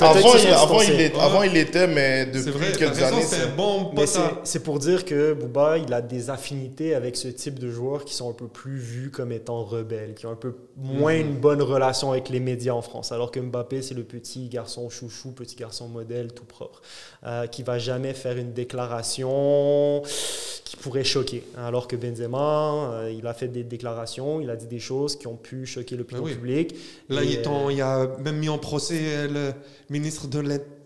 Avant, 0.00 0.82
il, 0.82 1.12
avant, 1.18 1.42
il 1.42 1.56
était, 1.56 1.86
mais 1.86 2.26
depuis 2.26 2.72
quelques 2.78 3.02
années. 3.02 3.22
C'est 3.22 3.54
bon 3.56 3.92
c'est 4.44 4.62
pour 4.62 4.78
dire 4.78 5.04
que 5.04 5.32
Bouba, 5.32 5.78
il 5.78 5.92
a 5.92 6.00
des 6.00 6.30
affinités 6.30 6.94
avec 6.94 7.16
ce 7.16 7.28
type 7.28 7.58
de 7.58 7.70
joueurs 7.70 8.04
qui 8.04 8.14
sont 8.14 8.30
un 8.30 8.34
peu 8.34 8.48
plus 8.48 8.78
vus 8.78 9.10
comme 9.10 9.32
étant 9.32 9.64
rebelles, 9.64 10.14
qui 10.14 10.26
ont 10.26 10.30
un 10.30 10.36
peu 10.36 10.54
moins 10.76 11.14
mhm. 11.14 11.20
une 11.20 11.36
bonne 11.36 11.62
relation 11.62 12.12
avec 12.12 12.28
les 12.28 12.40
médias 12.40 12.72
en 12.72 12.82
France. 12.82 13.12
Alors 13.12 13.30
que 13.30 13.40
Mbappé, 13.40 13.82
c'est 13.82 13.94
le 13.94 14.04
petit 14.04 14.48
garçon 14.48 14.88
chouchou, 14.90 15.32
petit 15.32 15.56
garçon 15.56 15.88
modèle, 15.88 16.32
tout 16.32 16.44
propre, 16.44 16.82
euh, 17.24 17.46
qui 17.46 17.62
va 17.62 17.78
jamais 17.78 18.14
faire 18.14 18.36
une 18.36 18.52
déclaration 18.52 20.02
qui 20.64 20.76
pourrait 20.76 21.04
choquer. 21.04 21.44
Alors 21.56 21.88
que 21.88 21.96
Benzema, 21.96 22.92
euh, 22.92 23.14
il 23.16 23.26
a 23.26 23.34
fait 23.34 23.48
des 23.48 23.63
déclarations, 23.68 24.40
il 24.40 24.50
a 24.50 24.56
dit 24.56 24.66
des 24.66 24.78
choses 24.78 25.16
qui 25.16 25.26
ont 25.26 25.36
pu 25.36 25.66
choquer 25.66 25.96
l'opinion 25.96 26.24
publique. 26.24 26.74
Là, 27.08 27.22
il, 27.22 27.38
euh, 27.38 27.72
il, 27.72 27.80
a 27.82 28.06
même 28.18 28.38
mis 28.38 28.48
en 28.48 28.58
procès 28.58 29.28
le 29.28 29.52
ministre 29.90 30.26
de 30.28 30.38
l'Intérieur 30.38 30.83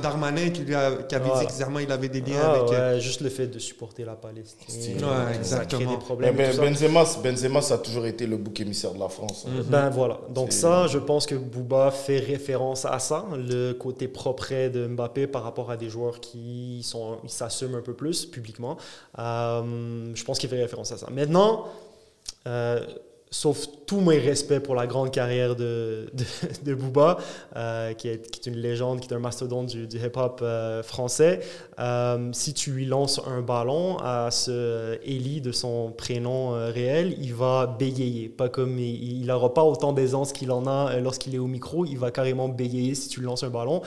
Darmanin 0.00 0.50
qui, 0.50 0.62
lui 0.62 0.74
a, 0.74 1.02
qui 1.02 1.14
avait 1.14 1.30
dit 1.30 1.46
que 1.46 1.82
il 1.82 1.92
avait 1.92 2.08
des 2.08 2.20
liens 2.20 2.40
ah, 2.42 2.52
avec. 2.52 2.70
Ouais, 2.70 3.00
juste 3.00 3.20
le 3.20 3.30
fait 3.30 3.46
de 3.46 3.58
supporter 3.58 4.04
la 4.04 4.14
Palestine. 4.14 4.96
Ouais, 5.04 5.36
exactement. 5.36 5.92
des 5.92 5.98
problèmes. 5.98 6.36
Mais, 6.36 6.52
Benzema, 6.52 7.04
Benzema, 7.22 7.62
ça 7.62 7.74
a 7.74 7.78
toujours 7.78 8.06
été 8.06 8.26
le 8.26 8.36
bouc 8.36 8.60
émissaire 8.60 8.92
de 8.92 8.98
la 8.98 9.08
France. 9.08 9.46
Hein. 9.46 9.62
Ben 9.66 9.90
voilà. 9.90 10.20
Donc, 10.30 10.52
ça, 10.52 10.86
je 10.86 10.98
pense 10.98 11.26
que 11.26 11.34
Bouba 11.34 11.90
fait 11.90 12.18
référence 12.18 12.84
à 12.84 12.98
ça, 12.98 13.24
le 13.32 13.72
côté 13.72 14.08
propre 14.08 14.42
de 14.42 14.86
Mbappé 14.86 15.26
par 15.26 15.44
rapport 15.44 15.70
à 15.70 15.76
des 15.76 15.88
joueurs 15.88 16.20
qui 16.20 16.84
s'assument 17.26 17.76
un 17.76 17.82
peu 17.82 17.94
plus 17.94 18.26
publiquement. 18.26 18.76
Euh, 19.18 20.12
je 20.14 20.24
pense 20.24 20.38
qu'il 20.38 20.48
fait 20.48 20.60
référence 20.60 20.92
à 20.92 20.98
ça. 20.98 21.08
Maintenant, 21.10 21.66
euh, 22.46 22.84
sauf 23.32 23.66
tous 23.86 24.00
mes 24.00 24.18
respects 24.18 24.60
pour 24.60 24.74
la 24.74 24.86
grande 24.86 25.10
carrière 25.10 25.56
de, 25.56 26.12
de, 26.64 26.74
Booba, 26.74 27.18
euh, 27.56 27.94
qui, 27.94 28.08
est, 28.08 28.46
une 28.46 28.56
légende, 28.56 29.00
qui 29.00 29.08
est 29.08 29.16
un 29.16 29.18
mastodonte 29.18 29.74
du, 29.74 29.98
hip-hop 29.98 30.40
euh, 30.42 30.82
français. 30.82 31.40
Euh, 31.78 32.30
si 32.32 32.54
tu 32.54 32.70
lui 32.70 32.84
lances 32.84 33.20
un 33.26 33.40
ballon 33.40 33.96
à 33.98 34.30
ce 34.30 34.98
Eli 35.04 35.40
de 35.40 35.52
son 35.52 35.90
prénom 35.90 36.50
réel, 36.50 37.16
il 37.20 37.34
va 37.34 37.66
bégayer. 37.66 38.28
Pas 38.28 38.48
comme 38.48 38.78
il 38.78 39.24
n'aura 39.26 39.54
pas 39.54 39.64
autant 39.64 39.92
d'aisance 39.92 40.32
qu'il 40.32 40.50
en 40.50 40.66
a 40.66 40.98
lorsqu'il 41.00 41.34
est 41.34 41.38
au 41.38 41.46
micro. 41.46 41.84
Il 41.84 41.98
va 41.98 42.10
carrément 42.10 42.48
bégayer 42.48 42.94
si 42.94 43.08
tu 43.08 43.20
lui 43.20 43.26
lances 43.26 43.42
un 43.42 43.50
ballon. 43.50 43.82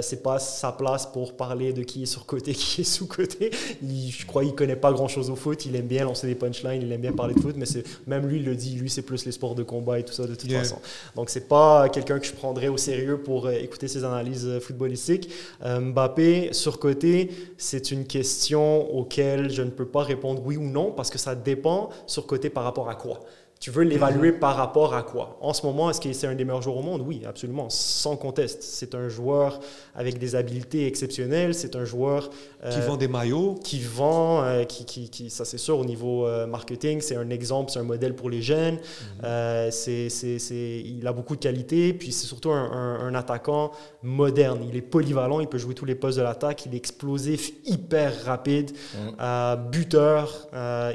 c'est 0.00 0.22
pas 0.22 0.38
sa 0.38 0.72
place 0.72 1.06
pour 1.06 1.36
parler 1.36 1.72
de 1.72 1.82
qui 1.82 2.04
est 2.04 2.06
sur 2.06 2.26
côté, 2.26 2.52
qui 2.54 2.82
est 2.82 2.84
sous 2.84 3.06
côté. 3.06 3.50
je 3.82 4.26
crois 4.26 4.44
qu'il 4.44 4.54
connaît 4.54 4.76
pas 4.76 4.92
grand 4.92 5.08
chose 5.08 5.30
au 5.30 5.36
foot. 5.36 5.66
Il 5.66 5.76
aime 5.76 5.86
bien 5.86 6.04
lancer 6.04 6.26
des 6.26 6.34
punchlines, 6.34 6.82
il 6.82 6.92
aime 6.92 7.00
bien 7.00 7.12
parler 7.12 7.34
de 7.34 7.40
foot, 7.40 7.56
mais 7.56 7.66
même 8.06 8.26
lui 8.26 8.38
il 8.38 8.44
le 8.44 8.54
dit. 8.54 8.76
Lui 8.76 8.90
c'est 8.90 9.02
plus 9.02 9.24
les 9.24 9.32
sports 9.32 9.54
de 9.54 9.62
combat 9.62 9.98
et 9.98 10.04
tout 10.04 10.12
ça 10.12 10.26
de 10.26 10.34
toute 10.34 10.52
façon. 10.52 10.78
Donc 11.16 11.30
c'est 11.30 11.48
pas 11.48 11.88
quelqu'un 11.88 12.18
que 12.18 12.26
je 12.26 12.32
prendrais 12.32 12.68
au 12.68 12.76
sérieux 12.76 13.18
pour 13.18 13.46
euh, 13.46 13.52
écouter 13.52 13.88
ses 13.88 14.04
analyses 14.04 14.46
euh, 14.46 14.60
footballistiques. 14.60 15.30
Euh, 15.64 15.80
Mbappé, 15.80 16.50
surcoté, 16.52 17.30
c'est 17.56 17.90
une 17.90 18.06
question 18.06 18.94
auquel 18.94 19.50
je 19.50 19.62
ne 19.62 19.70
peux 19.70 19.86
pas 19.86 20.02
répondre 20.02 20.42
oui 20.44 20.56
ou 20.56 20.62
non 20.64 20.92
parce 20.92 21.10
que 21.10 21.18
ça 21.18 21.34
dépend 21.34 21.90
surcoté 22.06 22.50
par 22.50 22.64
rapport 22.64 22.88
à 22.88 22.94
quoi. 22.94 23.20
Tu 23.60 23.70
veux 23.70 23.84
l'évaluer 23.84 24.32
mhm. 24.32 24.40
par 24.40 24.56
rapport 24.56 24.94
à 24.94 25.02
quoi? 25.02 25.38
En 25.40 25.54
ce 25.54 25.64
moment, 25.64 25.88
est-ce 25.88 26.00
que 26.00 26.12
c'est 26.12 26.26
un 26.26 26.34
des 26.34 26.44
meilleurs 26.44 26.60
joueurs 26.60 26.76
au 26.76 26.82
monde? 26.82 27.02
Oui, 27.06 27.22
absolument, 27.26 27.70
sans 27.70 28.16
conteste. 28.16 28.62
C'est 28.62 28.94
un 28.94 29.08
joueur 29.08 29.58
avec 29.94 30.18
des 30.18 30.34
habiletés 30.34 30.86
exceptionnelles. 30.86 31.54
C'est 31.54 31.74
un 31.74 31.86
joueur 31.86 32.28
euh, 32.64 32.70
qui 32.70 32.80
vend 32.80 32.96
des 32.96 33.08
maillots, 33.08 33.54
qui 33.64 33.80
vend, 33.80 34.42
euh, 34.42 34.64
qui, 34.64 34.84
qui, 34.84 35.08
qui, 35.08 35.30
ça 35.30 35.44
c'est 35.44 35.58
sûr 35.58 35.78
au 35.78 35.84
niveau 35.84 36.26
euh, 36.26 36.46
marketing, 36.46 37.00
c'est 37.00 37.16
un 37.16 37.30
exemple, 37.30 37.70
c'est 37.70 37.78
un 37.78 37.84
modèle 37.84 38.14
pour 38.14 38.28
les 38.28 38.42
jeunes. 38.42 38.74
Mhm. 39.22 39.70
c'est, 39.70 40.08
c'est, 40.10 40.82
il 40.84 41.06
a 41.06 41.12
beaucoup 41.12 41.36
de 41.36 41.40
qualités, 41.40 41.94
puis 41.94 42.12
c'est 42.12 42.26
surtout 42.26 42.50
un, 42.50 42.70
un, 43.00 43.14
attaquant 43.14 43.70
moderne. 44.02 44.60
Il 44.68 44.76
est 44.76 44.82
polyvalent, 44.82 45.40
il 45.40 45.46
peut 45.46 45.58
jouer 45.58 45.74
tous 45.74 45.84
les 45.84 45.94
postes 45.94 46.18
de 46.18 46.22
l'attaque, 46.22 46.66
il 46.66 46.74
est 46.74 46.78
explosif, 46.78 47.52
hyper 47.64 48.24
rapide, 48.24 48.72
mhm. 48.94 49.70
buteur. 49.70 50.48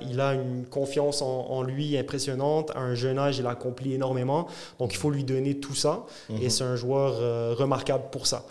il 0.07 0.19
a 0.21 0.33
une 0.33 0.65
confiance 0.69 1.21
en, 1.21 1.47
en 1.49 1.63
lui 1.63 1.97
impressionnante 1.97 2.48
à 2.75 2.79
un 2.79 2.95
jeune 2.95 3.17
âge, 3.17 3.37
il 3.39 3.45
a 3.45 3.51
accompli 3.51 3.93
énormément. 3.93 4.47
Donc, 4.79 4.93
il 4.93 4.97
faut 4.97 5.11
lui 5.11 5.23
donner 5.23 5.59
tout 5.59 5.75
ça. 5.75 6.05
Et 6.29 6.33
mhm. 6.33 6.49
c'est 6.49 6.63
un 6.63 6.75
joueur 6.75 7.15
euh, 7.19 7.53
remarquable 7.57 8.05
pour 8.11 8.27
ça. 8.27 8.45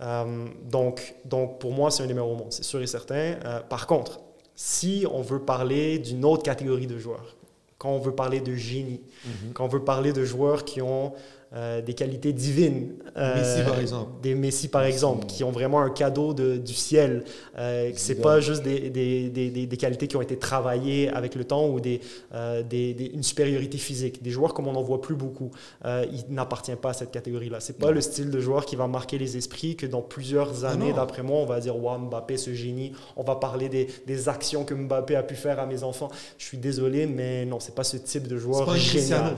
Euh, 0.00 0.46
donc, 0.64 1.14
donc, 1.24 1.58
pour 1.58 1.72
moi, 1.72 1.90
c'est 1.90 2.02
un 2.02 2.06
des 2.06 2.14
meilleurs 2.14 2.28
au 2.28 2.36
monde, 2.36 2.52
c'est 2.52 2.64
sûr 2.64 2.82
et 2.82 2.86
certain. 2.86 3.14
Euh, 3.44 3.60
par 3.60 3.86
contre, 3.86 4.20
si 4.54 5.06
on 5.10 5.22
veut 5.22 5.40
parler 5.40 5.98
d'une 5.98 6.24
autre 6.24 6.42
catégorie 6.42 6.86
de 6.86 6.98
joueurs, 6.98 7.36
quand 7.78 7.90
on 7.90 7.98
veut 7.98 8.14
parler 8.14 8.40
de 8.40 8.54
génie, 8.54 9.02
Mhm. 9.24 9.52
quand 9.54 9.64
on 9.64 9.68
veut 9.68 9.84
parler 9.84 10.12
de 10.12 10.24
joueurs 10.24 10.64
qui 10.64 10.80
ont 10.82 11.12
euh, 11.54 11.80
des 11.80 11.94
qualités 11.94 12.32
divines. 12.32 12.94
euh, 13.16 13.36
Messi, 13.36 13.62
par 13.68 13.78
exemple. 13.80 14.10
Des 14.22 14.34
Messi, 14.34 14.68
par 14.68 14.82
exemple, 14.84 15.26
qui 15.26 15.44
ont 15.44 15.52
vraiment 15.52 15.80
un 15.80 15.90
cadeau 15.90 16.34
de- 16.34 16.56
du 16.56 16.74
ciel. 16.74 17.24
Euh, 17.56 17.90
c'est 17.94 18.14
Zidane. 18.14 18.22
pas 18.22 18.40
juste 18.40 18.62
des, 18.64 18.90
des, 18.90 19.28
des, 19.30 19.66
des- 19.66 19.76
qualités 19.76 20.08
qui 20.08 20.16
ont 20.16 20.22
été 20.22 20.36
travaillées 20.38 21.08
avec 21.08 21.34
le 21.34 21.44
temps 21.44 21.68
ou 21.68 21.80
des, 21.80 22.00
euh, 22.34 22.62
une 22.72 23.22
supériorité 23.22 23.78
physique. 23.78 24.22
Des 24.22 24.30
joueurs 24.30 24.54
comme 24.54 24.66
on 24.68 24.72
n'en 24.72 24.82
voit 24.82 25.00
plus 25.00 25.14
beaucoup. 25.14 25.50
Euh, 25.84 26.04
il 26.12 26.34
n'appartient 26.34 26.74
pas 26.76 26.90
à 26.90 26.92
cette 26.94 27.10
catégorie-là. 27.12 27.60
C'est 27.60 27.78
pas 27.78 27.90
le 27.92 28.00
style 28.00 28.30
de 28.30 28.40
joueur 28.40 28.66
qui 28.66 28.74
va 28.76 28.86
marquer 28.88 29.16
les 29.18 29.36
esprits 29.36 29.76
que 29.76 29.86
dans 29.86 30.02
plusieurs 30.02 30.64
années, 30.64 30.90
non. 30.90 30.96
d'après 30.96 31.22
moi, 31.22 31.38
on 31.38 31.46
va 31.46 31.60
dire 31.60 31.76
Waouh, 31.76 32.06
Mbappé, 32.06 32.36
ce 32.36 32.52
génie. 32.54 32.92
On 33.16 33.22
va 33.22 33.36
parler 33.36 33.68
des, 33.68 33.86
des 34.06 34.28
actions 34.28 34.64
que 34.64 34.74
Mbappé 34.74 35.14
a 35.16 35.22
pu 35.22 35.34
faire 35.36 35.58
à 35.60 35.66
mes 35.66 35.82
enfants. 35.84 36.10
Je 36.38 36.44
suis 36.44 36.58
désolé, 36.58 37.06
mais 37.06 37.44
non, 37.46 37.60
c'est 37.60 37.74
pas 37.74 37.84
ce 37.84 37.96
type 37.96 38.26
de 38.26 38.36
joueur 38.36 38.74
génial. 38.76 39.36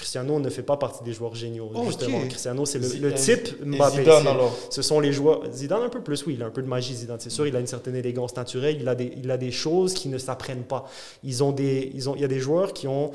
Cristiano. 0.00 0.40
Ne 0.40 0.48
fait 0.48 0.62
pas 0.62 0.76
partie 0.76 1.04
des 1.04 1.12
joueurs 1.12 1.34
géniaux. 1.34 1.70
Oh, 1.74 1.84
justement. 1.86 2.20
Cristiano, 2.28 2.64
c'est 2.64 2.78
le, 2.78 3.10
et- 3.10 3.14
type 3.14 3.62
Mbappé. 3.64 3.98
Zidane, 3.98 4.26
alors 4.26 4.56
Ce 4.70 4.80
sont 4.82 4.98
les 4.98 5.12
joueurs. 5.12 5.42
Zidane 5.52 5.82
un 5.82 5.88
peu 5.90 6.00
plus, 6.02 6.24
oui, 6.26 6.34
il 6.36 6.42
a 6.42 6.46
un 6.46 6.50
peu 6.50 6.62
de 6.62 6.68
magie. 6.68 6.94
Zidane, 6.94 7.20
c'est 7.20 7.30
sûr, 7.30 7.46
il 7.46 7.54
a 7.54 7.60
une 7.60 7.66
certaine 7.66 7.94
élégance 7.96 8.34
naturelle. 8.34 8.76
Il 8.80 8.88
a 8.88 8.94
des, 8.94 9.12
il 9.16 9.30
a 9.30 9.36
des 9.36 9.50
choses 9.50 9.92
qui 9.94 10.08
ne 10.08 10.18
s'apprennent 10.18 10.64
pas. 10.64 10.86
Ils 11.22 11.44
ont 11.44 11.52
des, 11.52 11.90
ils 11.94 12.08
ont, 12.08 12.14
il 12.14 12.22
y 12.22 12.24
a 12.24 12.28
des 12.28 12.40
joueurs 12.40 12.72
qui 12.72 12.88
ont 12.88 13.12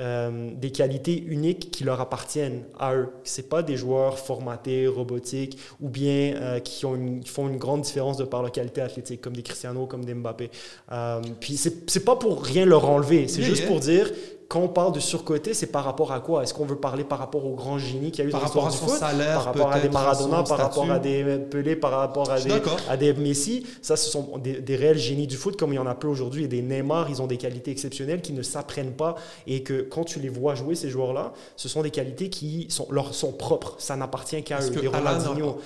euh, 0.00 0.50
des 0.54 0.70
qualités 0.70 1.20
uniques 1.26 1.72
qui 1.72 1.82
leur 1.82 2.00
appartiennent 2.00 2.62
à 2.78 2.94
eux. 2.94 3.08
C'est 3.24 3.48
pas 3.48 3.64
des 3.64 3.76
joueurs 3.76 4.16
formatés, 4.20 4.86
robotiques, 4.86 5.58
ou 5.80 5.88
bien 5.88 6.36
euh, 6.36 6.60
qui, 6.60 6.86
ont 6.86 6.94
une- 6.94 7.18
qui 7.20 7.30
font 7.30 7.48
une 7.48 7.56
grande 7.56 7.80
différence 7.80 8.16
de 8.16 8.22
par 8.24 8.42
leur 8.42 8.52
qualité 8.52 8.80
athlétique, 8.80 9.20
comme 9.20 9.34
des 9.34 9.42
Cristiano, 9.42 9.86
comme 9.86 10.04
des 10.04 10.14
Mbappé. 10.14 10.50
Euh, 10.92 11.20
puis 11.40 11.56
c'est 11.56 12.04
pas 12.04 12.14
pour 12.14 12.44
rien 12.44 12.64
leur 12.64 12.88
enlever, 12.88 13.26
c'est 13.26 13.42
juste 13.42 13.62
yeah. 13.62 13.68
pour 13.68 13.80
dire 13.80 14.08
quand 14.48 14.60
on 14.60 14.68
parle 14.68 14.92
de 14.92 15.00
surcoté, 15.00 15.52
c'est 15.52 15.66
par 15.66 15.84
rapport 15.84 16.10
à 16.10 16.20
quoi? 16.20 16.42
Est-ce 16.42 16.54
qu'on 16.54 16.64
veut 16.64 16.76
parler 16.76 17.04
par 17.04 17.18
rapport 17.18 17.44
au 17.44 17.54
grand 17.54 17.78
génie 17.78 18.10
qu'il 18.10 18.24
y 18.24 18.26
a 18.26 18.30
eu 18.30 18.32
Par 18.32 18.40
dans 18.40 18.46
rapport 18.46 18.66
à 18.66 18.70
son 18.70 18.86
du 18.86 18.90
foot? 18.92 19.00
salaire, 19.00 19.34
par 19.34 19.44
rapport 19.44 19.72
à 19.72 19.80
des 19.80 19.88
Maradona, 19.90 20.42
par 20.42 20.56
rapport 20.56 20.90
à 20.90 20.98
des 20.98 21.38
Pelé, 21.50 21.76
par 21.76 21.90
rapport 21.90 22.30
à 22.30 22.40
des, 22.40 22.50
à 22.88 22.96
des 22.96 23.12
Messi. 23.12 23.66
Ça, 23.82 23.96
ce 23.96 24.08
sont 24.08 24.38
des, 24.38 24.60
des 24.60 24.76
réels 24.76 24.96
génies 24.96 25.26
du 25.26 25.36
foot 25.36 25.56
comme 25.58 25.72
il 25.74 25.76
y 25.76 25.78
en 25.78 25.86
a 25.86 25.94
peu 25.94 26.08
aujourd'hui. 26.08 26.44
Et 26.44 26.48
des 26.48 26.62
Neymar, 26.62 27.10
ils 27.10 27.20
ont 27.20 27.26
des 27.26 27.36
qualités 27.36 27.70
exceptionnelles 27.70 28.22
qui 28.22 28.32
ne 28.32 28.42
s'apprennent 28.42 28.92
pas 28.92 29.16
et 29.46 29.62
que 29.62 29.82
quand 29.82 30.04
tu 30.04 30.18
les 30.18 30.30
vois 30.30 30.54
jouer, 30.54 30.74
ces 30.74 30.88
joueurs-là, 30.88 31.34
ce 31.56 31.68
sont 31.68 31.82
des 31.82 31.90
qualités 31.90 32.30
qui 32.30 32.68
sont, 32.70 32.86
leur, 32.90 33.14
sont 33.14 33.32
propres. 33.32 33.74
Ça 33.78 33.96
n'appartient 33.96 34.42
qu'à 34.42 34.60
eux. 34.62 34.70
que. 34.70 34.96
Alan 34.96 35.18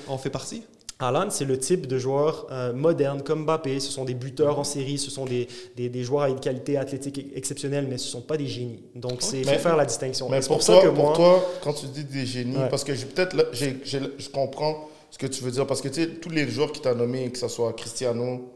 en 0.09 0.19
fait 0.19 0.31
partie? 0.31 0.65
Alan, 1.03 1.29
c'est 1.31 1.45
le 1.45 1.59
type 1.59 1.87
de 1.87 1.99
joueur 1.99 2.47
euh, 2.51 2.73
moderne 2.73 3.23
comme 3.23 3.45
Mbappé. 3.45 3.81
Ce 3.81 3.91
sont 3.91 4.05
des 4.05 4.15
buteurs 4.15 4.59
en 4.59 4.65
série, 4.65 4.99
ce 4.99 5.11
sont 5.11 5.25
des, 5.25 5.49
des, 5.77 5.89
des 5.89 6.05
joueurs 6.05 6.23
avec 6.23 6.35
une 6.37 6.41
qualité 6.41 6.77
athlétique 6.77 7.27
exceptionnelle, 7.35 7.87
mais 7.89 7.99
ce 7.99 8.07
ne 8.07 8.11
sont 8.13 8.21
pas 8.23 8.37
des 8.37 8.47
génies. 8.47 8.83
Donc, 8.95 9.21
il 9.33 9.45
faut 9.45 9.59
faire 9.59 9.77
la 9.77 9.85
distinction. 9.85 10.29
Mais 10.29 10.41
c'est 10.41 10.49
pour, 10.49 10.59
pour 10.59 10.63
ça 10.67 10.75
toi, 10.75 10.83
que 10.83 10.89
pour 10.89 11.05
moi, 11.05 11.13
toi, 11.15 11.45
quand 11.63 11.73
tu 11.73 11.87
dis 11.87 12.05
des 12.05 12.25
génies, 12.25 12.57
Ouais. 12.57 12.69
parce 12.69 12.85
que 12.85 12.93
peut-être, 12.93 13.37
je 13.53 14.29
comprends 14.31 14.89
ce 15.11 15.19
que 15.19 15.27
tu 15.27 15.43
veux 15.45 15.51
dire, 15.51 15.67
parce 15.67 15.81
que 15.83 15.89
tu 15.89 16.03
sais, 16.03 16.09
tous 16.09 16.31
les 16.31 16.49
joueurs 16.49 16.71
qui 16.73 16.81
t'as 16.81 16.95
nommés, 16.95 17.31
que 17.31 17.39
ce 17.39 17.49
soit 17.49 17.73
Cristiano, 17.75 18.49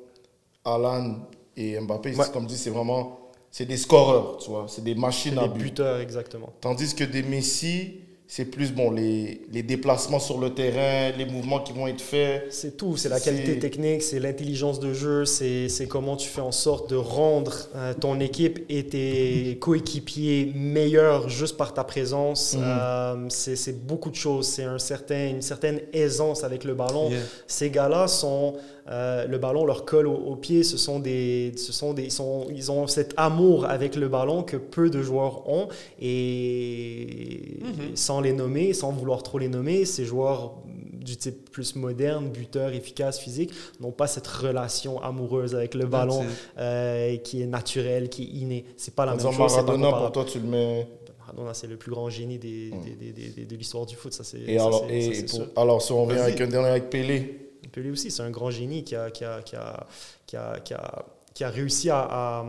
Alan 0.64 1.16
et 1.57 1.78
Mbappé, 1.80 2.11
Ouais. 2.14 2.24
c'est 2.24 2.32
comme 2.32 2.47
dit, 2.47 2.57
c'est 2.57 2.70
vraiment, 2.70 3.20
c'est 3.51 3.66
des 3.66 3.76
scoreurs, 3.76 4.38
tu 4.38 4.51
vois, 4.51 4.66
c'est 4.68 4.84
des 4.84 4.94
machines 4.94 5.38
à 5.38 5.42
des 5.42 5.49
but. 5.55 5.62
buteurs, 5.64 5.99
exactement. 6.01 6.53
Tandis 6.61 6.94
que 6.94 7.05
des 7.05 7.22
Messi, 7.22 8.01
c'est 8.28 8.46
plus 8.46 8.72
bon 8.72 8.90
les, 8.90 9.42
les 9.52 9.62
déplacements 9.62 10.18
sur 10.18 10.38
le 10.38 10.50
terrain, 10.50 11.16
les 11.16 11.26
mouvements 11.26 11.60
qui 11.60 11.72
vont 11.72 11.86
être 11.86 12.00
faits. 12.00 12.46
C'est 12.50 12.76
tout, 12.76 12.96
c'est 12.96 13.08
la 13.08 13.20
qualité 13.20 13.58
technique, 13.58 14.02
c'est 14.02 14.18
l'intelligence 14.18 14.80
de 14.80 14.92
jeu, 14.92 15.24
c'est 15.24 15.86
comment 15.88 16.16
tu 16.16 16.28
fais 16.28 16.40
en 16.40 16.52
sorte 16.52 16.90
de 16.90 16.96
rendre 16.96 17.68
euh, 17.76 17.94
ton 17.94 18.18
équipe 18.18 18.64
et 18.68 18.84
tes 18.86 19.58
coéquipiers 19.60 20.52
meilleurs 20.54 21.28
juste 21.28 21.56
par 21.56 21.72
ta 21.72 21.84
présence. 21.84 22.54
Mhm. 22.54 22.62
Euh, 22.64 23.26
c'est 23.28 23.56
c'est 23.56 23.86
beaucoup 23.86 24.10
de 24.10 24.16
choses, 24.16 24.48
c'est 24.48 24.64
un 24.64 24.78
certain, 24.78 25.28
une 25.28 25.42
certaine 25.42 25.80
aisance 25.92 26.42
avec 26.42 26.64
le 26.64 26.74
ballon. 26.74 27.10
Yeah. 27.10 27.20
Ces 27.46 27.70
gars-là 27.70 28.08
sont, 28.08 28.54
euh, 28.89 29.26
le 29.26 29.39
ballon 29.39 29.64
leur 29.64 29.84
colle 29.84 30.07
au, 30.07 30.14
au 30.14 30.37
pied, 30.37 30.62
ce 30.62 30.76
sont 30.76 31.01
des, 31.01 31.53
ce 31.57 31.72
sont 31.72 31.93
des, 31.93 32.05
ils, 32.05 32.11
sont, 32.12 32.47
ils 32.55 32.70
ont 32.70 32.87
cet 32.87 33.14
amour 33.16 33.64
avec 33.66 33.97
le 33.97 34.09
ballon 34.09 34.43
que 34.45 34.57
peu 34.57 34.91
de 34.91 35.03
joueurs 35.03 35.49
ont 35.49 35.68
et 36.41 37.59
Mhm. 37.62 37.97
sans 37.97 38.20
les 38.20 38.32
nommer, 38.32 38.72
sans 38.72 38.93
vouloir 38.93 39.22
trop 39.22 39.39
les 39.39 39.49
nommer, 39.49 39.84
ces 39.84 40.05
joueurs 40.05 40.55
du 40.93 41.16
type 41.16 41.51
plus 41.51 41.76
moderne, 41.76 42.28
buteur, 42.30 42.70
efficace, 42.72 43.18
physique, 43.20 43.53
n'ont 43.80 43.93
pas 43.93 44.07
cette 44.09 44.26
relation 44.26 45.01
amoureuse 45.03 45.55
avec 45.55 45.74
le 45.74 45.87
ballon 45.87 46.24
euh, 46.59 47.16
qui 47.18 47.43
est 47.43 47.47
naturelle, 47.47 48.09
qui 48.09 48.24
est 48.24 48.39
innée. 48.41 48.64
C'est 48.76 48.95
pas 48.95 49.07
la 49.07 49.12
En 49.12 49.16
même 49.16 49.24
chose. 49.26 49.37
pas 49.37 49.62
Maradona, 49.62 49.93
pour 49.93 50.12
toi, 50.12 50.24
tu 50.24 50.41
le 50.41 50.47
mets. 50.47 50.89
Maradona, 51.20 51.55
c'est 51.55 51.68
le 51.68 51.76
plus 51.76 51.91
grand 51.93 52.11
génie 52.11 52.39
des, 52.39 52.70
Mm. 52.72 52.84
des- 52.99 53.12
des- 53.12 53.28
des- 53.30 53.45
de 53.45 53.57
l'histoire 53.57 53.87
du 53.87 53.95
foot. 53.95 54.12
Ça, 54.12 54.24
c'est, 54.24 54.39
Et 54.41 54.59
ça, 54.59 54.64
alors, 54.66 54.80
ça, 54.80 54.87
et 54.93 55.24
pour- 55.28 55.62
alors, 55.62 55.82
si 55.82 55.93
on 55.93 56.05
revient 56.05 56.18
avec 56.18 56.41
un 56.41 56.47
dernier 56.49 56.68
avec 56.68 56.91
Pelé, 56.91 57.45
Pelé 57.72 57.90
aussi, 57.90 58.10
c'est 58.10 58.22
un 58.22 58.30
grand 58.30 58.50
génie 58.50 58.84
qui 58.84 58.94
a, 58.96 59.10
qui 59.10 59.24
a, 59.24 59.42
qui 59.42 59.56
a, 59.56 59.86
qui 60.26 60.36
a, 60.36 60.58
qui 60.60 60.74
a, 60.74 61.04
qui 61.34 61.44
a 61.44 61.50
réussi 61.50 61.90
à, 61.90 62.00
à, 62.00 62.44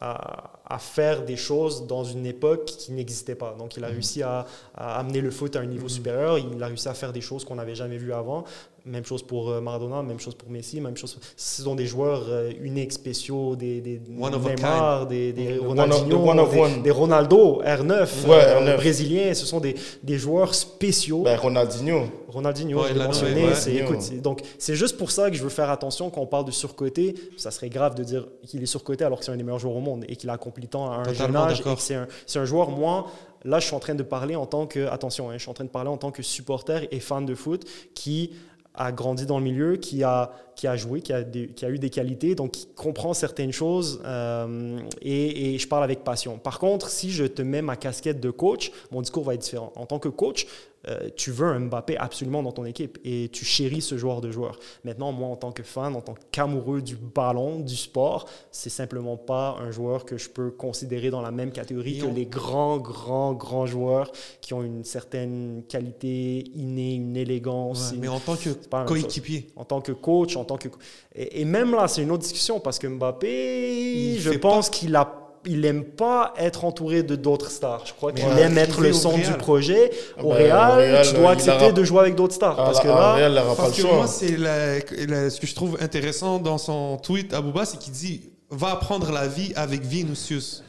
à- 0.00 0.52
à 0.68 0.78
faire 0.78 1.24
des 1.24 1.36
choses 1.36 1.86
dans 1.86 2.02
une 2.02 2.26
époque 2.26 2.64
qui 2.64 2.90
n'existait 2.92 3.36
pas. 3.36 3.54
Donc, 3.58 3.76
il 3.76 3.84
a 3.84 3.86
réussi 3.88 4.22
à, 4.22 4.46
à 4.74 4.98
amener 4.98 5.20
le 5.20 5.30
foot 5.30 5.54
à 5.54 5.60
un 5.60 5.66
niveau 5.66 5.88
supérieur. 5.88 6.38
Il 6.38 6.60
a 6.62 6.66
réussi 6.66 6.88
à 6.88 6.94
faire 6.94 7.12
des 7.12 7.20
choses 7.20 7.44
qu'on 7.44 7.54
n'avait 7.54 7.76
jamais 7.76 7.96
vues 7.98 8.12
avant. 8.12 8.44
Même 8.88 9.04
chose 9.04 9.22
pour 9.24 9.50
euh, 9.50 9.60
Maradona, 9.60 10.00
même 10.02 10.20
chose 10.20 10.36
pour 10.36 10.48
Messi, 10.48 10.80
même 10.80 10.96
chose. 10.96 11.18
Ce 11.36 11.62
sont 11.62 11.74
des 11.74 11.86
joueurs 11.86 12.26
euh, 12.28 12.52
uniques, 12.60 12.92
spéciaux, 12.92 13.56
des, 13.56 13.80
des 13.80 14.00
One 14.16 14.32
of 14.32 14.46
a 14.46 14.54
Neymar, 14.54 15.06
des, 15.08 15.32
des 15.32 15.56
The 15.56 15.60
one 15.60 15.80
of- 15.80 15.90
Ronaldinho, 15.90 16.16
the 16.16 16.28
one 16.28 16.38
of 16.38 16.82
des, 16.84 16.90
Ronaldo, 16.92 17.62
R9, 17.64 18.26
Ouais, 18.28 18.36
euh, 18.36 18.60
R9. 18.60 18.76
brésiliens. 18.76 19.34
Ce 19.34 19.44
sont 19.44 19.58
des, 19.58 19.74
des 20.04 20.18
joueurs 20.18 20.54
spéciaux. 20.54 21.22
ben, 21.22 21.36
Ronaldinho. 21.36 22.04
Ronaldinho, 22.28 22.80
Ouais, 22.80 22.90
je 22.94 22.98
mentionné. 22.98 23.42
ouais, 23.42 23.48
ouais. 23.48 23.54
c'est- 23.56 23.74
écoute, 23.74 24.02
c'est- 24.02 24.20
donc, 24.22 24.42
c'est 24.58 24.76
juste 24.76 24.96
pour 24.96 25.10
ça 25.10 25.30
que 25.30 25.36
je 25.36 25.42
veux 25.42 25.48
faire 25.48 25.70
attention 25.70 26.08
quand 26.10 26.20
on 26.20 26.26
parle 26.26 26.44
de 26.44 26.52
surcoté. 26.52 27.14
Ça 27.36 27.50
serait 27.50 27.68
grave 27.70 27.96
de 27.96 28.04
dire 28.04 28.28
qu'il 28.46 28.62
est 28.62 28.66
surcoté 28.66 29.04
alors 29.04 29.18
que 29.18 29.24
c'est 29.24 29.32
un 29.32 29.36
des 29.36 29.42
meilleurs 29.42 29.58
joueurs 29.58 29.74
au 29.76 29.80
monde 29.80 30.04
et 30.08 30.14
qu'il 30.14 30.30
a 30.30 30.34
accompli 30.34 30.68
tant 30.68 30.92
à 30.92 30.96
un 31.08 31.12
jeune 31.12 31.34
âge. 31.34 31.54
Et 31.54 31.56
d'accord. 31.64 31.74
que 31.76 31.82
c'est 31.82 31.94
un, 31.96 32.06
c'est 32.24 32.38
un 32.38 32.44
joueur, 32.44 32.70
moi, 32.70 33.06
là, 33.44 33.58
je 33.58 33.66
suis 33.66 33.74
en 33.74 33.80
train 33.80 33.96
de 33.96 34.02
parler 34.04 34.36
en 34.36 34.46
tant 34.46 34.66
que, 34.66 34.86
attention, 34.86 35.28
hein, 35.30 35.34
je 35.38 35.40
suis 35.42 35.50
en 35.50 35.54
train 35.54 35.64
de 35.64 35.70
parler 35.70 35.90
en 35.90 35.96
tant 35.96 36.12
que 36.12 36.22
supporter 36.22 36.86
et 36.92 37.00
fan 37.00 37.26
de 37.26 37.34
foot 37.34 37.64
qui 37.94 38.30
a 38.76 38.92
grandi 38.92 39.26
dans 39.26 39.38
le 39.38 39.44
milieu, 39.44 39.76
qui 39.76 40.04
a, 40.04 40.30
qui 40.54 40.66
a 40.66 40.76
joué, 40.76 41.00
qui 41.00 41.12
a, 41.12 41.22
qui 41.22 41.64
a 41.64 41.70
eu 41.70 41.78
des 41.78 41.90
qualités, 41.90 42.34
donc 42.34 42.52
qui 42.52 42.66
comprend 42.74 43.14
certaines 43.14 43.52
choses 43.52 44.00
euh, 44.04 44.78
et 45.02 45.58
je 45.58 45.68
parle 45.68 45.84
avec 45.84 46.04
passion. 46.04 46.38
Par 46.38 46.58
contre, 46.58 46.88
si 46.88 47.10
je 47.10 47.24
te 47.24 47.42
mets 47.42 47.62
ma 47.62 47.76
casquette 47.76 48.20
de 48.20 48.30
coach, 48.30 48.70
mon 48.90 49.00
discours 49.00 49.24
va 49.24 49.34
être 49.34 49.42
différent. 49.42 49.72
En 49.76 49.86
tant 49.86 49.98
que 49.98 50.08
coach, 50.08 50.46
euh, 50.88 51.08
tu 51.16 51.30
veux 51.30 51.46
un 51.48 51.60
Mbappé 51.60 51.96
absolument 51.96 52.42
dans 52.42 52.52
ton 52.52 52.64
équipe 52.64 52.98
et 53.04 53.28
tu 53.32 53.44
chéris 53.44 53.80
ce 53.82 53.96
joueur 53.96 54.20
de 54.20 54.30
joueur. 54.30 54.58
Maintenant, 54.84 55.10
moi, 55.12 55.28
en 55.28 55.36
tant 55.36 55.52
que 55.52 55.62
fan, 55.62 55.94
en 55.96 56.00
tant 56.00 56.14
qu'amoureux 56.30 56.80
du 56.82 56.96
ballon, 56.96 57.60
du 57.60 57.76
sport, 57.76 58.26
c'est 58.52 58.70
simplement 58.70 59.16
pas 59.16 59.56
un 59.60 59.70
joueur 59.70 60.04
que 60.04 60.16
je 60.16 60.28
peux 60.28 60.50
considérer 60.50 61.10
dans 61.10 61.22
la 61.22 61.30
même 61.30 61.50
catégorie 61.50 61.98
Et 61.98 62.00
que 62.02 62.06
on- 62.06 62.14
les 62.14 62.26
grands, 62.26 62.78
grands, 62.78 63.32
grands 63.34 63.66
joueurs 63.66 64.12
qui 64.40 64.54
ont 64.54 64.62
une 64.62 64.84
certaine 64.84 65.62
qualité 65.68 66.44
innée, 66.54 66.94
une 66.94 67.16
élégance. 67.16 67.88
Ouais, 67.90 67.94
une- 67.96 68.00
mais 68.02 68.08
en 68.08 68.20
tant 68.20 68.36
que 68.36 68.50
coéquipier. 68.86 69.48
en 69.56 69.64
tant 69.64 69.80
que 69.80 69.92
coach, 69.92 70.36
en 70.36 70.44
tant 70.44 70.56
que 70.56 70.68
et, 71.14 71.40
et 71.40 71.44
même 71.44 71.72
là, 71.72 71.88
c'est 71.88 72.02
une 72.02 72.10
autre 72.10 72.22
discussion 72.22 72.60
parce 72.60 72.78
que 72.78 72.86
Mbappé, 72.86 74.14
Il 74.14 74.20
je 74.20 74.30
pense 74.30 74.70
qu'il 74.70 74.94
a 74.96 75.25
il 75.46 75.64
aime 75.64 75.84
pas 75.84 76.34
être 76.38 76.64
entouré 76.64 77.02
de 77.02 77.16
d'autres 77.16 77.50
stars. 77.50 77.82
Je 77.86 77.92
crois 77.94 78.12
qu'il 78.12 78.24
aime 78.38 78.58
être 78.58 78.80
le 78.80 78.92
centre 78.92 79.16
du 79.18 79.32
projet. 79.38 79.90
Ah 80.18 80.24
Au 80.24 80.28
Real, 80.30 80.70
au 80.70 80.74
Real, 80.76 81.04
tu 81.06 81.10
il 81.14 81.18
dois 81.20 81.30
accepter 81.32 81.72
de 81.72 81.84
jouer 81.84 82.00
avec 82.00 82.14
d'autres 82.14 82.34
stars 82.34 82.56
parce 82.56 82.80
que 82.80 82.88
là, 82.88 83.14
Real, 83.14 83.32
il 83.32 83.34
n'aura 83.36 83.54
pas 83.56 83.62
Parce 83.64 83.76
le 83.78 83.82
que 83.82 83.88
choix. 83.88 83.96
moi, 83.98 84.06
c'est 84.06 84.36
la- 84.36 84.78
la- 85.06 85.30
ce 85.30 85.40
que 85.40 85.46
je 85.46 85.54
trouve 85.54 85.78
intéressant 85.80 86.38
dans 86.38 86.58
son 86.58 86.96
tweet 86.98 87.32
à 87.32 87.40
Bouba, 87.40 87.64
c'est 87.64 87.78
qu'il 87.78 87.92
dit 87.92 88.30
va 88.50 88.72
apprendre 88.72 89.10
la 89.12 89.26
vie 89.26 89.52
avec 89.56 89.82
Vinicius. 89.82 90.62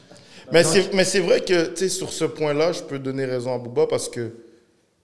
Mais 0.50 0.64
c'est, 0.64 0.94
mais 0.94 1.04
c'est 1.04 1.20
vrai 1.20 1.40
que, 1.42 1.66
tu 1.68 1.76
sais, 1.76 1.88
sur 1.90 2.10
ce 2.12 2.24
point-là, 2.24 2.72
je 2.72 2.80
peux 2.82 2.98
donner 2.98 3.24
raison 3.26 3.54
à 3.54 3.58
Bouba 3.58 3.86
parce 3.86 4.08
que, 4.08 4.32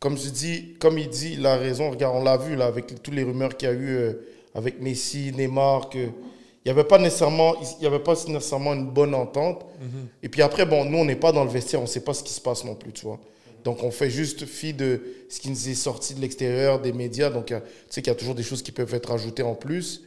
comme 0.01 0.17
je 0.17 0.29
dis, 0.31 0.75
comme 0.81 0.97
il 0.99 1.09
dit, 1.09 1.35
il 1.39 1.47
a 1.47 1.57
raison. 1.57 1.91
Regarde, 1.91 2.17
on 2.17 2.23
l'a 2.25 2.37
vu 2.37 2.57
là 2.57 2.65
avec 2.67 2.87
toutes 3.03 3.15
les 3.15 3.23
rumeurs 3.23 3.57
qu'il 3.57 3.69
y 3.69 3.71
a 3.71 3.75
eu 3.75 3.97
euh, 3.97 4.13
avec 4.55 4.81
Messi, 4.81 5.33
Neymar, 5.37 5.89
que 5.91 5.99
il 6.65 6.73
n'y 6.73 6.79
avait 6.79 6.89
pas 6.89 6.99
nécessairement, 6.99 7.55
il 7.79 7.85
y 7.85 7.87
avait 7.87 7.99
pas 7.99 8.15
nécessairement 8.29 8.73
une 8.73 8.87
bonne 8.91 9.15
entente. 9.15 9.67
Et 10.23 10.29
puis 10.29 10.41
après, 10.43 10.65
bon, 10.65 10.85
nous, 10.85 10.99
on 10.99 11.05
n'est 11.05 11.17
pas 11.17 11.31
dans 11.33 11.45
le 11.45 11.51
vestiaire, 11.51 11.81
on 11.81 11.85
ne 11.85 11.89
sait 11.89 12.01
pas 12.01 12.15
ce 12.15 12.23
qui 12.23 12.33
se 12.33 12.41
passe 12.41 12.65
non 12.65 12.75
plus, 12.75 12.93
tu 12.93 13.05
vois. 13.05 13.21
Donc, 13.65 13.83
on 13.83 13.91
fait 13.91 14.11
juste 14.11 14.45
fi 14.47 14.73
de 14.75 15.01
ce 15.29 15.41
qui 15.41 15.49
nous 15.51 15.69
est 15.69 15.75
sorti 15.75 16.15
de 16.15 16.21
l'extérieur, 16.21 16.81
des 16.81 16.93
médias. 16.93 17.31
Donc, 17.31 17.51
a- 17.53 17.61
tu 17.61 17.67
sais 17.91 18.03
qu'il 18.03 18.11
y 18.11 18.17
a 18.17 18.19
toujours 18.19 18.35
des 18.35 18.43
choses 18.43 18.63
qui 18.63 18.73
peuvent 18.73 18.95
être 18.95 19.11
ajoutées 19.11 19.43
en 19.43 19.55
plus. 19.55 20.03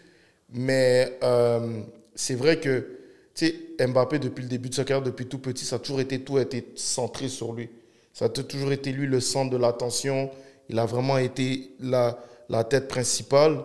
Mais 0.54 1.18
euh, 1.24 1.82
c'est 2.16 2.36
vrai 2.36 2.60
que, 2.60 2.88
tu 3.36 3.48
sais, 3.80 3.88
Mbappé, 3.88 4.20
depuis 4.20 4.44
le 4.44 4.48
début 4.50 4.70
de 4.70 4.76
sa 4.76 4.84
carrière, 4.84 5.04
depuis 5.04 5.26
tout 5.28 5.40
petit, 5.40 5.66
ça 5.66 5.76
a 5.78 5.80
toujours 5.80 6.00
été, 6.02 6.20
tout 6.22 6.38
a 6.38 6.42
été 6.44 6.66
centré 6.76 7.30
sur 7.30 7.54
lui. 7.54 7.70
Ça 8.14 8.26
a 8.26 8.30
toujours 8.30 8.72
été 8.72 8.92
lui 8.92 9.06
le 9.08 9.20
centre 9.20 9.52
de 9.52 9.58
l'attention. 9.58 10.32
Il 10.70 10.78
a 10.80 10.86
vraiment 10.86 11.18
été 11.20 11.72
la, 11.80 12.18
la 12.50 12.64
tête 12.64 12.88
principale. 12.88 13.60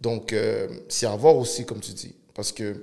Donc, 0.00 0.32
euh, 0.32 0.68
c'est 0.88 1.06
à 1.06 1.16
voir 1.16 1.36
aussi, 1.36 1.64
comme 1.64 1.80
tu 1.80 1.92
dis. 1.92 2.14
Parce 2.36 2.52
que 2.52 2.74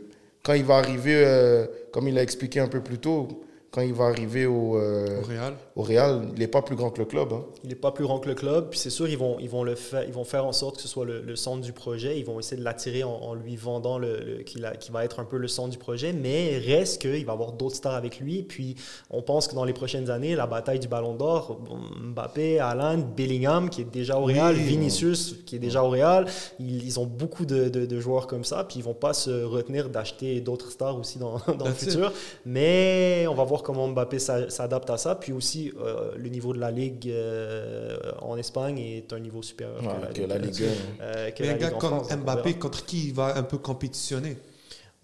quand 0.43 0.53
il 0.53 0.63
va 0.63 0.77
arriver, 0.77 1.23
euh, 1.25 1.67
comme 1.91 2.07
il 2.07 2.17
a 2.17 2.23
expliqué 2.23 2.59
un 2.59 2.67
peu 2.67 2.81
plus 2.81 2.97
tôt, 2.97 3.45
quand 3.73 3.81
il 3.81 3.93
va 3.93 4.05
arriver 4.05 4.45
au, 4.45 4.77
euh, 4.77 5.19
Au 5.21 5.25
Real. 5.25 5.53
au 5.75 5.81
Real, 5.81 6.27
il 6.33 6.39
n'est 6.39 6.47
pas 6.47 6.61
plus 6.61 6.75
grand 6.75 6.91
que 6.91 6.99
le 6.99 7.05
club. 7.05 7.33
hein. 7.33 7.43
Il 7.63 7.69
n'est 7.69 7.75
pas 7.75 7.91
plus 7.91 8.03
grand 8.05 8.19
que 8.19 8.29
le 8.29 8.35
club. 8.35 8.69
Puis 8.69 8.77
c'est 8.77 8.91
sûr, 8.91 9.07
ils 9.09 9.17
vont, 9.17 9.37
ils, 9.39 9.49
vont 9.49 9.63
le 9.63 9.73
faire, 9.73 10.03
ils 10.05 10.13
vont 10.13 10.23
faire 10.23 10.45
en 10.45 10.51
sorte 10.51 10.75
que 10.75 10.83
ce 10.83 10.87
soit 10.87 11.05
le, 11.05 11.21
le 11.21 11.35
centre 11.35 11.61
du 11.61 11.73
projet. 11.73 12.19
Ils 12.19 12.23
vont 12.25 12.39
essayer 12.39 12.57
de 12.57 12.63
l'attirer 12.63 13.03
en, 13.03 13.09
en 13.09 13.33
lui 13.33 13.55
vendant 13.55 13.97
le, 13.97 14.19
le- 14.19 14.43
qu'il 14.43 14.61
va 14.93 15.03
être 15.03 15.19
un 15.19 15.25
peu 15.25 15.37
le 15.37 15.47
centre 15.47 15.69
du 15.69 15.79
projet. 15.79 16.13
Mais 16.13 16.59
reste 16.59 17.01
qu'il 17.01 17.25
va 17.25 17.33
avoir 17.33 17.53
d'autres 17.53 17.75
stars 17.75 17.95
avec 17.95 18.19
lui. 18.19 18.43
Puis 18.43 18.75
on 19.09 19.23
pense 19.23 19.47
que 19.47 19.55
dans 19.55 19.65
les 19.65 19.73
prochaines 19.73 20.11
années, 20.11 20.35
la 20.35 20.45
bataille 20.45 20.77
du 20.79 20.87
Ballon 20.87 21.15
d'Or, 21.15 21.59
Mbappé, 21.99 22.59
Alan, 22.59 22.99
Bellingham, 23.17 23.71
qui 23.71 23.81
est 23.81 23.91
déjà 23.91 24.19
au 24.19 24.25
Real, 24.25 24.53
Oui. 24.55 24.61
Vinicius, 24.61 25.37
qui 25.47 25.55
est 25.55 25.59
déjà 25.59 25.83
au 25.83 25.89
Real, 25.89 26.27
ils, 26.59 26.83
ils 26.85 26.99
ont 26.99 27.07
beaucoup 27.07 27.47
de, 27.47 27.69
de- 27.69 27.87
de 27.87 27.99
joueurs 27.99 28.27
comme 28.27 28.43
ça. 28.43 28.65
Puis 28.65 28.77
ils 28.77 28.83
vont 28.83 28.93
pas 28.93 29.13
se 29.13 29.43
retenir 29.43 29.89
d'acheter 29.89 30.41
d'autres 30.41 30.69
stars 30.69 30.99
aussi 30.99 31.17
dans, 31.17 31.37
dans 31.57 31.65
le 31.65 31.73
futur. 31.73 32.13
Mais 32.45 33.25
on 33.27 33.33
va 33.33 33.43
voir 33.43 33.62
comment 33.63 33.87
Mbappé 33.87 34.19
s'a- 34.19 34.49
s'adapte 34.49 34.89
à 34.89 34.97
ça. 34.97 35.15
Puis 35.15 35.33
aussi, 35.33 35.71
euh, 35.81 36.11
le 36.15 36.29
niveau 36.29 36.53
de 36.53 36.59
la 36.59 36.69
Ligue 36.71 37.09
euh, 37.09 37.97
en 38.21 38.37
Espagne 38.37 38.77
est 38.79 39.11
un 39.13 39.19
niveau 39.19 39.41
supérieur 39.41 39.81
Ouais, 39.81 40.09
que 40.13 40.21
que 40.21 40.21
la 40.27 40.37
la 40.37 40.45
Ligue, 40.45 40.63
euh, 41.01 41.31
que 41.31 41.41
Mais 41.43 41.47
la 41.49 41.53
un 41.53 41.57
gars 41.57 41.69
Ligue 41.69 41.79
comme 41.79 41.89
France. 42.03 42.11
Mbappé, 42.15 42.53
contre 42.55 42.85
qui 42.85 43.07
il 43.07 43.13
va 43.13 43.35
un 43.37 43.43
peu 43.43 43.57
compétitionner? 43.57 44.37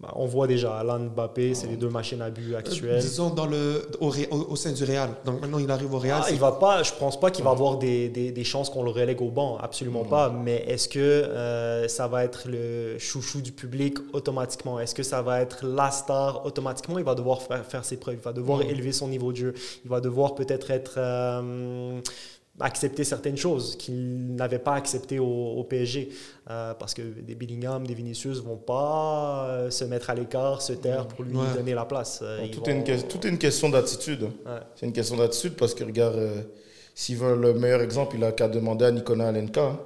Bah, 0.00 0.12
on 0.16 0.24
voit 0.24 0.46
déjà 0.46 0.76
Alan 0.78 0.98
Mbappé, 0.98 1.52
c'est 1.54 1.66
les 1.66 1.76
deux 1.76 1.90
machines 1.90 2.22
à 2.22 2.30
but 2.30 2.54
Euh, 2.54 2.58
actuelles. 2.58 3.00
Disons 3.02 3.28
dans 3.28 3.44
le, 3.44 3.86
au, 4.00 4.08
Ré- 4.08 4.28
au- 4.30 4.46
au 4.52 4.56
sein 4.56 4.72
du 4.72 4.82
Real. 4.82 5.10
Donc 5.26 5.42
maintenant, 5.42 5.58
il 5.58 5.70
arrive 5.70 5.92
au 5.92 5.98
Real. 5.98 6.22
Ah, 6.24 6.30
il 6.30 6.38
va 6.38 6.52
pas, 6.52 6.82
je 6.82 6.92
pense 6.98 7.20
pas 7.20 7.30
qu'il 7.30 7.44
va 7.44 7.50
avoir 7.50 7.76
des, 7.76 8.08
des, 8.08 8.32
des 8.32 8.44
chances 8.44 8.70
qu'on 8.70 8.82
le 8.82 8.90
relègue 8.90 9.20
au 9.20 9.28
banc, 9.30 9.58
absolument 9.60 10.04
pas. 10.04 10.30
Mais 10.30 10.64
est-ce 10.66 10.88
que 10.88 10.98
euh, 10.98 11.86
ça 11.86 12.08
va 12.08 12.24
être 12.24 12.48
le 12.48 12.98
chouchou 12.98 13.42
du 13.42 13.52
public 13.52 13.98
automatiquement? 14.14 14.80
Est-ce 14.80 14.94
que 14.94 15.02
ça 15.02 15.20
va 15.20 15.42
être 15.42 15.66
la 15.66 15.90
star 15.90 16.46
automatiquement? 16.46 16.96
Il 16.98 17.04
va 17.04 17.14
devoir 17.14 17.42
faire, 17.42 17.62
faire 17.66 17.84
ses 17.84 17.98
preuves, 17.98 18.14
il 18.14 18.24
va 18.24 18.32
devoir 18.32 18.62
élever 18.62 18.92
son 18.92 19.06
niveau 19.06 19.32
de 19.32 19.36
jeu, 19.36 19.54
il 19.84 19.90
va 19.90 20.00
devoir 20.00 20.34
peut-être 20.34 20.70
être, 20.70 20.94
euh, 20.96 22.00
accepter 22.60 23.04
certaines 23.04 23.36
choses 23.36 23.76
qu'il 23.76 24.34
n'avait 24.36 24.58
pas 24.58 24.74
acceptées 24.74 25.18
au, 25.18 25.54
au 25.58 25.64
PSG, 25.64 26.08
Euh, 26.50 26.74
parce 26.74 26.94
que 26.94 27.02
des 27.02 27.36
Bellingham, 27.36 27.86
des 27.86 27.94
Vinicius 27.94 28.38
vont 28.42 28.56
pas 28.56 29.46
euh, 29.48 29.70
se 29.70 29.84
mettre 29.84 30.10
à 30.10 30.14
l'écart, 30.16 30.60
se 30.62 30.72
taire 30.72 31.06
pour 31.06 31.24
lui 31.24 31.36
Ouais. 31.36 31.54
donner 31.54 31.74
la 31.74 31.84
place. 31.84 32.20
Euh, 32.22 32.48
tout, 32.50 32.58
vont- 32.60 32.66
est 32.66 32.72
une, 32.72 32.82
que- 32.84 33.00
tout 33.02 33.24
est 33.24 33.30
une 33.30 33.38
question 33.38 33.68
d'attitude. 33.68 34.22
Ouais. 34.24 34.60
C'est 34.74 34.86
une 34.86 34.92
question 34.92 35.16
d'attitude 35.16 35.54
parce 35.54 35.74
que, 35.74 35.84
regarde, 35.84 36.18
s'il 36.94 37.16
veut 37.18 37.36
le 37.36 37.54
meilleur 37.54 37.80
exemple, 37.82 38.16
il 38.16 38.24
a 38.24 38.32
qu'à 38.32 38.48
demander 38.48 38.86
à 38.86 38.90
Nicolas 38.90 39.28
Alenka. 39.28 39.62
hein. 39.62 39.80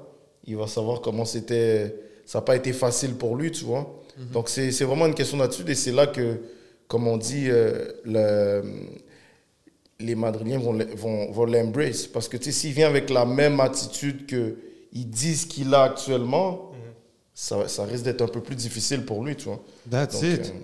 Il 0.47 0.57
va 0.57 0.67
savoir 0.67 1.01
comment 1.03 1.25
c'était. 1.27 1.95
Ça 2.25 2.39
n'a 2.39 2.43
pas 2.43 2.57
été 2.57 2.73
facile 2.73 3.15
pour 3.15 3.37
lui, 3.37 3.51
tu 3.51 3.65
vois. 3.67 3.85
Donc, 4.33 4.49
c'est 4.49 4.71
c'est 4.73 4.85
vraiment 4.85 5.07
une 5.07 5.15
question 5.15 5.37
d'attitude 5.39 5.69
et 5.69 5.75
c'est 5.75 5.93
là 5.93 6.07
que, 6.07 6.41
comme 6.89 7.07
on 7.07 7.19
dit, 7.19 7.49
le- 8.05 8.63
les 10.01 10.15
Madrilènes 10.15 10.63
vont 10.63 10.77
vont, 10.97 11.31
vont 11.33 11.45
l'embrace. 11.45 12.07
Parce 12.07 12.29
que, 12.29 12.37
s'il 12.51 12.73
vient 12.73 12.89
avec 12.89 13.11
la 13.11 13.25
même 13.25 13.61
attitude 13.61 14.27
qu'ils 14.27 15.11
disent 15.11 15.47
qu'il 15.47 15.73
a 15.75 15.85
actuellement, 15.85 16.71
ça, 17.35 17.67
ça 17.69 17.85
risque 17.85 18.05
d'être 18.05 18.23
un 18.23 18.29
peu 18.29 18.41
plus 18.41 18.55
difficile 18.57 19.05
pour 19.05 19.25
lui, 19.25 19.35
tu 19.37 19.45
vois. 19.47 19.61
That's 19.91 20.15
Donc, 20.21 20.23
it. 20.25 20.41
euh, 20.47 20.59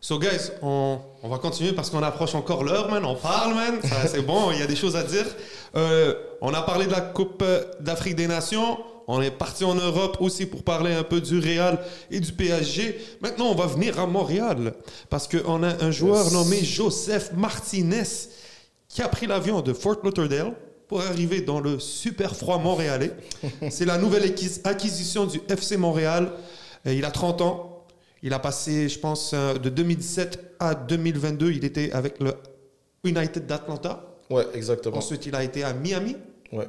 So, 0.00 0.18
guys, 0.18 0.50
on, 0.60 0.98
on 1.22 1.28
va 1.30 1.38
continuer 1.38 1.72
parce 1.72 1.88
qu'on 1.88 2.02
approche 2.02 2.34
encore 2.34 2.62
l'heure, 2.62 2.90
man. 2.90 3.04
On 3.06 3.14
parle, 3.16 3.54
man. 3.54 3.80
C'est 4.06 4.20
bon, 4.20 4.50
il 4.52 4.58
y 4.58 4.62
a 4.62 4.66
des 4.66 4.76
choses 4.76 4.96
à 4.96 5.02
dire. 5.02 5.24
Euh, 5.76 6.12
on 6.42 6.52
a 6.52 6.60
parlé 6.60 6.84
de 6.86 6.92
la 6.92 7.00
Coupe 7.00 7.42
d'Afrique 7.80 8.14
des 8.16 8.26
Nations. 8.26 8.76
On 9.06 9.22
est 9.22 9.30
parti 9.30 9.64
en 9.64 9.74
Europe 9.74 10.18
aussi 10.20 10.44
pour 10.44 10.62
parler 10.62 10.92
un 10.92 11.04
peu 11.04 11.22
du 11.22 11.38
Real 11.38 11.78
et 12.10 12.20
du 12.20 12.32
PSG. 12.32 12.98
Maintenant, 13.22 13.46
on 13.46 13.54
va 13.54 13.66
venir 13.66 13.98
à 13.98 14.06
Montréal 14.06 14.74
parce 15.08 15.26
qu'on 15.26 15.62
a 15.62 15.82
un 15.82 15.90
joueur 15.90 16.24
Yes. 16.24 16.32
nommé 16.34 16.62
Joseph 16.64 17.32
Martinez 17.34 18.02
qui 18.94 19.02
a 19.02 19.08
pris 19.08 19.26
l'avion 19.26 19.60
de 19.60 19.72
Fort 19.72 19.96
Lauderdale 20.04 20.54
pour 20.86 21.00
arriver 21.00 21.40
dans 21.40 21.58
le 21.60 21.80
super 21.80 22.36
froid 22.36 22.58
montréalais. 22.58 23.10
C'est 23.70 23.84
la 23.84 23.98
nouvelle 23.98 24.22
acquis- 24.24 24.60
acquisition 24.62 25.26
du 25.26 25.40
FC 25.48 25.76
Montréal. 25.76 26.32
Il 26.86 27.04
a 27.04 27.10
30 27.10 27.40
ans. 27.40 27.86
Il 28.22 28.32
a 28.32 28.38
passé, 28.38 28.88
je 28.88 28.98
pense, 29.00 29.32
euh, 29.34 29.54
de 29.58 29.68
2017 29.68 30.56
à 30.60 30.74
2022, 30.74 31.50
il 31.52 31.64
était 31.64 31.90
avec 31.92 32.20
le 32.20 32.34
United 33.02 33.44
d'Atlanta. 33.46 34.16
ouais, 34.30 34.46
exactement. 34.54 34.96
Ensuite, 34.96 35.26
il 35.26 35.34
a 35.34 35.42
été 35.42 35.64
à 35.64 35.74
Miami. 35.74 36.16
Ouais. 36.52 36.68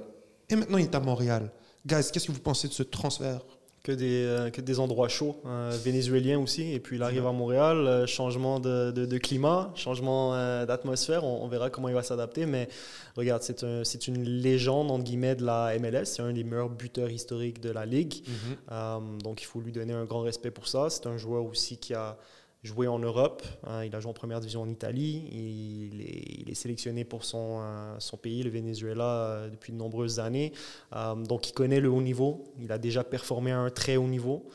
Et 0.49 0.55
maintenant, 0.55 0.77
il 0.79 0.85
est 0.85 0.95
à 0.95 0.99
Montréal. 0.99 1.51
Guys, 1.85 2.09
qu'est-ce 2.11 2.25
que 2.27 2.31
vous 2.31 2.39
pensez 2.39 2.67
de 2.67 2.73
ce 2.73 2.83
transfert? 2.83 3.39
Que 3.85 3.91
des, 3.91 4.23
euh, 4.25 4.49
que 4.49 4.61
des 4.61 4.79
endroits 4.79 5.07
chauds, 5.09 5.35
euh, 5.45 5.71
vénézuéliens 5.83 6.39
aussi. 6.39 6.73
Et 6.73 6.79
puis 6.79 6.95
il 6.97 7.03
arrive 7.03 7.27
à 7.27 7.31
Montréal, 7.31 7.77
euh, 7.77 8.07
changement 8.07 8.59
de, 8.59 8.89
de- 8.89 9.05
de 9.05 9.17
climat, 9.19 9.71
changement 9.75 10.33
euh, 10.33 10.65
d'atmosphère. 10.65 11.23
On, 11.23 11.43
on 11.43 11.47
verra 11.47 11.69
comment 11.69 11.87
il 11.87 11.93
va 11.93 12.01
s'adapter. 12.01 12.47
Mais 12.47 12.67
regarde, 13.15 13.43
c'est 13.43 13.63
un- 13.63 13.83
une 14.07 14.23
légende, 14.23 14.89
entre 14.89 15.03
guillemets, 15.03 15.35
de 15.35 15.45
la 15.45 15.77
MLS. 15.77 16.05
C'est 16.05 16.23
un 16.23 16.33
des 16.33 16.43
meilleurs 16.43 16.69
buteurs 16.69 17.11
historiques 17.11 17.61
de 17.61 17.69
la 17.69 17.85
Ligue. 17.85 18.23
Euh, 18.71 18.97
donc 19.23 19.43
il 19.43 19.45
faut 19.45 19.61
lui 19.61 19.71
donner 19.71 19.93
un 19.93 20.05
grand 20.05 20.21
respect 20.21 20.49
pour 20.51 20.67
ça. 20.67 20.89
C'est 20.89 21.05
un 21.05 21.17
joueur 21.17 21.45
aussi 21.45 21.77
qui 21.77 21.93
a 21.93 22.17
joué 22.65 22.87
en 22.87 22.99
Europe. 22.99 23.43
hein. 23.67 23.85
il 23.85 23.95
a 23.95 23.99
joué 23.99 24.09
en 24.09 24.13
première 24.13 24.39
division 24.39 24.61
en 24.63 24.69
Italie. 24.69 25.23
Il 25.31 26.01
est, 26.01 26.41
il 26.41 26.49
est 26.49 26.55
sélectionné 26.55 27.03
pour 27.05 27.23
son, 27.23 27.59
euh, 27.61 27.95
son 27.99 28.17
pays, 28.17 28.43
le 28.43 28.49
Venezuela, 28.49 29.03
euh, 29.05 29.49
depuis 29.49 29.71
de 29.71 29.77
nombreuses 29.77 30.19
années. 30.19 30.51
Euh, 30.95 31.15
donc 31.15 31.49
il 31.49 31.53
connaît 31.53 31.79
le 31.79 31.89
haut 31.89 32.01
niveau. 32.01 32.43
Il 32.61 32.71
a 32.71 32.77
déjà 32.77 33.03
performé 33.03 33.51
à 33.51 33.59
un 33.59 33.69
très 33.69 33.95
haut 33.97 34.07
niveau. 34.07 34.49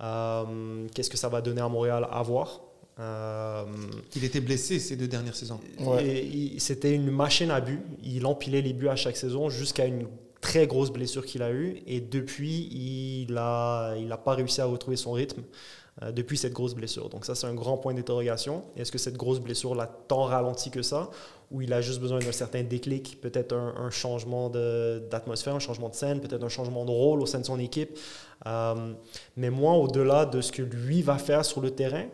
Euh, 0.00 0.86
Qu'est-ce 0.94 1.10
que 1.10 1.16
ça 1.16 1.28
va 1.28 1.40
donner 1.40 1.60
à 1.60 1.68
Montréal 1.68 2.06
à 2.10 2.22
voir? 2.22 2.60
Euh, 2.98 3.64
Il 4.14 4.24
était 4.24 4.40
blessé 4.40 4.78
ces 4.78 4.96
deux 4.96 5.08
dernières 5.08 5.36
saisons. 5.36 5.60
Ouais. 5.80 6.54
C'était 6.58 6.94
une 6.94 7.10
machine 7.10 7.50
à 7.50 7.60
but. 7.60 7.80
Il 8.02 8.24
empilait 8.26 8.62
les 8.62 8.72
buts 8.72 8.88
à 8.88 8.96
chaque 8.96 9.16
saison 9.16 9.50
jusqu'à 9.50 9.84
une 9.86 10.06
très 10.40 10.66
grosse 10.66 10.90
blessure 10.90 11.26
qu'il 11.26 11.42
a 11.42 11.52
eue. 11.52 11.82
Et 11.86 12.00
depuis, 12.00 12.68
il 12.72 13.32
n'a 13.34 13.94
il 13.98 14.10
a 14.12 14.16
pas 14.16 14.34
réussi 14.34 14.60
à 14.60 14.66
retrouver 14.66 14.96
son 14.96 15.12
rythme 15.12 15.42
euh, 16.02 16.12
depuis 16.12 16.36
cette 16.36 16.52
grosse 16.52 16.74
blessure. 16.74 17.08
Donc 17.08 17.24
ça, 17.24 17.34
c'est 17.34 17.46
un 17.46 17.54
grand 17.54 17.78
point 17.78 17.94
d'interrogation. 17.94 18.64
Est-ce 18.76 18.92
que 18.92 18.98
cette 18.98 19.16
grosse 19.16 19.40
blessure 19.40 19.74
l'a 19.74 19.86
tant 19.86 20.24
ralenti 20.24 20.70
que 20.70 20.82
ça 20.82 21.10
ou 21.50 21.62
il 21.62 21.72
a 21.72 21.80
juste 21.80 22.00
besoin 22.00 22.18
d'un 22.18 22.32
certain 22.32 22.62
déclic, 22.64 23.20
peut-être 23.20 23.54
un, 23.54 23.74
un 23.78 23.88
changement 23.88 24.50
d'atmosphère, 24.50 25.54
un 25.54 25.58
changement 25.60 25.88
de 25.88 25.94
scène, 25.94 26.20
peut-être 26.20 26.42
un 26.44 26.50
changement 26.50 26.84
de 26.84 26.90
rôle 26.90 27.22
au 27.22 27.26
sein 27.26 27.38
de 27.38 27.46
son 27.46 27.58
équipe? 27.58 27.98
Euh, 28.46 28.92
mais 29.36 29.48
moi, 29.48 29.72
au-delà 29.74 30.26
de 30.26 30.40
ce 30.42 30.52
que 30.52 30.62
lui 30.62 31.00
va 31.00 31.16
faire 31.16 31.44
sur 31.44 31.60
le 31.60 31.70
terrain, 31.70 32.06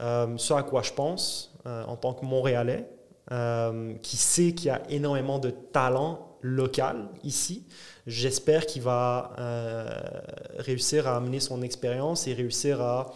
euh, 0.00 0.36
ce 0.36 0.52
à 0.52 0.62
quoi 0.62 0.82
je 0.82 0.92
pense 0.92 1.50
en 1.64 1.96
tant 1.96 2.12
que 2.12 2.26
Montréalais, 2.26 2.86
euh, 3.32 3.94
qui 4.02 4.16
sait 4.16 4.52
qu'il 4.52 4.66
y 4.66 4.70
a 4.70 4.82
énormément 4.90 5.38
de 5.38 5.50
talent 5.50 6.36
local 6.42 7.08
ici. 7.22 7.64
J'espère 8.06 8.66
qu'il 8.66 8.82
va 8.82 9.34
euh, 9.38 9.88
réussir 10.58 11.08
à 11.08 11.16
amener 11.16 11.40
son 11.40 11.62
expérience 11.62 12.26
et 12.26 12.34
réussir 12.34 12.82
à 12.82 13.14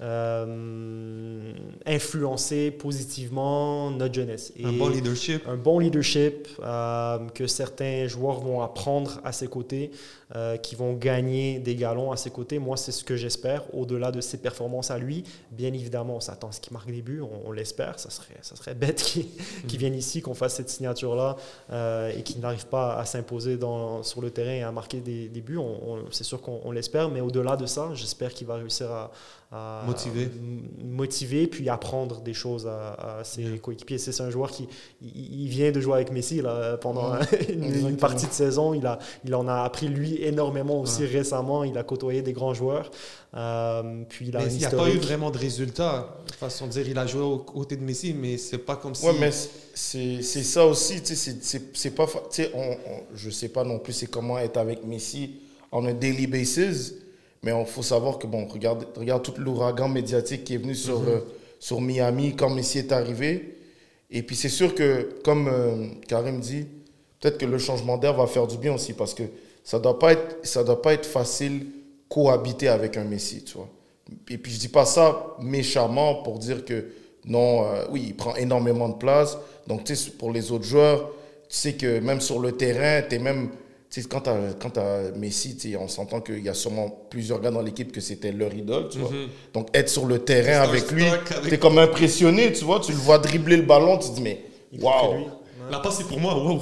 euh, 0.00 1.52
influencer 1.86 2.70
positivement 2.70 3.90
notre 3.90 4.14
jeunesse. 4.14 4.52
Un 4.62 4.72
bon 4.72 4.88
leadership. 4.88 5.42
un 5.48 5.56
bon 5.56 5.80
leadership, 5.80 6.46
euh, 6.62 7.18
que 7.34 7.48
certains 7.48 8.06
joueurs 8.06 8.38
vont 8.38 8.62
apprendre 8.62 9.20
à 9.24 9.32
ses 9.32 9.48
côtés, 9.48 9.90
euh, 10.36 10.58
qui 10.58 10.76
vont 10.76 10.92
gagner 10.92 11.58
des 11.58 11.74
galons 11.74 12.12
à 12.12 12.18
ses 12.18 12.30
côtés. 12.30 12.58
Moi, 12.58 12.76
c'est 12.76 12.92
ce 12.92 13.02
que 13.02 13.16
j'espère, 13.16 13.74
au-delà 13.74 14.12
de 14.12 14.20
ses 14.20 14.36
performances 14.36 14.90
à 14.90 14.98
lui. 14.98 15.24
Bien 15.50 15.72
évidemment, 15.72 16.16
on 16.16 16.20
s'attend 16.20 16.48
à 16.48 16.52
ce 16.52 16.60
qu'il 16.60 16.74
marque 16.74 16.90
des 16.90 17.00
buts, 17.00 17.22
on, 17.22 17.48
on 17.48 17.52
l'espère. 17.52 17.98
Ça 17.98 18.10
serait, 18.10 18.36
ça 18.42 18.54
serait 18.54 18.74
bête 18.74 19.02
qu'il 19.68 19.78
vienne 19.78 19.94
ici, 19.94 20.20
qu'on 20.20 20.34
fasse 20.34 20.56
cette 20.56 20.68
signature-là 20.68 21.36
euh, 21.70 22.12
et 22.14 22.22
qu'il 22.22 22.40
n'arrive 22.40 22.66
pas 22.66 22.98
à 22.98 23.06
s'imposer 23.06 23.58
sur 24.02 24.20
le 24.20 24.30
terrain 24.30 24.52
et 24.52 24.62
à 24.62 24.70
marquer 24.70 25.00
des, 25.00 25.30
des 25.30 25.40
buts. 25.40 25.58
C'est 26.10 26.24
sûr 26.24 26.42
qu'on 26.42 26.60
on 26.62 26.72
l'espère, 26.72 27.08
mais 27.08 27.22
au-delà 27.22 27.56
de 27.56 27.64
ça, 27.64 27.90
j'espère 27.94 28.34
qu'il 28.34 28.46
va 28.46 28.56
réussir 28.56 28.90
à, 28.90 29.10
à 29.50 29.82
Motiver. 29.86 30.30
motiver 30.84 31.46
puis 31.46 31.70
apprendre 31.70 32.20
des 32.20 32.34
choses 32.34 32.66
à, 32.66 33.20
à 33.20 33.24
ses 33.24 33.58
coéquipiers. 33.58 33.96
C'est 33.96 34.20
un 34.22 34.28
joueur 34.28 34.50
qui 34.50 34.68
il, 35.00 35.44
il 35.44 35.48
vient 35.48 35.72
de 35.72 35.80
jouer 35.80 35.94
avec 35.94 36.12
Messi 36.12 36.42
là, 36.42 36.76
pendant 36.76 37.14
une, 37.48 37.96
partie 37.96 38.26
de 38.26 38.32
saison. 38.32 38.74
Il, 38.74 38.86
a, 38.86 38.98
il 39.24 39.34
en 39.34 39.48
a 39.48 39.62
appris 39.62 39.88
lui 39.88 40.17
énormément 40.26 40.80
aussi 40.80 41.02
Ouais. 41.02 41.08
récemment. 41.08 41.64
Il 41.64 41.76
a 41.78 41.82
côtoyé 41.82 42.22
des 42.22 42.32
grands 42.32 42.54
joueurs. 42.54 42.90
Euh, 43.34 44.02
puis 44.08 44.28
il 44.28 44.36
a 44.36 44.40
Mais 44.40 44.46
un 44.46 44.48
il 44.48 44.56
n'y 44.58 44.64
a 44.64 44.70
pas 44.70 44.88
eu 44.88 44.98
vraiment 44.98 45.30
de 45.30 45.38
résultats. 45.38 46.16
De 46.26 46.32
façon 46.32 46.66
de 46.66 46.72
dire, 46.72 46.88
il 46.88 46.98
a 46.98 47.06
joué 47.06 47.22
aux 47.22 47.38
côtés 47.38 47.76
de 47.76 47.82
Messi, 47.82 48.14
mais 48.14 48.36
c'est 48.38 48.58
pas 48.58 48.76
comme 48.76 48.94
si. 48.94 49.04
Ouais, 49.06 49.12
mais 49.20 49.30
c'est 49.74 50.22
c'est 50.22 50.42
ça 50.42 50.66
aussi, 50.66 51.02
tu 51.02 51.14
sais, 51.14 51.36
c'est- 51.74 51.90
pas... 51.94 52.06
fa- 52.06 52.22
Tu 52.30 52.42
sais, 52.42 52.50
on, 52.54 52.60
on- 52.72 53.02
je 53.14 53.30
sais 53.30 53.48
pas 53.48 53.64
non 53.64 53.78
plus 53.78 53.92
c'est 53.92 54.06
comment 54.08 54.38
être 54.38 54.56
avec 54.56 54.84
Messi 54.84 55.40
on 55.70 55.84
a 55.84 55.92
daily 55.92 56.26
basis, 56.26 56.94
mais 57.42 57.52
il 57.58 57.66
faut 57.66 57.82
savoir 57.82 58.18
que, 58.18 58.26
bon, 58.26 58.46
regarde, 58.46 58.86
regarde 58.96 59.22
tout 59.22 59.34
l'ouragan 59.36 59.88
médiatique 59.88 60.44
qui 60.44 60.54
est 60.54 60.58
venu 60.58 60.74
sur, 60.74 61.00
Mhm. 61.00 61.08
euh, 61.08 61.18
sur 61.60 61.80
Miami 61.82 62.34
quand 62.34 62.48
Messi 62.48 62.78
est 62.78 62.90
arrivé. 62.92 63.58
Et 64.10 64.22
puis 64.22 64.34
c'est 64.34 64.48
sûr 64.48 64.74
que, 64.74 65.20
comme 65.22 65.46
euh, 65.48 65.88
Karim 66.08 66.40
dit, 66.40 66.64
peut-être 67.20 67.36
que 67.36 67.44
le 67.44 67.58
changement 67.58 67.98
d'air 67.98 68.14
va 68.14 68.26
faire 68.26 68.46
du 68.46 68.56
bien 68.56 68.72
aussi, 68.72 68.94
parce 68.94 69.12
que 69.12 69.24
ça 69.68 69.78
doit 69.78 69.98
pas 69.98 70.12
être, 70.12 70.38
ça 70.44 70.64
doit 70.64 70.80
pas 70.80 70.94
être 70.94 71.04
facile 71.04 71.66
cohabiter 72.08 72.68
avec 72.68 72.96
un 72.96 73.04
Messi, 73.04 73.44
tu 73.44 73.58
vois. 73.58 73.68
Et 74.30 74.38
puis 74.38 74.50
je 74.50 74.58
dis 74.58 74.68
pas 74.68 74.86
ça 74.86 75.36
méchamment 75.40 76.22
pour 76.22 76.38
dire 76.38 76.64
que 76.64 76.86
Non, 77.26 77.66
euh, 77.66 77.84
oui, 77.90 78.04
il 78.06 78.16
prend 78.16 78.34
énormément 78.36 78.88
de 78.88 78.94
place. 78.94 79.36
Donc, 79.66 79.84
tu 79.84 79.94
sais, 79.94 80.12
pour 80.12 80.32
les 80.32 80.50
autres 80.52 80.64
joueurs, 80.64 81.10
tu 81.50 81.56
sais 81.58 81.74
que 81.74 81.98
même 81.98 82.22
sur 82.22 82.38
le 82.40 82.52
terrain, 82.52 83.06
tu 83.06 83.16
es 83.16 83.18
même. 83.18 83.50
Tu 83.90 84.00
sais, 84.00 84.08
quand 84.08 84.22
tu 84.22 84.80
as, 84.80 85.10
Messi, 85.14 85.54
tu 85.56 85.72
sais, 85.72 85.76
on 85.76 85.86
s'entend 85.86 86.22
qu'il 86.22 86.42
y 86.42 86.48
a 86.48 86.54
sûrement 86.54 86.88
plusieurs 87.10 87.38
gars 87.38 87.50
dans 87.50 87.60
l'équipe 87.60 87.92
que 87.92 88.00
c'était 88.00 88.32
leur 88.32 88.54
idole, 88.54 88.88
tu 88.88 89.00
vois. 89.00 89.10
Mhm. 89.10 89.28
Donc, 89.52 89.68
être 89.74 89.90
sur 89.90 90.06
le 90.06 90.20
terrain 90.20 90.62
avec 90.62 90.90
lui, 90.92 91.04
tu 91.44 91.52
es 91.52 91.58
comme 91.58 91.76
impressionné, 91.76 92.54
tu 92.54 92.64
vois. 92.64 92.80
Tu 92.80 92.92
le 92.92 92.98
vois 92.98 93.18
dribbler 93.18 93.58
le 93.58 93.64
ballon, 93.64 93.98
tu 93.98 94.08
te 94.08 94.14
dis, 94.14 94.22
mais 94.22 94.40
waouh! 94.80 95.26
Lui. 95.68 95.74
La 95.74 95.80
passe, 95.80 95.96
c'est 95.98 96.04
pour 96.08 96.18
moi. 96.20 96.34
wow. 96.36 96.60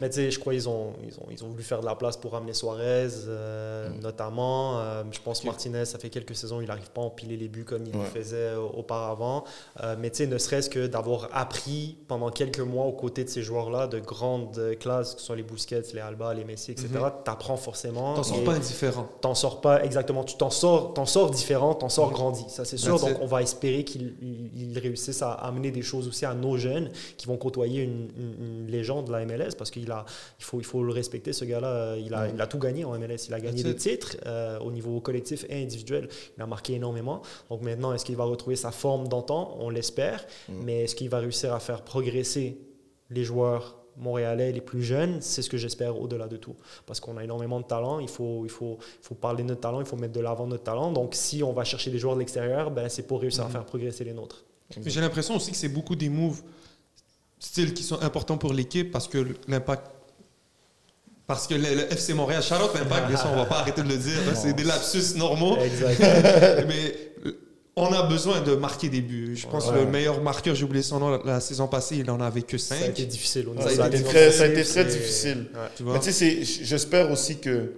Mais 0.00 0.08
tu 0.08 0.14
sais, 0.16 0.30
je 0.30 0.38
crois 0.38 0.52
qu'ils 0.52 0.68
ont, 0.68 0.92
ils 1.06 1.14
ont, 1.18 1.26
ils 1.30 1.44
ont 1.44 1.48
voulu 1.48 1.62
faire 1.62 1.80
de 1.80 1.86
la 1.86 1.94
place 1.94 2.16
pour 2.16 2.32
ramener 2.32 2.52
Suarez, 2.54 3.08
euh, 3.26 3.88
notamment. 4.02 4.78
Euh, 4.80 5.02
je 5.10 5.18
pense 5.20 5.44
Martinez, 5.44 5.84
ça 5.84 5.98
fait 5.98 6.10
quelques 6.10 6.34
saisons, 6.36 6.60
il 6.60 6.68
n'arrive 6.68 6.90
pas 6.90 7.00
à 7.02 7.04
empiler 7.04 7.36
les 7.36 7.48
buts 7.48 7.64
comme 7.64 7.86
il 7.86 7.94
Ouais. 7.96 8.02
le 8.14 8.20
faisait 8.22 8.36
euh, 8.36 8.60
auparavant. 8.60 9.44
Euh, 9.82 9.96
mais 9.98 10.10
tu 10.10 10.18
sais, 10.18 10.26
ne 10.26 10.38
serait-ce 10.38 10.70
que 10.70 10.86
d'avoir 10.86 11.28
appris 11.32 11.96
pendant 12.08 12.30
quelques 12.30 12.60
mois 12.60 12.84
aux 12.86 12.92
côtés 12.92 13.24
de 13.24 13.28
ces 13.28 13.42
joueurs-là 13.42 13.86
de 13.86 13.98
grande 14.00 14.76
classe, 14.80 15.14
que 15.14 15.20
ce 15.20 15.26
soit 15.26 15.36
les 15.36 15.42
Busquets, 15.42 15.82
les 15.92 16.00
Alba, 16.00 16.32
les 16.34 16.44
Messi, 16.44 16.72
etc., 16.72 16.88
tu 17.24 17.30
apprends 17.30 17.56
forcément. 17.56 18.14
T'en 18.14 18.22
sors 18.22 18.44
pas 18.44 18.52
indifférent. 18.54 19.08
t'en 19.20 19.34
sors 19.34 19.60
pas 19.60 19.84
exactement, 19.84 20.24
tu 20.24 20.36
t'en 20.36 20.50
sors, 20.50 20.92
t'en 20.94 21.06
sors 21.06 21.30
différent, 21.30 21.74
t'en 21.74 21.88
sors 21.88 22.10
grandi, 22.10 22.44
ça 22.48 22.64
c'est 22.64 22.76
sûr. 22.76 22.98
Donc 22.98 23.16
on 23.20 23.26
va 23.26 23.42
espérer 23.42 23.84
qu'ils 23.84 24.14
ils- 24.22 24.70
ils 24.72 24.78
réussissent 24.78 25.22
à 25.22 25.32
amener 25.32 25.70
des 25.70 25.82
choses 25.82 26.08
aussi 26.08 26.24
à 26.26 26.34
nos 26.34 26.56
jeunes 26.56 26.90
qui 27.16 27.26
vont 27.26 27.36
côtoyer 27.36 27.82
une, 27.82 28.08
une- 28.16 28.33
une 28.38 28.66
légende 28.66 29.06
de 29.06 29.12
la 29.12 29.24
MLS 29.24 29.54
parce 29.56 29.70
qu'il 29.70 29.90
a, 29.90 30.04
il 30.38 30.44
faut, 30.44 30.60
il 30.60 30.64
faut 30.64 30.82
le 30.82 30.92
respecter 30.92 31.32
ce 31.32 31.44
gars-là. 31.44 31.96
Il 31.96 32.14
a, 32.14 32.28
il 32.28 32.40
a 32.40 32.46
tout 32.46 32.58
gagné 32.58 32.84
en 32.84 32.98
MLS, 32.98 33.26
il 33.28 33.34
a 33.34 33.40
gagné 33.40 33.62
des 33.62 33.70
it. 33.70 33.78
titres 33.78 34.16
euh, 34.26 34.58
au 34.60 34.70
niveau 34.70 35.00
collectif 35.00 35.44
et 35.48 35.62
individuel. 35.62 36.08
Il 36.36 36.42
a 36.42 36.46
marqué 36.46 36.74
énormément. 36.74 37.22
Donc 37.50 37.62
maintenant, 37.62 37.92
est-ce 37.92 38.04
qu'il 38.04 38.16
va 38.16 38.24
retrouver 38.24 38.56
sa 38.56 38.70
forme 38.70 39.08
d'antan? 39.08 39.56
On 39.60 39.70
l'espère, 39.70 40.24
mais 40.48 40.84
est-ce 40.84 40.94
qu'il 40.94 41.08
va 41.08 41.18
réussir 41.18 41.52
à 41.52 41.60
faire 41.60 41.82
progresser 41.82 42.58
les 43.10 43.24
joueurs 43.24 43.76
montréalais, 43.96 44.52
les 44.52 44.60
plus 44.60 44.82
jeunes, 44.82 45.20
c'est 45.20 45.42
ce 45.42 45.48
que 45.50 45.56
j'espère 45.56 46.00
au-delà 46.00 46.26
de 46.26 46.36
tout. 46.36 46.56
Parce 46.86 47.00
qu'on 47.00 47.16
a 47.16 47.24
énormément 47.24 47.60
de 47.60 47.64
talent, 47.66 48.00
il 48.00 48.08
faut, 48.08 48.44
il, 48.44 48.50
faut, 48.50 48.78
il 48.80 49.06
faut 49.06 49.14
parler 49.14 49.42
de 49.42 49.48
notre 49.48 49.60
talent, 49.60 49.80
il 49.80 49.86
faut 49.86 49.96
mettre 49.96 50.12
de 50.12 50.20
l'avant 50.20 50.46
notre 50.46 50.64
talent. 50.64 50.92
Donc 50.92 51.14
si 51.14 51.42
on 51.42 51.52
va 51.52 51.64
chercher 51.64 51.90
des 51.90 51.98
joueurs 51.98 52.14
de 52.14 52.20
l'extérieur, 52.20 52.70
ben, 52.70 52.88
c'est 52.88 53.04
pour 53.06 53.20
réussir 53.20 53.44
à 53.44 53.48
faire 53.48 53.64
progresser 53.64 54.04
les 54.04 54.12
nôtres. 54.12 54.44
Mais 54.76 54.90
J'ai 54.90 55.00
l'impression 55.00 55.36
aussi 55.36 55.50
que 55.50 55.56
c'est 55.56 55.68
beaucoup 55.68 55.94
des 55.94 56.08
moves 56.08 56.42
style 57.44 57.74
qui 57.74 57.82
sont 57.82 58.00
importants 58.02 58.38
pour 58.38 58.52
l'équipe 58.52 58.90
parce 58.90 59.08
que 59.08 59.26
l'impact. 59.48 59.90
Parce 61.26 61.46
que 61.46 61.54
le, 61.54 61.62
le 61.62 61.92
FC 61.92 62.12
Montréal, 62.12 62.42
Charlotte, 62.42 62.74
l'impact, 62.74 63.08
bien 63.08 63.16
sûr, 63.16 63.30
on 63.32 63.36
va 63.36 63.46
pas 63.46 63.60
arrêter 63.60 63.82
de 63.82 63.88
le 63.88 63.96
dire, 63.96 64.18
hein, 64.28 64.34
c'est 64.34 64.52
des 64.52 64.64
lapsus 64.64 65.16
normaux. 65.16 65.56
Exact. 65.58 65.98
Mais 66.68 66.94
euh, 67.24 67.32
on 67.76 67.86
a 67.86 68.02
besoin 68.02 68.42
de 68.42 68.54
marquer 68.56 68.90
des 68.90 69.00
buts. 69.00 69.34
Je 69.34 69.46
pense 69.46 69.70
que 69.70 69.74
le 69.74 69.86
meilleur 69.86 70.20
marqueur, 70.22 70.54
j'ai 70.54 70.64
oublié 70.64 70.82
son 70.82 70.98
nom, 71.00 71.08
la, 71.10 71.20
la 71.24 71.40
saison 71.40 71.66
passée, 71.66 71.96
il 71.96 72.10
en 72.10 72.20
avait 72.20 72.42
que 72.42 72.58
ça 72.58 72.74
a 72.74 72.78
5. 72.78 72.88
été 72.90 73.06
difficile. 73.06 73.48
Au 73.48 73.58
Ça 73.58 73.84
a 73.84 73.88
été 73.88 74.02
très- 74.02 74.32
ça 74.32 74.42
a 74.44 74.46
été 74.48 74.62
très 74.64 74.84
difficile. 74.84 75.46
Ouais. 75.54 75.60
Tu 75.76 75.82
Mais 75.84 75.98
tu 76.00 76.12
sais, 76.12 76.42
j'espère 76.44 77.10
aussi 77.10 77.38
que 77.38 77.72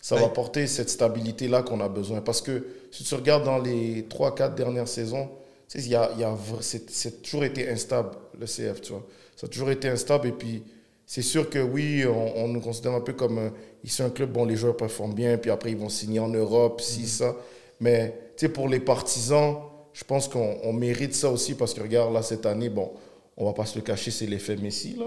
ça 0.00 0.16
va 0.16 0.28
porter 0.28 0.66
cette 0.66 0.90
stabilité-là 0.90 1.62
qu'on 1.62 1.80
a 1.80 1.88
besoin. 1.88 2.20
Parce 2.20 2.42
que 2.42 2.66
si 2.90 3.04
tu 3.04 3.14
regardes 3.14 3.44
dans 3.44 3.58
les 3.58 4.02
3-4 4.02 4.54
dernières 4.54 4.88
saisons, 4.88 5.30
tu 5.66 5.78
sais, 5.80 5.84
il 5.86 5.90
y 5.90 5.94
a, 5.96 6.10
il 6.14 6.20
y 6.20 6.24
a 6.24 6.36
c'est 6.60 7.22
toujours 7.22 7.44
été 7.44 7.70
instable, 7.70 8.10
le 8.38 8.46
CF, 8.46 8.80
tu 8.80 8.92
vois. 8.92 9.06
Ça 9.36 9.46
a 9.46 9.50
toujours 9.50 9.70
été 9.70 9.88
instable. 9.88 10.28
Et 10.28 10.32
puis, 10.32 10.62
c'est 11.06 11.22
sûr 11.22 11.50
que 11.50 11.58
oui, 11.58 12.04
on, 12.06 12.44
on 12.44 12.48
nous 12.48 12.60
considère 12.60 12.92
un 12.92 13.00
peu 13.00 13.12
comme 13.12 13.38
euh, 13.38 13.50
ici 13.84 14.02
un 14.02 14.10
club, 14.10 14.32
bon, 14.32 14.44
les 14.44 14.56
joueurs 14.56 14.76
performent 14.76 15.14
bien, 15.14 15.36
puis 15.38 15.50
après, 15.50 15.72
ils 15.72 15.76
vont 15.76 15.88
signer 15.88 16.20
en 16.20 16.28
Europe, 16.28 16.80
si, 16.80 17.06
ça. 17.06 17.36
Mais, 17.80 18.16
tu 18.36 18.46
sais, 18.46 18.52
pour 18.52 18.68
les 18.68 18.80
partisans, 18.80 19.56
je 19.92 20.04
pense 20.04 20.28
qu'on 20.28 20.58
on 20.62 20.72
mérite 20.72 21.14
ça 21.14 21.30
aussi 21.30 21.54
parce 21.54 21.74
que, 21.74 21.80
regarde, 21.82 22.12
là, 22.14 22.22
cette 22.22 22.46
année, 22.46 22.68
bon, 22.68 22.92
on 23.36 23.44
va 23.44 23.52
pas 23.52 23.66
se 23.66 23.76
le 23.76 23.82
cacher, 23.82 24.10
c'est 24.10 24.26
l'effet 24.26 24.56
Messi, 24.56 24.96
là. 24.98 25.06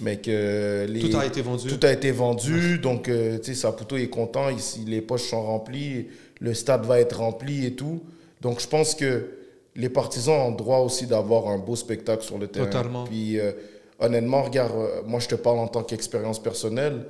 Mais 0.00 0.16
que 0.16 0.86
les, 0.88 1.00
Tout 1.00 1.16
a 1.16 1.26
été 1.26 1.42
vendu. 1.42 1.68
tout 1.68 1.86
a 1.86 1.92
été 1.92 2.10
vendu, 2.10 2.78
donc 2.78 3.08
euh, 3.08 3.38
tu 3.38 3.52
sais, 3.52 3.54
Saputo 3.54 3.96
est 3.96 4.08
content, 4.08 4.48
ici, 4.48 4.84
les 4.86 5.02
poches 5.02 5.28
sont 5.28 5.42
remplies, 5.42 6.06
le 6.40 6.54
stade 6.54 6.86
va 6.86 7.00
être 7.00 7.18
rempli 7.18 7.66
et 7.66 7.74
tout. 7.74 8.00
Donc 8.40 8.60
je 8.60 8.68
pense 8.68 8.94
que 8.94 9.28
les 9.76 9.88
partisans 9.88 10.34
ont 10.40 10.52
droit 10.52 10.78
aussi 10.78 11.06
d'avoir 11.06 11.48
un 11.48 11.58
beau 11.58 11.76
spectacle 11.76 12.22
sur 12.22 12.38
le 12.38 12.46
terrain. 12.48 12.66
Totalement. 12.66 13.04
Puis 13.04 13.38
euh, 13.40 13.52
honnêtement, 13.98 14.42
regarde, 14.42 14.72
euh, 14.76 15.02
moi 15.06 15.20
je 15.20 15.28
te 15.28 15.34
parle 15.34 15.58
en 15.58 15.68
tant 15.68 15.82
qu'expérience 15.82 16.40
personnelle. 16.42 17.06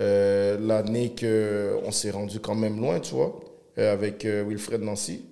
Euh, 0.00 0.56
L'année 0.60 1.12
qu'on 1.18 1.90
s'est 1.90 2.10
rendu 2.10 2.38
quand 2.40 2.54
même 2.54 2.80
loin, 2.80 3.00
tu 3.00 3.14
vois, 3.14 3.40
euh, 3.78 3.92
avec 3.92 4.24
euh, 4.24 4.44
Wilfred 4.46 4.80
Nancy. 4.82 5.24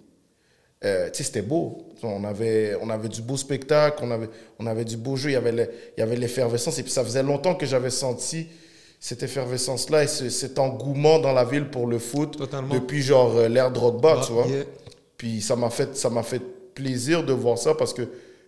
Euh, 0.85 1.09
tu 1.11 1.19
sais, 1.19 1.25
c'était 1.25 1.43
beau. 1.43 1.79
On 2.03 2.23
avait, 2.25 2.77
on 2.83 2.91
avait 2.91 3.09
du 3.09 3.23
beau 3.23 3.37
spectacle, 3.37 3.99
on 4.03 4.11
avait, 4.11 4.29
on 4.59 4.67
avait 4.67 4.85
du 4.85 4.97
beau 4.97 5.17
jeu, 5.17 5.31
il 5.31 5.33
y 5.33 5.37
avait 5.37 5.53
le- 5.53 6.15
l'effervescence. 6.17 6.79
Et 6.79 6.83
puis 6.83 6.93
ça 6.93 7.03
faisait 7.05 7.23
longtemps 7.23 7.55
que 7.55 7.65
j'avais 7.65 7.91
senti 7.91 8.47
cette 9.01 9.23
effervescence-là 9.23 10.05
et 10.05 10.07
ce- 10.07 10.29
cet 10.29 10.59
engouement 10.59 11.19
dans 11.19 11.33
la 11.33 11.45
ville 11.45 11.71
pour 11.71 11.87
le 11.87 11.99
foot 11.99 12.37
Totalement. 12.37 12.73
depuis 12.75 13.03
genre 13.03 13.35
euh, 13.37 13.49
l'ère 13.49 13.71
Drogba, 13.71 14.21
tu 14.27 14.33
vois. 14.33 14.47
Yeah. 14.47 14.65
Puis 15.17 15.41
ça 15.41 15.57
m'a 15.57 15.71
fait, 15.71 15.97
ça 15.97 16.11
m'a 16.11 16.23
fait 16.23 16.43
plaisir 16.77 17.25
de 17.25 17.33
voir 17.33 17.59
ça 17.59 17.75
parce 17.75 17.93
que 17.93 18.03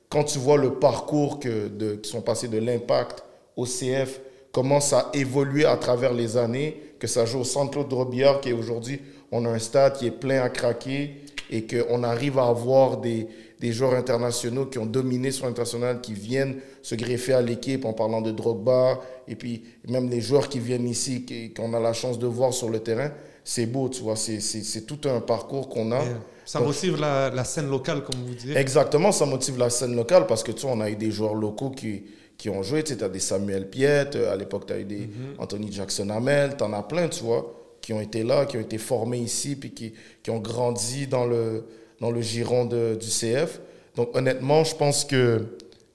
quand 0.08 0.22
tu 0.22 0.38
vois 0.38 0.56
le 0.56 0.74
parcours 0.74 1.40
que 1.40 1.96
qui 1.96 2.08
sont 2.08 2.20
passés 2.20 2.48
de 2.48 2.58
l'impact 2.58 3.24
au 3.56 3.64
CF, 3.64 4.20
comment 4.52 4.80
ça 4.80 4.98
a 4.98 5.16
évolué 5.16 5.64
à 5.64 5.76
travers 5.76 6.14
les 6.14 6.36
années, 6.36 6.80
que 7.00 7.06
ça 7.06 7.24
joue 7.26 7.40
au 7.40 7.44
Centre 7.44 7.72
Claude 7.72 7.92
Robillard, 7.92 8.40
qui 8.40 8.50
est 8.50 8.52
aujourd'hui, 8.52 9.00
on 9.32 9.44
a 9.44 9.48
un 9.48 9.58
stade 9.58 9.94
qui 9.94 10.06
est 10.06 10.12
plein 10.12 10.42
à 10.42 10.48
craquer 10.48 11.16
et 11.50 11.66
qu'on 11.66 12.02
arrive 12.02 12.38
à 12.38 12.46
avoir 12.46 12.98
des, 12.98 13.26
des 13.60 13.72
joueurs 13.72 13.94
internationaux 13.94 14.66
qui 14.66 14.78
ont 14.78 14.86
dominé 14.86 15.30
sur 15.30 15.46
l'international, 15.46 16.00
qui 16.00 16.12
viennent 16.12 16.56
se 16.82 16.94
greffer 16.94 17.32
à 17.32 17.42
l'équipe 17.42 17.84
en 17.84 17.92
parlant 17.92 18.20
de 18.20 18.30
Drogba, 18.30 19.00
et 19.26 19.34
puis 19.34 19.64
même 19.88 20.08
les 20.08 20.20
joueurs 20.20 20.48
qui 20.48 20.58
viennent 20.58 20.88
ici, 20.88 21.24
qu'on 21.56 21.72
a 21.74 21.80
la 21.80 21.92
chance 21.92 22.18
de 22.18 22.26
voir 22.26 22.52
sur 22.52 22.68
le 22.68 22.80
terrain, 22.80 23.10
c'est 23.50 23.64
beau, 23.64 23.88
tu 23.88 24.02
vois, 24.02 24.14
c'est- 24.14 24.86
tout 24.86 25.00
un 25.08 25.20
parcours 25.22 25.70
qu'on 25.70 25.90
a. 25.92 26.02
Yeah. 26.02 26.20
Ça 26.44 26.58
Donc- 26.58 26.68
motive 26.68 27.00
la, 27.00 27.30
la 27.30 27.44
scène 27.44 27.70
locale, 27.70 28.02
comme 28.04 28.20
vous 28.26 28.34
dites. 28.34 28.54
Exactement, 28.54 29.10
ça 29.10 29.24
motive 29.24 29.56
la 29.58 29.70
scène 29.70 29.96
locale 29.96 30.26
parce 30.26 30.42
que 30.42 30.52
tu 30.52 30.60
sais, 30.62 30.66
on 30.70 30.80
a 30.82 30.90
eu 30.90 30.96
des 30.96 31.10
joueurs 31.10 31.34
locaux 31.34 31.70
qui, 31.70 32.02
qui 32.36 32.50
ont 32.50 32.62
joué. 32.62 32.84
Tu 32.84 32.92
as 33.02 33.08
des 33.08 33.20
Samuel 33.20 33.70
Piette, 33.70 34.16
euh, 34.16 34.30
à 34.32 34.36
l'époque, 34.36 34.66
tu 34.66 34.74
as 34.74 34.78
eu 34.80 34.84
des 34.84 35.06
Mhm. 35.06 35.36
Anthony 35.38 35.72
Jackson 35.72 36.10
Hamel, 36.10 36.56
tu 36.58 36.64
en 36.64 36.74
as 36.74 36.82
plein, 36.82 37.08
tu 37.08 37.24
vois, 37.24 37.54
qui 37.80 37.94
ont 37.94 38.00
été 38.02 38.22
là, 38.22 38.44
qui 38.44 38.58
ont 38.58 38.60
été 38.60 38.76
formés 38.76 39.18
ici, 39.18 39.56
puis 39.56 39.70
qui, 39.72 39.94
qui 40.22 40.30
ont 40.30 40.40
grandi 40.40 41.06
dans 41.06 41.24
le, 41.24 41.64
dans 42.00 42.10
le 42.10 42.20
giron 42.20 42.66
de- 42.66 42.96
du 43.00 43.06
CF. 43.08 43.60
Donc, 43.96 44.14
honnêtement, 44.14 44.62
je 44.62 44.74
pense 44.76 45.04
que 45.06 45.46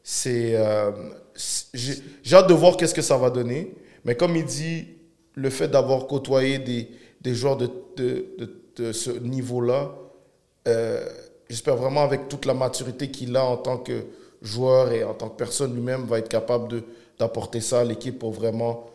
c'est. 0.04 0.56
euh, 0.56 0.92
j'ai 1.74 2.36
hâte 2.36 2.48
de 2.50 2.54
voir 2.54 2.78
qu'est-ce 2.78 2.94
que 2.94 3.02
ça 3.02 3.18
va 3.18 3.30
donner. 3.30 3.74
Mais 4.06 4.16
comme 4.16 4.36
il 4.36 4.46
dit, 4.46 4.86
le 5.36 5.50
fait 5.50 5.68
d'avoir 5.68 6.08
côtoyé 6.08 6.58
des, 6.60 6.90
des 7.24 7.34
joueurs 7.36 7.58
de, 7.58 7.70
de, 7.98 8.26
de- 8.38 8.50
de 8.76 8.92
ce 8.92 9.12
niveau-là, 9.12 9.94
euh, 10.68 11.06
j'espère 11.50 11.76
vraiment 11.76 12.02
avec 12.04 12.28
toute 12.28 12.46
la 12.46 12.54
maturité 12.56 13.12
qu'il 13.12 13.36
a 13.36 13.44
en 13.46 13.58
tant 13.58 13.78
que 13.78 14.04
joueur 14.42 14.92
et 14.92 15.04
en 15.04 15.14
tant 15.14 15.30
que 15.30 15.38
personne 15.38 15.74
lui-même, 15.76 16.06
va 16.06 16.20
être 16.20 16.28
capable 16.30 16.82
d'apporter 17.20 17.62
ça 17.62 17.82
à 17.82 17.84
l'équipe 17.84 18.18
pour 18.18 18.32
vraiment 18.32 18.86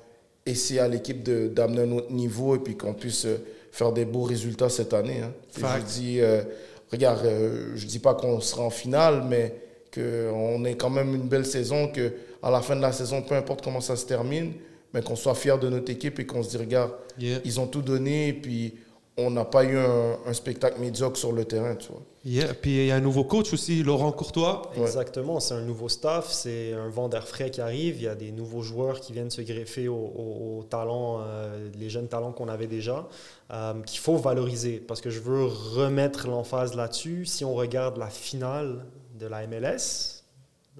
essayer 0.44 0.80
à 0.80 0.88
l'équipe 0.88 1.22
d'amener 1.22 1.82
un 1.82 1.92
autre 1.96 2.10
niveau 2.10 2.56
et 2.56 2.58
puis 2.58 2.76
qu'on 2.76 2.92
puisse 2.94 3.24
euh, 3.26 3.36
faire 3.70 3.92
des 3.92 4.04
beaux 4.04 4.22
résultats 4.24 4.68
cette 4.68 4.92
année. 4.94 5.20
hein. 5.22 5.32
Je 5.78 5.84
dis, 5.84 6.20
euh, 6.20 6.42
regarde, 6.90 7.24
euh, 7.24 7.72
je 7.76 7.86
dis 7.86 7.98
pas 8.00 8.14
qu'on 8.14 8.40
sera 8.40 8.62
en 8.62 8.70
finale, 8.70 9.22
mais 9.28 9.54
qu'on 9.94 10.64
ait 10.64 10.74
quand 10.76 10.90
même 10.90 11.14
une 11.14 11.28
belle 11.28 11.46
saison, 11.46 11.88
que 11.88 12.12
à 12.42 12.50
la 12.50 12.60
fin 12.62 12.74
de 12.76 12.82
la 12.82 12.92
saison, 12.92 13.22
peu 13.22 13.34
importe 13.36 13.62
comment 13.62 13.80
ça 13.80 13.94
se 13.96 14.06
termine, 14.06 14.52
mais 14.94 15.02
qu'on 15.02 15.16
soit 15.16 15.34
fier 15.34 15.58
de 15.58 15.68
notre 15.68 15.90
équipe 15.90 16.18
et 16.18 16.26
qu'on 16.26 16.42
se 16.42 16.50
dit, 16.50 16.56
regarde, 16.56 16.92
Yeah. 17.18 17.40
ils 17.44 17.58
ont 17.58 17.66
tout 17.66 17.82
donné 17.82 18.28
et 18.28 18.32
puis 18.32 18.76
on 19.16 19.32
n'a 19.32 19.44
pas 19.44 19.64
eu 19.64 19.76
un, 19.76 20.18
un 20.24 20.32
spectacle 20.32 20.80
médiocre 20.80 21.16
sur 21.16 21.32
le 21.32 21.44
terrain, 21.44 21.74
tu 21.74 21.88
vois. 21.88 22.02
Yeah. 22.24 22.54
Puis 22.54 22.76
il 22.76 22.86
y 22.86 22.90
a 22.92 22.94
un 22.94 23.00
nouveau 23.00 23.24
coach 23.24 23.52
aussi, 23.52 23.82
Laurent 23.82 24.12
Courtois. 24.12 24.70
Exactement, 24.76 25.40
c'est 25.40 25.54
un 25.54 25.62
nouveau 25.62 25.88
staff, 25.88 26.30
c'est 26.30 26.72
un 26.74 26.88
vent 26.88 27.08
d'air 27.08 27.26
frais 27.26 27.50
qui 27.50 27.60
arrive, 27.60 27.96
il 27.96 28.02
y 28.02 28.06
a 28.06 28.14
des 28.14 28.30
nouveaux 28.30 28.62
joueurs 28.62 29.00
qui 29.00 29.12
viennent 29.12 29.32
se 29.32 29.40
greffer 29.42 29.88
aux, 29.88 29.94
aux- 29.96 30.58
aux 30.60 30.62
talents, 30.62 31.18
euh, 31.22 31.68
les 31.76 31.90
jeunes 31.90 32.06
talents 32.06 32.30
qu'on 32.30 32.46
avait 32.48 32.68
déjà, 32.68 33.08
euh, 33.50 33.74
qu'il 33.82 33.98
faut 33.98 34.16
valoriser, 34.16 34.78
parce 34.78 35.00
que 35.00 35.10
je 35.10 35.18
veux 35.18 35.46
remettre 35.46 36.28
l'emphase 36.28 36.74
là-dessus. 36.76 37.26
Si 37.26 37.44
on 37.44 37.54
regarde 37.54 37.96
la 37.96 38.08
finale 38.10 38.84
de 39.18 39.26
la 39.26 39.44
MLS 39.48 40.22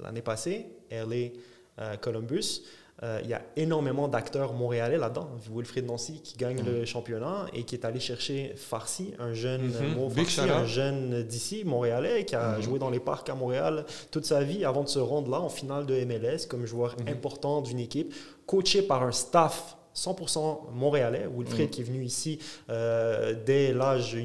l'année 0.01 0.23
passée, 0.23 0.67
LA 0.93 1.31
euh, 1.81 1.97
Columbus, 2.01 2.63
euh, 3.05 3.21
il 3.23 3.31
y 3.31 3.35
a 3.35 3.43
énormément 3.57 4.09
d'acteurs 4.09 4.53
montréalais 4.55 4.99
là-dedans. 4.99 5.29
Wilfried 5.55 5.87
Nancy 5.87 6.21
qui 6.21 6.37
gagne 6.37 6.63
le 6.65 6.85
championnat 6.85 7.47
et 7.53 7.63
qui 7.63 7.77
est 7.77 7.85
allé 7.85 8.01
chercher 8.01 8.53
Farsi, 8.57 9.15
un 9.21 9.33
jeune 9.35 9.63
Mhm. 9.69 9.95
Mo 9.95 10.09
Big 10.09 10.27
Farsi, 10.27 10.35
shout-out. 10.49 10.51
un 10.51 10.67
jeune 10.67 11.23
d'ici, 11.23 11.63
montréalais, 11.65 12.25
qui 12.25 12.35
a 12.35 12.61
joué 12.61 12.79
dans 12.81 12.91
les 12.91 13.01
parcs 13.01 13.29
à 13.31 13.35
Montréal 13.35 13.87
toute 14.11 14.25
sa 14.27 14.43
vie 14.43 14.65
avant 14.65 14.83
de 14.83 14.89
se 14.89 14.99
rendre 14.99 15.31
là 15.31 15.41
en 15.41 15.49
finale 15.49 15.87
de 15.87 15.95
MLS 16.05 16.47
comme 16.49 16.67
joueur 16.67 16.97
important 17.09 17.61
d'une 17.63 17.79
équipe, 17.79 18.13
coaché 18.47 18.83
par 18.83 19.03
un 19.05 19.13
staff 19.13 19.77
100% 19.99 20.73
montréalais. 20.75 21.27
Wilfried 21.37 21.71
qui 21.71 21.81
est 21.81 21.85
venu 21.85 22.05
ici 22.05 22.39
euh, 22.71 23.35
dès 23.45 23.73
l'âge 23.73 24.17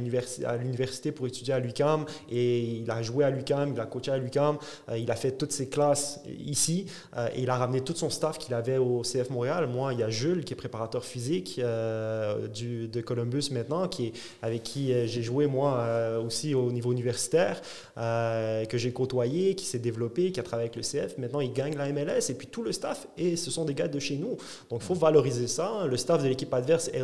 à 0.46 0.58
l'université 0.58 1.12
pour 1.12 1.28
étudier 1.28 1.54
à 1.54 1.60
l'UCAM 1.60 2.06
et 2.30 2.62
il 2.62 2.90
a 2.92 3.02
joué 3.02 3.26
à 3.26 3.30
l'UCAM, 3.30 3.74
il 3.74 3.80
a 3.80 3.86
coaché 3.86 4.12
à 4.12 4.18
l'UCAM, 4.18 4.58
euh, 4.90 4.98
il 4.98 5.10
a 5.10 5.16
fait 5.16 5.32
toutes 5.32 5.52
ses 5.52 5.70
classes 5.70 6.22
ici 6.28 6.86
euh, 7.18 7.28
et 7.36 7.42
il 7.42 7.50
a 7.50 7.58
ramené 7.58 7.82
tout 7.82 7.96
son 7.96 8.10
staff 8.10 8.38
qu'il 8.38 8.54
avait 8.54 8.78
au 8.78 9.02
CF 9.02 9.30
Montréal. 9.30 9.68
Moi, 9.68 9.94
il 9.94 10.00
y 10.00 10.04
a 10.04 10.10
Jules 10.10 10.44
qui 10.46 10.54
est 10.54 10.58
préparateur 10.58 11.04
physique 11.04 11.60
du, 12.54 12.88
de 12.88 13.02
Columbus 13.02 13.50
maintenant, 13.52 13.88
qui 13.88 14.08
est, 14.08 14.14
avec 14.42 14.64
qui 14.64 14.94
j'ai 15.08 15.24
joué 15.24 15.48
moi 15.48 16.20
aussi 16.24 16.54
au 16.54 16.72
niveau 16.72 16.92
universitaire, 16.92 17.62
que 17.96 18.78
j'ai 18.78 18.92
côtoyé, 18.92 19.56
qui 19.56 19.66
s'est 19.66 19.80
développé, 19.80 20.32
qui 20.32 20.40
a 20.40 20.44
travaillé 20.44 20.70
avec 20.70 20.76
le 20.76 20.82
CF. 20.82 21.18
Maintenant, 21.18 21.40
il 21.40 21.54
gagne 21.54 21.76
la 21.76 21.92
MLS 21.92 22.30
et 22.30 22.34
puis 22.34 22.48
tout 22.48 22.64
le 22.64 22.72
staff 22.72 23.08
et 23.18 23.36
ce 23.36 23.50
sont 23.50 23.66
des 23.66 23.74
gars 23.74 23.88
de 23.88 24.00
chez 24.00 24.18
nous. 24.18 24.38
Donc, 24.70 24.82
il 24.82 24.86
faut 24.86 24.94
valoriser 24.94 25.48
ça 25.48 25.63
le 25.88 25.98
staff 25.98 26.22
de 26.24 26.28
l'équipe 26.28 26.54
adverse, 26.54 26.90
est 26.94 27.04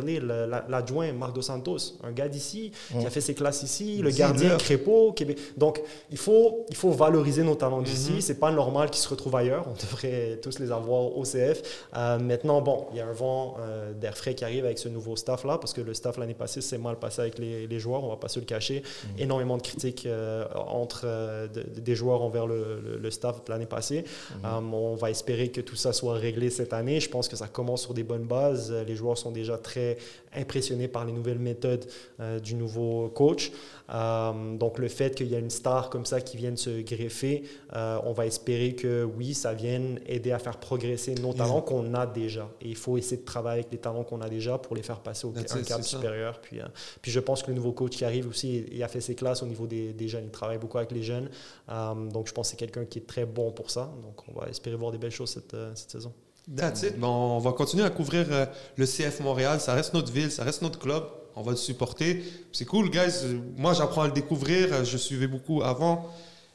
l'adjoint 0.68 1.12
Marc 1.12 1.34
Dos 1.34 1.42
Santos, 1.42 1.94
un 2.02 2.12
gars 2.12 2.28
d'ici, 2.28 2.72
qui 2.98 3.06
a 3.06 3.10
fait 3.10 3.20
ses 3.20 3.34
classes 3.34 3.62
ici, 3.62 3.98
le 3.98 4.10
gardien 4.10 4.56
Crépeau. 4.56 5.12
Québec. 5.12 5.38
Donc, 5.56 5.80
il 6.10 6.18
faut, 6.18 6.66
il 6.68 6.76
faut 6.76 6.90
valoriser 6.90 7.42
nos 7.42 7.54
talents 7.54 7.82
d'ici. 7.82 8.12
Mhm. 8.12 8.20
C'est 8.20 8.38
pas 8.38 8.50
normal 8.50 8.90
qu'ils 8.90 9.02
se 9.02 9.08
retrouvent 9.08 9.36
ailleurs. 9.36 9.66
On 9.68 9.74
devrait 9.74 10.38
tous 10.42 10.58
les 10.58 10.72
avoir 10.72 11.16
au 11.16 11.22
CF. 11.24 11.62
Euh, 11.96 12.18
maintenant, 12.18 12.60
bon, 12.60 12.86
il 12.92 12.98
y 12.98 13.00
a 13.00 13.06
un 13.06 13.12
vent 13.12 13.56
euh, 13.60 13.92
d'air 13.92 14.16
frais 14.16 14.34
qui 14.34 14.44
arrive 14.44 14.64
avec 14.64 14.78
ce 14.78 14.88
nouveau 14.88 15.16
staff-là, 15.16 15.58
parce 15.58 15.72
que 15.72 15.80
le 15.80 15.94
staff 15.94 16.18
l'année 16.18 16.34
passée 16.34 16.60
s'est 16.60 16.78
mal 16.78 16.98
passé 16.98 17.22
avec 17.22 17.38
les, 17.38 17.80
joueurs, 17.80 18.04
on 18.04 18.08
va 18.08 18.16
pas 18.16 18.28
se 18.28 18.40
le 18.40 18.46
cacher. 18.46 18.82
Mhm. 18.82 19.20
Énormément 19.20 19.56
de 19.56 19.62
critiques 19.62 20.06
euh, 20.06 20.44
entre 20.54 21.48
des 21.76 21.94
joueurs 21.94 22.22
envers 22.22 22.46
le, 22.46 23.10
staff 23.10 23.40
l'année 23.48 23.66
passée. 23.66 24.04
Mhm. 24.42 24.74
on 24.74 24.94
va 24.94 25.10
espérer 25.10 25.48
que 25.48 25.60
tout 25.60 25.76
ça 25.76 25.92
soit 25.92 26.14
réglé 26.14 26.50
cette 26.50 26.72
année. 26.72 27.00
Je 27.00 27.08
pense 27.08 27.28
que 27.28 27.36
ça 27.36 27.48
commence 27.48 27.82
sur 27.82 27.94
des 27.94 28.04
bonnes 28.04 28.24
bases 28.24 28.49
euh, 28.70 28.84
les 28.84 28.96
joueurs 28.96 29.18
sont 29.18 29.30
déjà 29.30 29.58
très 29.58 29.96
impressionnés 30.34 30.88
par 30.88 31.04
les 31.04 31.12
nouvelles 31.12 31.38
méthodes 31.38 31.86
euh, 32.20 32.38
du 32.38 32.54
nouveau 32.54 33.08
coach. 33.08 33.50
Euh, 33.92 34.56
donc 34.56 34.78
le 34.78 34.88
fait 34.88 35.14
qu'il 35.14 35.28
y 35.28 35.34
a 35.34 35.38
une 35.38 35.50
star 35.50 35.90
comme 35.90 36.06
ça 36.06 36.20
qui 36.20 36.36
vienne 36.36 36.56
se 36.56 36.82
greffer, 36.82 37.44
on 37.72 38.12
va 38.12 38.26
espérer 38.26 38.74
que 38.74 39.04
oui, 39.04 39.34
ça 39.34 39.54
vienne 39.54 40.00
aider 40.06 40.32
à 40.32 40.38
faire 40.38 40.58
progresser 40.58 41.14
nos 41.16 41.32
talents 41.32 41.62
qu'on 41.62 41.94
a 41.94 42.06
déjà. 42.06 42.48
Et 42.60 42.68
il 42.68 42.76
faut 42.76 42.96
essayer 42.96 43.16
de 43.16 43.24
travailler 43.24 43.60
avec 43.60 43.72
les 43.72 43.78
talents 43.78 44.04
qu'on 44.04 44.20
a 44.20 44.28
déjà 44.28 44.58
pour 44.58 44.76
les 44.76 44.82
faire 44.82 45.00
passer 45.00 45.26
au 45.26 45.34
un 45.36 45.62
cap 45.62 45.82
supérieur. 45.82 46.40
Puis, 46.40 46.60
puis 47.02 47.10
je 47.10 47.20
pense 47.20 47.42
que 47.42 47.48
le 47.48 47.54
nouveau 47.54 47.72
coach 47.72 47.96
qui 47.96 48.04
arrive 48.04 48.28
aussi, 48.28 48.64
il 48.70 48.82
a 48.82 48.88
fait 48.88 49.00
ses 49.00 49.14
classes 49.14 49.42
au 49.42 49.46
niveau 49.46 49.66
des, 49.66 49.92
des 49.92 50.08
jeunes. 50.08 50.24
Il 50.24 50.30
travaille 50.30 50.58
beaucoup 50.58 50.78
avec 50.78 50.92
les 50.92 51.02
jeunes. 51.02 51.28
donc 51.68 52.28
je 52.28 52.32
pense 52.32 52.48
que 52.48 52.50
c'est 52.52 52.56
quelqu'un 52.56 52.84
qui 52.84 52.98
est 52.98 53.06
très 53.06 53.26
bon 53.26 53.50
pour 53.50 53.70
ça. 53.70 53.90
Donc 54.02 54.22
on 54.28 54.38
va 54.38 54.48
espérer 54.48 54.76
voir 54.76 54.92
des 54.92 54.98
belles 54.98 55.10
choses 55.10 55.30
cette, 55.30 55.56
cette 55.74 55.90
saison. 55.90 56.12
That's 56.56 56.82
it. 56.82 56.94
on 57.02 57.38
va 57.38 57.52
continuer 57.52 57.84
à 57.84 57.90
couvrir 57.90 58.26
euh, 58.30 58.46
le 58.76 58.86
CF 58.86 59.20
Montréal. 59.20 59.60
Ça 59.60 59.74
reste 59.74 59.94
notre 59.94 60.12
ville, 60.12 60.30
ça 60.30 60.44
reste 60.44 60.62
notre 60.62 60.78
club. 60.78 61.04
On 61.36 61.42
va 61.42 61.52
le 61.52 61.56
supporter. 61.56 62.24
C'est 62.52 62.64
cool, 62.64 62.90
guys. 62.90 63.38
Moi, 63.56 63.72
j'apprends 63.72 64.02
à 64.02 64.06
le 64.06 64.12
découvrir. 64.12 64.84
Je 64.84 64.96
suivais 64.96 65.28
beaucoup 65.28 65.62
avant. 65.62 66.08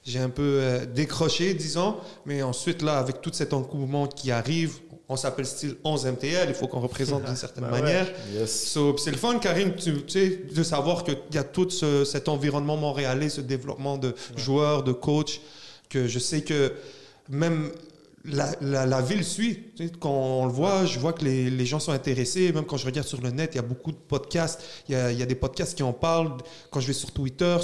J'ai 0.04 0.20
un 0.20 0.30
peu 0.30 0.60
euh, 0.62 0.86
décroché, 0.86 1.54
disons. 1.54 1.96
Mais 2.26 2.44
ensuite, 2.44 2.82
là, 2.82 3.00
avec 3.00 3.22
tout 3.22 3.32
cet 3.34 3.54
engouement 3.54 4.08
qui 4.08 4.32
arrive, 4.32 4.80
on 5.08 5.16
s'appelle 5.16 5.46
style 5.46 5.76
11 5.84 6.06
MTL. 6.08 6.50
Il 6.50 6.56
faut 6.56 6.68
qu'on 6.68 6.80
représente 6.80 7.24
d'une 7.24 7.36
certaine 7.46 7.64
bah 7.64 7.82
manière. 7.82 8.08
c'est 8.48 9.12
le 9.12 9.18
fun, 9.18 9.40
Karim, 9.40 9.76
tu, 9.76 10.04
sais, 10.08 10.42
de 10.54 10.64
savoir 10.64 11.04
qu'il 11.04 11.18
y 11.34 11.38
a 11.38 11.44
tout 11.44 11.70
cet 11.70 12.28
environnement 12.28 12.78
montréalais, 12.78 13.30
ce 13.30 13.42
développement 13.42 13.98
de 13.98 14.14
joueurs, 14.36 14.84
de 14.84 14.92
coachs, 14.92 15.42
que 15.90 16.08
je 16.08 16.20
sais 16.20 16.42
que 16.42 16.74
même 17.30 17.72
la, 18.28 18.86
la, 18.86 19.02
ville 19.02 19.24
suit. 19.24 19.72
Quand 20.00 20.12
on 20.12 20.46
le 20.46 20.52
voit, 20.52 20.86
je 20.86 21.00
vois 21.00 21.14
que 21.14 21.24
les, 21.24 21.50
les, 21.50 21.66
gens 21.66 21.80
sont 21.80 21.92
intéressés. 21.92 22.52
Même 22.52 22.66
quand 22.66 22.78
je 22.78 22.86
regarde 22.86 23.08
sur 23.08 23.22
le 23.22 23.30
net, 23.30 23.52
il 23.54 23.58
y 23.58 23.60
a 23.60 23.64
beaucoup 23.64 23.92
de 23.92 23.98
podcasts. 23.98 24.64
Il 24.90 24.94
y 24.94 24.96
a, 24.96 25.12
il 25.12 25.20
y 25.20 25.24
a 25.24 25.26
des 25.26 25.36
podcasts 25.36 25.76
qui 25.76 25.84
en 25.84 25.94
parlent. 25.94 26.38
Quand 26.72 26.80
je 26.80 26.88
vais 26.88 26.94
sur 26.94 27.12
Twitter, 27.12 27.58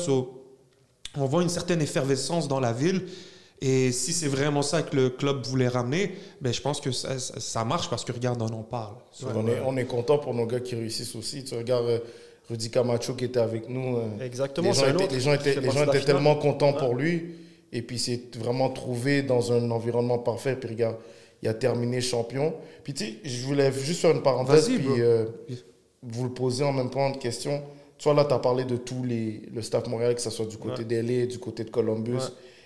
on 1.18 1.26
voit 1.26 1.44
une 1.44 1.50
certaine 1.50 1.82
effervescence 1.82 2.48
dans 2.48 2.60
la 2.60 2.74
ville. 2.74 3.04
Et 3.64 3.92
si 3.92 4.12
c'est 4.12 4.28
vraiment 4.28 4.64
ça 4.64 4.82
que 4.82 4.96
le 4.96 5.10
club 5.12 5.46
voulait 5.46 5.68
ramener, 5.68 6.16
ben, 6.42 6.52
je 6.52 6.62
pense 6.62 6.82
que 6.82 6.92
ça, 6.92 7.20
ça, 7.20 7.64
marche 7.64 7.90
parce 7.92 8.04
que 8.04 8.12
regarde, 8.12 8.42
on 8.42 8.48
en 8.48 8.64
parle. 8.64 8.96
on, 9.24 9.48
est, 9.48 9.62
on 9.64 9.78
est 9.78 9.86
content 9.86 10.18
pour 10.18 10.34
nos 10.34 10.48
gars 10.48 10.60
qui 10.60 10.74
réussissent 10.74 11.16
aussi. 11.16 11.44
Tu 11.44 11.54
regardes 11.56 11.86
euh, 11.86 12.00
Rudy 12.50 12.72
Camacho 12.72 13.14
qui 13.14 13.26
était 13.26 13.40
avec 13.40 13.70
nous. 13.70 13.98
Euh, 13.98 14.26
Exactement. 14.26 14.70
Les 14.70 14.74
gens, 14.74 14.88
étaient, 14.88 15.14
les 15.14 15.20
gens 15.20 15.34
étaient, 15.34 15.60
les 15.60 15.70
gens 15.70 15.84
étaient 15.86 16.02
tellement 16.02 16.36
contents 16.36 16.74
pour 16.74 16.96
lui. 16.96 17.36
Et 17.74 17.82
puis, 17.82 18.00
c'est 18.00 18.36
vraiment 18.36 18.70
trouvé 18.70 19.22
dans 19.22 19.52
un 19.52 19.70
environnement 19.72 20.20
parfait. 20.20 20.56
Puis, 20.56 20.70
regarde, 20.70 20.98
il 21.42 21.50
a 21.50 21.54
terminé 21.54 22.02
champion. 22.02 22.54
Puis, 22.84 22.94
tu 22.94 23.06
sais, 23.06 23.14
je 23.24 23.46
voulais 23.46 23.72
juste 23.72 24.02
faire 24.02 24.12
une 24.12 24.22
parenthèse. 24.22 24.68
Puis, 24.68 25.02
euh, 25.02 25.26
vous 26.04 26.24
le 26.24 26.34
posez 26.34 26.64
en 26.64 26.74
même 26.74 26.90
temps 26.90 27.10
de 27.12 27.18
question. 27.18 27.62
Toi, 27.98 28.14
là, 28.14 28.26
tu 28.26 28.34
as 28.34 28.40
parlé 28.40 28.66
de 28.66 28.78
tous 28.78 29.04
les, 29.04 29.44
le 29.54 29.62
staff 29.62 29.88
Montréal, 29.88 30.16
que 30.16 30.22
ce 30.22 30.30
soit 30.30 30.48
du 30.48 30.58
côté 30.58 30.84
ouais. 30.84 31.28
du 31.28 31.38
côté 31.38 31.64
de 31.64 31.70
Columbus. 31.70 32.22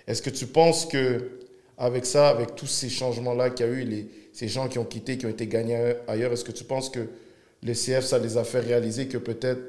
Est-ce 0.07 0.21
que 0.21 0.29
tu 0.29 0.47
penses 0.47 0.85
que 0.85 1.39
avec 1.77 2.05
ça, 2.05 2.29
avec 2.29 2.55
tous 2.55 2.67
ces 2.67 2.89
changements-là 2.89 3.49
qu'il 3.49 3.65
y 3.65 3.69
a 3.69 3.71
eu, 3.71 3.83
les, 3.83 4.07
ces 4.31 4.47
gens 4.47 4.67
qui 4.69 4.79
ont 4.79 4.85
quitté, 4.85 5.17
qui 5.17 5.25
ont 5.25 5.29
été 5.29 5.47
gagnés 5.47 5.95
ailleurs, 6.07 6.31
est-ce 6.31 6.45
que 6.45 6.53
tu 6.53 6.63
penses 6.63 6.89
que 6.89 7.07
le 7.63 7.73
CF, 7.73 8.05
ça 8.05 8.17
les 8.17 8.37
a 8.37 8.43
fait 8.43 8.59
réaliser 8.59 9.07
que 9.07 9.17
peut-être 9.17 9.61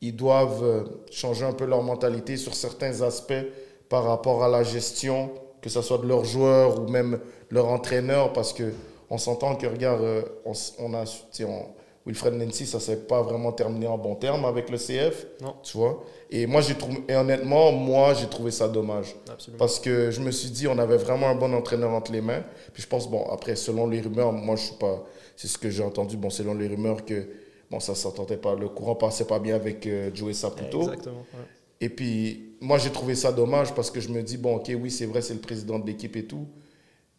ils 0.00 0.14
doivent 0.14 0.64
euh, 0.64 0.84
changer 1.10 1.44
un 1.44 1.52
peu 1.52 1.64
leur 1.64 1.82
mentalité 1.82 2.36
sur 2.36 2.54
certains 2.54 3.02
aspects 3.02 3.32
par 3.88 4.04
rapport 4.04 4.44
à 4.44 4.48
la 4.48 4.62
gestion, 4.62 5.30
que 5.60 5.68
ce 5.68 5.82
soit 5.82 5.98
de 5.98 6.06
leurs 6.06 6.24
joueurs 6.24 6.80
ou 6.80 6.88
même 6.88 7.20
leur 7.50 7.68
entraîneur, 7.68 8.32
parce 8.32 8.52
que 8.52 8.72
on 9.10 9.18
s'entend 9.18 9.56
que, 9.56 9.66
regarde, 9.66 10.02
euh, 10.02 10.22
on, 10.44 10.52
on 10.80 10.94
a, 10.94 11.04
on, 11.44 11.64
Wilfred 12.08 12.34
Nancy, 12.34 12.66
ça 12.66 12.80
s'est 12.80 13.00
pas 13.00 13.20
vraiment 13.20 13.52
terminé 13.52 13.86
en 13.86 13.98
bon 13.98 14.14
terme 14.14 14.46
avec 14.46 14.70
le 14.70 14.78
CF, 14.78 15.26
non. 15.42 15.54
tu 15.62 15.76
vois. 15.76 16.02
Et 16.30 16.46
moi, 16.46 16.62
j'ai 16.62 16.74
trouvé, 16.74 17.04
et 17.06 17.14
honnêtement, 17.14 17.70
moi, 17.70 18.14
j'ai 18.14 18.26
trouvé 18.26 18.50
ça 18.50 18.66
dommage. 18.66 19.14
Parce 19.58 19.78
que 19.78 20.10
je 20.10 20.20
me 20.20 20.30
suis 20.30 20.48
dit, 20.48 20.66
on 20.66 20.78
avait 20.78 20.96
vraiment 20.96 21.28
un 21.28 21.34
bon 21.34 21.52
entraîneur 21.52 21.90
entre 21.90 22.12
les 22.12 22.22
mains. 22.22 22.42
Puis 22.72 22.82
je 22.82 22.88
pense, 22.88 23.10
bon, 23.10 23.26
après, 23.30 23.56
selon 23.56 23.86
les 23.86 24.00
rumeurs, 24.00 24.32
moi, 24.32 24.56
je 24.56 24.62
suis 24.64 24.76
pas, 24.76 25.04
c'est 25.36 25.48
ce 25.48 25.58
que 25.58 25.68
j'ai 25.68 25.82
entendu, 25.82 26.16
bon, 26.16 26.30
selon 26.30 26.54
les 26.54 26.68
rumeurs 26.68 27.04
que, 27.04 27.28
bon, 27.70 27.78
ça 27.78 27.94
s'entendait 27.94 28.38
pas, 28.38 28.54
le 28.54 28.70
courant 28.70 28.94
passait 28.94 29.26
pas 29.26 29.38
bien 29.38 29.54
avec 29.54 29.86
euh, 29.86 30.10
Joey 30.14 30.32
Saputo. 30.32 30.80
Exactement. 30.80 31.26
Et 31.78 31.90
puis, 31.90 32.47
moi, 32.60 32.78
j'ai 32.78 32.90
trouvé 32.90 33.14
ça 33.14 33.32
dommage 33.32 33.74
parce 33.74 33.90
que 33.90 34.00
je 34.00 34.08
me 34.08 34.22
dis, 34.22 34.36
bon, 34.36 34.56
ok, 34.56 34.72
oui, 34.80 34.90
c'est 34.90 35.06
vrai, 35.06 35.22
c'est 35.22 35.34
le 35.34 35.40
président 35.40 35.78
de 35.78 35.86
l'équipe 35.86 36.16
et 36.16 36.24
tout, 36.24 36.46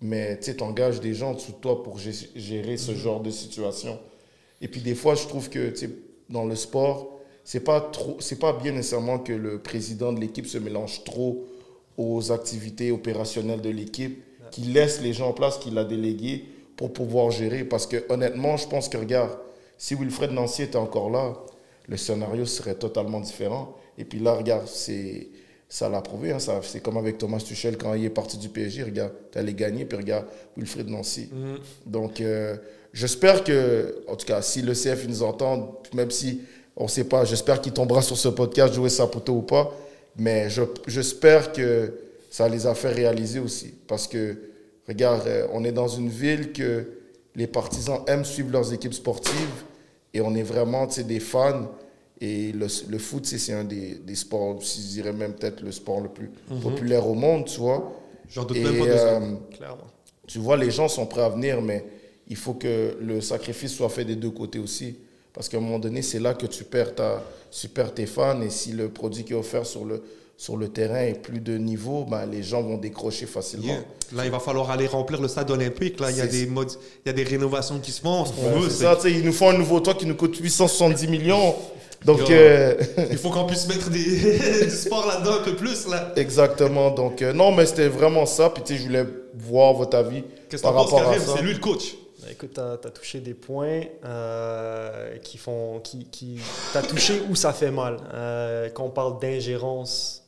mais 0.02 0.38
tu 0.38 0.46
sais, 0.46 0.56
t'engages 0.56 1.00
des 1.00 1.14
gens 1.14 1.38
sous 1.38 1.54
toi 1.54 1.84
pour 1.84 1.98
gérer 1.98 2.78
ce 2.78 2.92
mhm. 2.92 2.98
genre 2.98 3.22
de 3.22 3.32
situation. 3.32 4.00
Et 4.62 4.68
puis, 4.68 4.82
des 4.82 4.96
fois, 4.96 5.16
je 5.16 5.28
trouve 5.28 5.50
que, 5.50 5.74
dans 6.30 6.46
le 6.46 6.56
sport, 6.56 7.20
c'est 7.44 7.62
pas 7.62 7.82
trop, 7.82 8.18
c'est 8.20 8.40
pas 8.40 8.54
bien 8.54 8.74
nécessairement 8.74 9.20
que 9.20 9.34
le 9.34 9.60
président 9.60 10.14
de 10.14 10.20
l'équipe 10.20 10.46
se 10.46 10.58
mélange 10.58 11.04
trop 11.04 11.46
aux 11.98 12.32
activités 12.32 12.92
opérationnelles 12.92 13.62
de 13.62 13.70
l'équipe, 13.70 14.24
qu'il 14.52 14.74
laisse 14.74 15.02
les 15.02 15.14
gens 15.14 15.30
en 15.30 15.34
place 15.34 15.58
qu'il 15.58 15.78
a 15.78 15.84
délégués 15.84 16.46
pour 16.76 16.94
pouvoir 16.94 17.32
gérer. 17.32 17.64
Parce 17.64 17.88
que 17.88 18.06
honnêtement, 18.10 18.58
je 18.58 18.68
pense 18.68 18.90
que, 18.90 18.98
regarde, 18.98 19.38
si 19.78 19.96
Wilfred 19.96 20.32
Nancy 20.32 20.64
était 20.64 20.78
encore 20.78 21.10
là, 21.10 21.34
le 21.88 21.98
scénario 21.98 22.46
serait 22.46 22.76
totalement 22.76 23.20
différent. 23.20 23.76
Et 24.00 24.06
puis 24.06 24.20
là, 24.20 24.34
regarde, 24.34 24.66
c'est, 24.68 25.28
ça 25.68 25.90
l'a 25.90 26.02
prouvé. 26.02 26.32
Hein, 26.32 26.38
c'est 26.64 26.82
comme 26.82 26.98
avec 26.98 27.18
Thomas 27.18 27.40
Tuchel 27.40 27.78
quand 27.78 27.94
il 27.94 28.06
est 28.06 28.10
parti 28.10 28.38
du 28.38 28.50
PSG. 28.50 28.84
Regarde, 28.84 29.12
tu 29.32 29.38
allais 29.38 29.54
gagner, 29.54 29.86
puis 29.86 29.98
regarde, 29.98 30.26
Wilfried 30.58 30.88
Nancy. 30.88 31.30
Mhm. 31.32 31.58
Donc, 31.86 32.22
euh, 32.22 32.56
j'espère 32.94 33.44
que, 33.44 34.04
en 34.08 34.16
tout 34.16 34.26
cas, 34.26 34.42
si 34.42 34.62
le 34.62 34.74
CF 34.74 35.06
nous 35.08 35.22
entend, 35.22 35.82
même 35.94 36.10
si 36.10 36.42
on 36.78 36.86
ne 36.86 36.90
sait 36.90 37.04
pas, 37.04 37.26
j'espère 37.26 37.62
qu'il 37.62 37.74
tombera 37.74 38.02
sur 38.02 38.18
ce 38.18 38.30
podcast, 38.30 38.74
jouer 38.74 38.90
Saputo 38.90 39.34
ou 39.34 39.42
pas. 39.42 39.72
Mais 40.18 40.48
j'espère 40.88 41.52
que 41.52 41.94
ça 42.30 42.48
les 42.48 42.66
a 42.66 42.74
fait 42.74 42.90
réaliser 42.90 43.40
aussi. 43.40 43.74
Parce 43.86 44.08
que, 44.08 44.38
regarde, 44.88 45.28
euh, 45.28 45.48
on 45.52 45.64
est 45.66 45.72
dans 45.74 45.90
une 45.90 46.10
ville 46.10 46.54
que 46.54 46.86
les 47.36 47.48
partisans 47.48 48.02
aiment 48.08 48.26
suivre 48.26 48.52
leurs 48.52 48.74
équipes 48.74 48.94
sportives 48.94 49.64
et 50.14 50.22
on 50.22 50.34
est 50.36 50.44
vraiment 50.44 50.88
des 50.88 51.20
fans. 51.20 51.70
Et 52.22 52.52
le, 52.52 52.68
le 52.90 52.98
foot, 52.98 53.26
c'est 53.26 53.54
un 53.54 53.64
des, 53.64 53.96
des, 53.96 54.16
sports, 54.16 54.60
je 54.62 54.82
dirais 54.88 55.14
même 55.14 55.34
peut-être 55.34 55.62
le 55.62 55.72
sport 55.72 56.02
le 56.02 56.10
plus 56.10 56.30
mhm. 56.50 56.60
populaire 56.60 57.08
au 57.08 57.14
monde, 57.14 57.46
tu 57.46 57.60
vois. 57.60 57.94
J'en 58.30 58.44
doute 58.44 58.58
même 58.58 58.78
pas 58.78 58.86
euh, 58.86 59.36
Clairement. 59.56 59.88
Tu 60.28 60.38
vois, 60.40 60.58
les 60.58 60.70
gens 60.70 60.88
sont 60.88 61.06
prêts 61.06 61.24
à 61.24 61.30
venir, 61.30 61.62
mais 61.62 61.86
il 62.28 62.36
faut 62.36 62.54
que 62.54 62.98
le 63.02 63.22
sacrifice 63.22 63.74
soit 63.74 63.90
fait 63.90 64.06
des 64.06 64.16
deux 64.16 64.30
côtés 64.30 64.60
aussi. 64.60 64.98
Parce 65.34 65.48
qu'à 65.48 65.58
un 65.58 65.62
moment 65.62 65.80
donné, 65.80 66.02
c'est 66.02 66.20
là 66.20 66.34
que 66.34 66.46
tu 66.46 66.64
perds, 66.64 66.96
ta, 66.96 67.24
tu 67.52 67.70
perds 67.70 67.94
tes 67.94 68.06
fans. 68.06 68.42
Et 68.42 68.50
si 68.50 68.74
le 68.74 68.90
produit 68.90 69.24
qui 69.24 69.34
est 69.34 69.36
offert 69.38 69.66
sur 69.66 69.86
le, 69.86 70.04
sur 70.38 70.58
le 70.58 70.68
terrain 70.68 71.02
est 71.02 71.20
plus 71.20 71.40
de 71.40 71.58
niveau, 71.58 72.04
ben, 72.04 72.26
les 72.26 72.44
gens 72.44 72.62
vont 72.62 72.78
décrocher 72.78 73.26
facilement. 73.26 73.78
Là, 74.14 74.26
il 74.26 74.32
va 74.32 74.40
falloir 74.40 74.70
aller 74.70 74.88
remplir 74.88 75.22
le 75.22 75.28
stade 75.28 75.50
olympique. 75.50 76.00
Là, 76.00 76.12
il 76.12 76.18
y, 76.18 76.22
a 76.22 76.28
des 76.28 76.46
modes, 76.46 76.72
il 77.06 77.08
y 77.08 77.10
a 77.10 77.14
des 77.14 77.24
rénovations 77.24 77.80
qui 77.80 77.92
se 77.92 78.02
font. 78.02 78.26
Ce 78.26 78.34
qu'on 78.34 78.60
veut, 78.60 78.70
c'est 78.70 78.84
ça. 78.84 78.98
Ils 79.06 79.24
nous 79.24 79.34
font 79.34 79.50
un 79.50 79.58
nouveau 79.58 79.80
toit 79.80 79.94
qui 79.94 80.06
nous 80.06 80.16
coûte 80.16 80.36
870 80.38 81.08
millions. 81.08 81.56
Donc, 82.06 82.30
euh, 82.30 82.76
il 83.12 83.18
faut 83.18 83.30
qu'on 83.30 83.46
puisse 83.46 83.68
mettre 83.68 83.90
des, 83.90 84.00
du 84.66 84.70
sport 84.70 85.06
là-dedans 85.08 85.40
un 85.42 85.44
peu 85.44 85.56
plus. 85.56 85.88
Là. 85.88 86.14
Exactement. 86.16 86.92
Donc, 86.92 87.22
euh, 87.22 87.34
non, 87.34 87.52
mais 87.52 87.66
c'était 87.66 87.90
vraiment 87.90 88.26
ça. 88.26 88.50
Puis, 88.50 88.64
tu 88.64 88.74
sais, 88.74 88.80
je 88.80 88.88
voulais 88.88 89.06
voir 89.34 89.74
votre 89.74 89.98
avis 89.98 90.24
Qu'est-ce 90.50 90.64
par 90.64 90.74
rapport 90.74 91.02
à 91.02 91.20
ça. 91.20 91.36
C'est 91.36 91.44
lui 91.44 91.54
le 91.54 91.60
coach. 91.60 91.96
Écoute, 92.30 92.54
tu 92.54 92.60
as, 92.62 92.92
touché 92.92 93.22
des 93.22 93.34
points 93.34 93.82
euh, 94.06 95.18
qui 95.18 95.38
font. 95.38 95.80
Qui, 95.80 96.06
qui, 96.06 96.40
tu 96.72 96.78
as 96.78 96.82
touché 96.82 97.22
où 97.30 97.36
ça 97.36 97.54
fait 97.54 97.72
mal. 97.72 97.98
Euh, 98.14 98.70
quand 98.70 98.84
on 98.84 98.90
parle 98.90 99.20
d'ingérence 99.20 100.24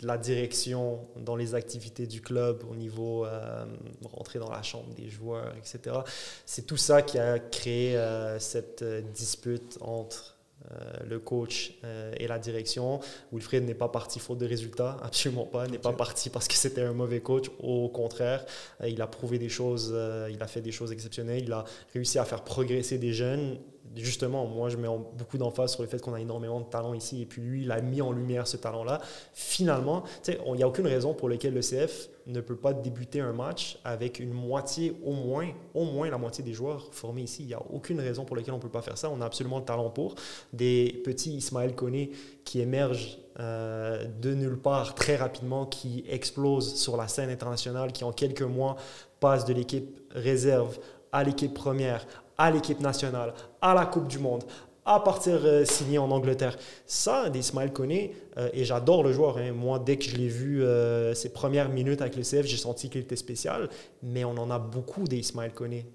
de 0.00 0.06
la 0.06 0.16
direction 0.16 1.00
dans 1.16 1.34
les 1.34 1.54
activités 1.54 2.06
du 2.06 2.20
club 2.20 2.62
au 2.70 2.76
niveau 2.76 3.24
euh, 3.26 3.64
rentrer 4.04 4.38
dans 4.38 4.50
la 4.50 4.62
chambre 4.62 4.92
des 4.94 5.08
joueurs, 5.08 5.54
etc. 5.56 5.96
C'est 6.46 6.66
tout 6.66 6.76
ça 6.76 7.02
qui 7.02 7.18
a 7.18 7.38
créé 7.38 7.96
euh, 7.96 8.38
cette 8.38 8.84
dispute 9.12 9.78
entre 9.80 10.37
euh, 10.72 11.06
le 11.08 11.18
coach 11.20 11.72
euh, 11.84 12.12
et 12.18 12.26
la 12.26 12.38
direction. 12.38 13.00
Wilfried 13.32 13.64
n'est 13.64 13.74
pas 13.74 13.88
parti 13.88 14.18
faute 14.18 14.38
de 14.38 14.46
résultats, 14.46 14.96
absolument 15.02 15.46
pas. 15.46 15.66
N'est 15.68 15.78
pas 15.78 15.92
parti 15.92 16.30
parce 16.30 16.48
que 16.48 16.54
c'était 16.54 16.82
un 16.82 16.92
mauvais 16.92 17.20
coach. 17.20 17.46
Au 17.60 17.88
contraire, 17.88 18.44
euh, 18.82 18.88
il 18.88 19.00
a 19.00 19.06
prouvé 19.06 19.38
des 19.38 19.48
choses, 19.48 19.94
il 20.30 20.42
a 20.42 20.46
fait 20.46 20.60
des 20.60 20.72
choses 20.72 20.92
exceptionnelles. 20.92 21.44
Il 21.44 21.52
a 21.52 21.64
réussi 21.94 22.18
à 22.18 22.24
faire 22.24 22.42
progresser 22.42 22.98
des 22.98 23.12
jeunes 23.12 23.58
justement, 23.96 24.46
moi, 24.46 24.68
je 24.68 24.76
mets 24.76 24.88
beaucoup 24.88 25.38
d'emphase 25.38 25.72
sur 25.72 25.82
le 25.82 25.88
fait 25.88 26.00
qu'on 26.00 26.14
a 26.14 26.20
énormément 26.20 26.60
de 26.60 26.66
talent 26.66 26.94
ici. 26.94 27.22
Et 27.22 27.26
puis 27.26 27.42
lui, 27.42 27.62
il 27.62 27.72
a 27.72 27.80
mis 27.80 28.00
en 28.00 28.12
lumière 28.12 28.46
ce 28.46 28.56
talent-là. 28.56 29.00
Finalement, 29.32 30.04
il 30.26 30.52
n'y 30.54 30.62
a 30.62 30.68
aucune 30.68 30.86
raison 30.86 31.14
pour 31.14 31.28
laquelle 31.28 31.54
le 31.54 31.60
CF 31.60 32.08
ne 32.26 32.40
peut 32.40 32.56
pas 32.56 32.74
débuter 32.74 33.20
un 33.20 33.32
match 33.32 33.78
avec 33.84 34.20
une 34.20 34.32
moitié, 34.32 34.94
au 35.04 35.12
moins, 35.12 35.48
au 35.74 35.84
moins 35.84 36.10
la 36.10 36.18
moitié 36.18 36.44
des 36.44 36.52
joueurs 36.52 36.88
formés 36.92 37.22
ici. 37.22 37.42
Il 37.42 37.48
n'y 37.48 37.54
a 37.54 37.62
aucune 37.72 38.00
raison 38.00 38.24
pour 38.24 38.36
laquelle 38.36 38.54
on 38.54 38.58
ne 38.58 38.62
peut 38.62 38.68
pas 38.68 38.82
faire 38.82 38.98
ça. 38.98 39.10
On 39.10 39.20
a 39.20 39.26
absolument 39.26 39.58
le 39.58 39.64
talent 39.64 39.90
pour. 39.90 40.14
Des 40.52 41.00
petits 41.04 41.36
Ismaël 41.36 41.74
Koné 41.74 42.10
qui 42.44 42.60
émergent 42.60 43.18
euh, 43.40 44.04
de 44.20 44.34
nulle 44.34 44.58
part 44.58 44.94
très 44.94 45.16
rapidement, 45.16 45.64
qui 45.64 46.04
explosent 46.08 46.74
sur 46.74 46.96
la 46.96 47.08
scène 47.08 47.30
internationale, 47.30 47.92
qui 47.92 48.04
en 48.04 48.12
quelques 48.12 48.42
mois 48.42 48.76
passent 49.20 49.44
de 49.44 49.54
l'équipe 49.54 50.00
réserve 50.10 50.78
à 51.12 51.24
l'équipe 51.24 51.54
première, 51.54 52.06
à 52.38 52.50
l'équipe 52.50 52.80
nationale, 52.80 53.34
à 53.60 53.74
la 53.74 53.84
Coupe 53.84 54.08
du 54.08 54.18
Monde, 54.18 54.44
à 54.88 55.00
partir 55.00 55.40
euh, 55.44 55.64
signé 55.66 55.98
en 55.98 56.10
Angleterre. 56.10 56.56
Ça, 56.86 57.28
d'Ismaël 57.28 57.72
Koné, 57.72 58.14
euh, 58.38 58.48
et 58.54 58.64
j'adore 58.64 59.02
le 59.02 59.12
joueur. 59.12 59.36
Hein. 59.36 59.52
Moi, 59.52 59.78
dès 59.78 59.98
que 59.98 60.04
je 60.04 60.16
l'ai 60.16 60.28
vu 60.28 60.62
euh, 60.62 61.12
ses 61.12 61.28
premières 61.28 61.68
minutes 61.68 62.00
avec 62.00 62.16
le 62.16 62.22
CF, 62.22 62.46
j'ai 62.46 62.56
senti 62.56 62.88
qu'il 62.88 63.02
était 63.02 63.16
spécial. 63.16 63.68
Mais 64.02 64.24
on 64.24 64.30
en 64.38 64.50
a 64.50 64.58
beaucoup 64.58 65.04
d'Ismaël 65.04 65.52
Koné 65.52 65.86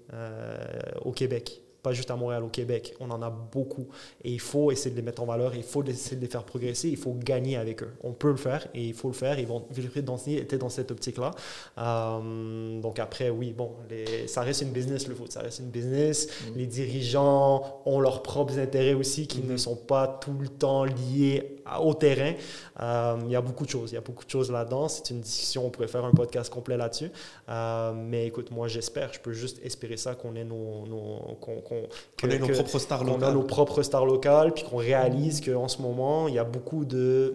au 1.04 1.10
Québec 1.10 1.63
pas 1.84 1.92
juste 1.92 2.10
à 2.10 2.16
Montréal, 2.16 2.42
au 2.42 2.48
Québec. 2.48 2.94
On 2.98 3.10
en 3.10 3.22
a 3.22 3.30
beaucoup. 3.30 3.86
Et 4.24 4.32
il 4.32 4.40
faut 4.40 4.72
essayer 4.72 4.90
de 4.90 4.96
les 4.96 5.02
mettre 5.02 5.22
en 5.22 5.26
valeur, 5.26 5.54
il 5.54 5.62
faut 5.62 5.84
essayer 5.84 6.16
de 6.16 6.22
les 6.22 6.28
faire 6.28 6.42
progresser, 6.42 6.88
il 6.88 6.96
faut 6.96 7.12
gagner 7.12 7.56
avec 7.56 7.82
eux. 7.82 7.92
On 8.02 8.12
peut 8.12 8.30
le 8.30 8.36
faire 8.36 8.66
et 8.74 8.82
il 8.82 8.94
faut 8.94 9.08
le 9.08 9.14
faire. 9.14 9.38
Et 9.38 9.46
Wilfried 9.70 10.04
Danceny 10.04 10.38
était 10.38 10.56
dans 10.58 10.70
cette 10.70 10.90
optique-là. 10.90 11.32
Euh, 11.78 12.80
donc 12.80 12.98
après, 12.98 13.28
oui, 13.28 13.52
bon, 13.52 13.72
les, 13.90 14.26
ça 14.26 14.40
reste 14.40 14.62
une 14.62 14.72
business, 14.72 15.06
le 15.06 15.14
foot. 15.14 15.30
Ça 15.30 15.42
reste 15.42 15.60
une 15.60 15.70
business. 15.70 16.26
Mm. 16.26 16.56
Les 16.56 16.66
dirigeants 16.66 17.82
ont 17.84 18.00
leurs 18.00 18.22
propres 18.22 18.58
intérêts 18.58 18.94
aussi 18.94 19.26
qui 19.26 19.42
ne 19.42 19.52
mm-hmm. 19.52 19.58
sont 19.58 19.76
pas 19.76 20.08
tout 20.08 20.36
le 20.40 20.48
temps 20.48 20.84
liés 20.84 21.56
au 21.80 21.94
terrain. 21.94 22.34
Euh, 22.80 23.16
il 23.24 23.30
y 23.30 23.36
a 23.36 23.40
beaucoup 23.40 23.64
de 23.64 23.70
choses. 23.70 23.92
Il 23.92 23.94
y 23.94 23.98
a 23.98 24.00
beaucoup 24.00 24.24
de 24.24 24.30
choses 24.30 24.50
là-dedans. 24.50 24.88
C'est 24.88 25.10
une 25.10 25.20
discussion. 25.20 25.66
On 25.66 25.70
pourrait 25.70 25.88
faire 25.88 26.04
un 26.04 26.12
podcast 26.12 26.52
complet 26.52 26.76
là-dessus. 26.76 27.10
Euh, 27.48 27.92
mais 27.94 28.26
écoute, 28.26 28.50
moi, 28.50 28.68
j'espère, 28.68 29.12
je 29.12 29.20
peux 29.20 29.32
juste 29.32 29.64
espérer 29.64 29.96
ça 29.96 30.14
qu'on 30.14 30.34
ait 30.36 30.44
nos, 30.44 30.86
nos 30.86 31.36
qu'on 31.40 32.28
ait 32.28 32.38
nos 32.38 32.48
propres 32.48 32.78
stars 32.78 33.04
locales. 33.04 33.30
a 33.30 33.32
nos 33.32 33.42
propres 33.42 33.82
stars 33.82 34.06
locales, 34.06 34.52
puis 34.52 34.64
qu'on 34.64 34.76
réalise 34.76 35.40
qu'en 35.40 35.68
ce 35.68 35.80
moment, 35.80 36.28
il 36.28 36.34
y 36.34 36.38
a 36.38 36.44
beaucoup 36.44 36.84
de 36.84 37.34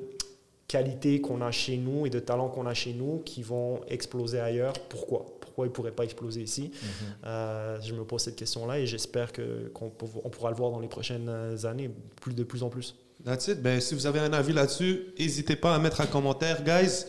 qualités 0.67 1.19
qu'on 1.19 1.41
a 1.41 1.49
chez 1.51 1.77
nous 1.77 2.05
et 2.05 2.09
de 2.11 2.19
talents 2.19 2.49
qu'on 2.49 2.67
a 2.67 2.73
chez 2.75 2.93
nous 2.93 3.21
qui 3.25 3.41
vont 3.41 3.82
exploser 3.88 4.39
ailleurs. 4.39 4.73
Pourquoi? 4.88 5.25
Pourquoi 5.41 5.65
ils 5.65 5.69
ne 5.69 5.73
pourraient 5.73 5.91
pas 5.91 6.03
exploser 6.03 6.41
ici? 6.41 6.71
Mhm. 6.71 6.89
euh, 7.25 7.82
Je 7.82 7.93
me 7.95 8.03
pose 8.03 8.21
cette 8.21 8.36
question-là 8.36 8.80
et 8.80 8.86
j'espère 8.86 9.34
qu'on 9.34 9.91
on 10.23 10.30
pourra 10.30 10.51
le 10.51 10.55
voir 10.55 10.69
dans 10.71 10.80
les 10.80 10.88
prochaines 10.88 11.30
années, 11.65 11.89
plus 12.21 12.36
de 12.36 12.43
plus 12.43 12.61
en 12.61 12.69
plus. 12.69 12.95
That's 13.26 13.49
it. 13.49 13.61
Ben, 13.61 13.82
si 13.82 13.95
vous 13.95 14.05
avez 14.05 14.20
un 14.20 14.32
avis 14.32 14.53
là-dessus, 14.53 15.07
n'hésitez 15.20 15.57
pas 15.57 15.76
à 15.76 15.80
mettre 15.80 15.99
un 15.99 16.05
commentaire, 16.05 16.63
guys. 16.63 17.05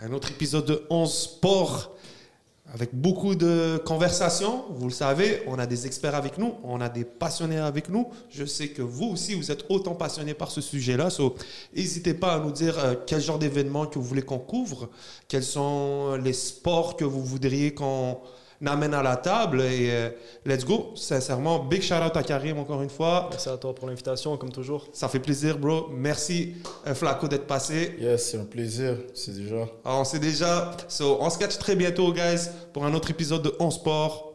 Un 0.00 0.12
autre 0.12 0.32
épisode 0.32 0.66
de 0.66 0.82
11 0.90 1.12
Sport 1.12 1.94
avec 2.74 2.90
beaucoup 2.92 3.36
de 3.36 3.80
conversations. 3.86 4.64
Vous 4.70 4.88
le 4.88 4.92
savez, 4.92 5.42
on 5.46 5.58
a 5.60 5.66
des 5.66 5.86
experts 5.86 6.16
avec 6.16 6.38
nous, 6.38 6.54
on 6.64 6.80
a 6.80 6.88
des 6.88 7.04
passionnés 7.04 7.58
avec 7.58 7.88
nous. 7.88 8.08
Je 8.30 8.44
sais 8.44 8.68
que 8.68 8.82
vous 8.82 9.06
aussi, 9.06 9.34
vous 9.34 9.52
êtes 9.52 9.64
autant 9.68 9.94
passionnés 9.94 10.34
par 10.34 10.50
ce 10.50 10.60
sujet-là. 10.60 11.08
n'hésitez 11.74 12.14
pas 12.14 12.34
à 12.34 12.40
nous 12.40 12.50
dire 12.50 12.76
euh, 12.78 12.94
quel 13.06 13.20
genre 13.20 13.38
d'événements 13.38 13.86
que 13.86 13.98
vous 13.98 14.04
voulez 14.04 14.22
qu'on 14.22 14.38
couvre, 14.38 14.88
quels 15.28 15.44
sont 15.44 16.16
les 16.16 16.32
sports 16.32 16.96
que 16.96 17.04
vous 17.04 17.24
voudriez 17.24 17.74
qu'on 17.74 18.18
n'amène 18.60 18.94
à 18.94 19.02
la 19.02 19.16
table 19.16 19.62
et 19.62 19.90
euh, 19.90 20.10
let's 20.44 20.64
go. 20.64 20.92
Sincèrement, 20.94 21.60
big 21.60 21.82
shout 21.82 21.94
out 21.94 22.16
à 22.16 22.22
Karim 22.22 22.58
encore 22.58 22.82
une 22.82 22.90
fois. 22.90 23.28
Merci 23.30 23.48
à 23.48 23.56
toi 23.56 23.74
pour 23.74 23.88
l'invitation, 23.88 24.36
comme 24.36 24.50
toujours. 24.50 24.88
Ça 24.92 25.08
fait 25.08 25.20
plaisir, 25.20 25.58
bro. 25.58 25.88
Merci, 25.90 26.54
euh, 26.86 26.94
Flaco, 26.94 27.28
d'être 27.28 27.46
passé. 27.46 27.96
Yes, 28.00 28.30
c'est 28.30 28.38
un 28.38 28.44
plaisir, 28.44 28.96
c'est 29.14 29.34
déjà. 29.34 29.68
Alors, 29.84 30.00
on 30.00 30.04
sait 30.04 30.18
déjà. 30.18 30.72
So, 30.88 31.18
on 31.20 31.30
se 31.30 31.38
catch 31.38 31.58
très 31.58 31.76
bientôt, 31.76 32.12
guys, 32.12 32.48
pour 32.72 32.84
un 32.84 32.94
autre 32.94 33.10
épisode 33.10 33.42
de 33.42 33.54
On 33.60 33.70
Sport. 33.70 34.27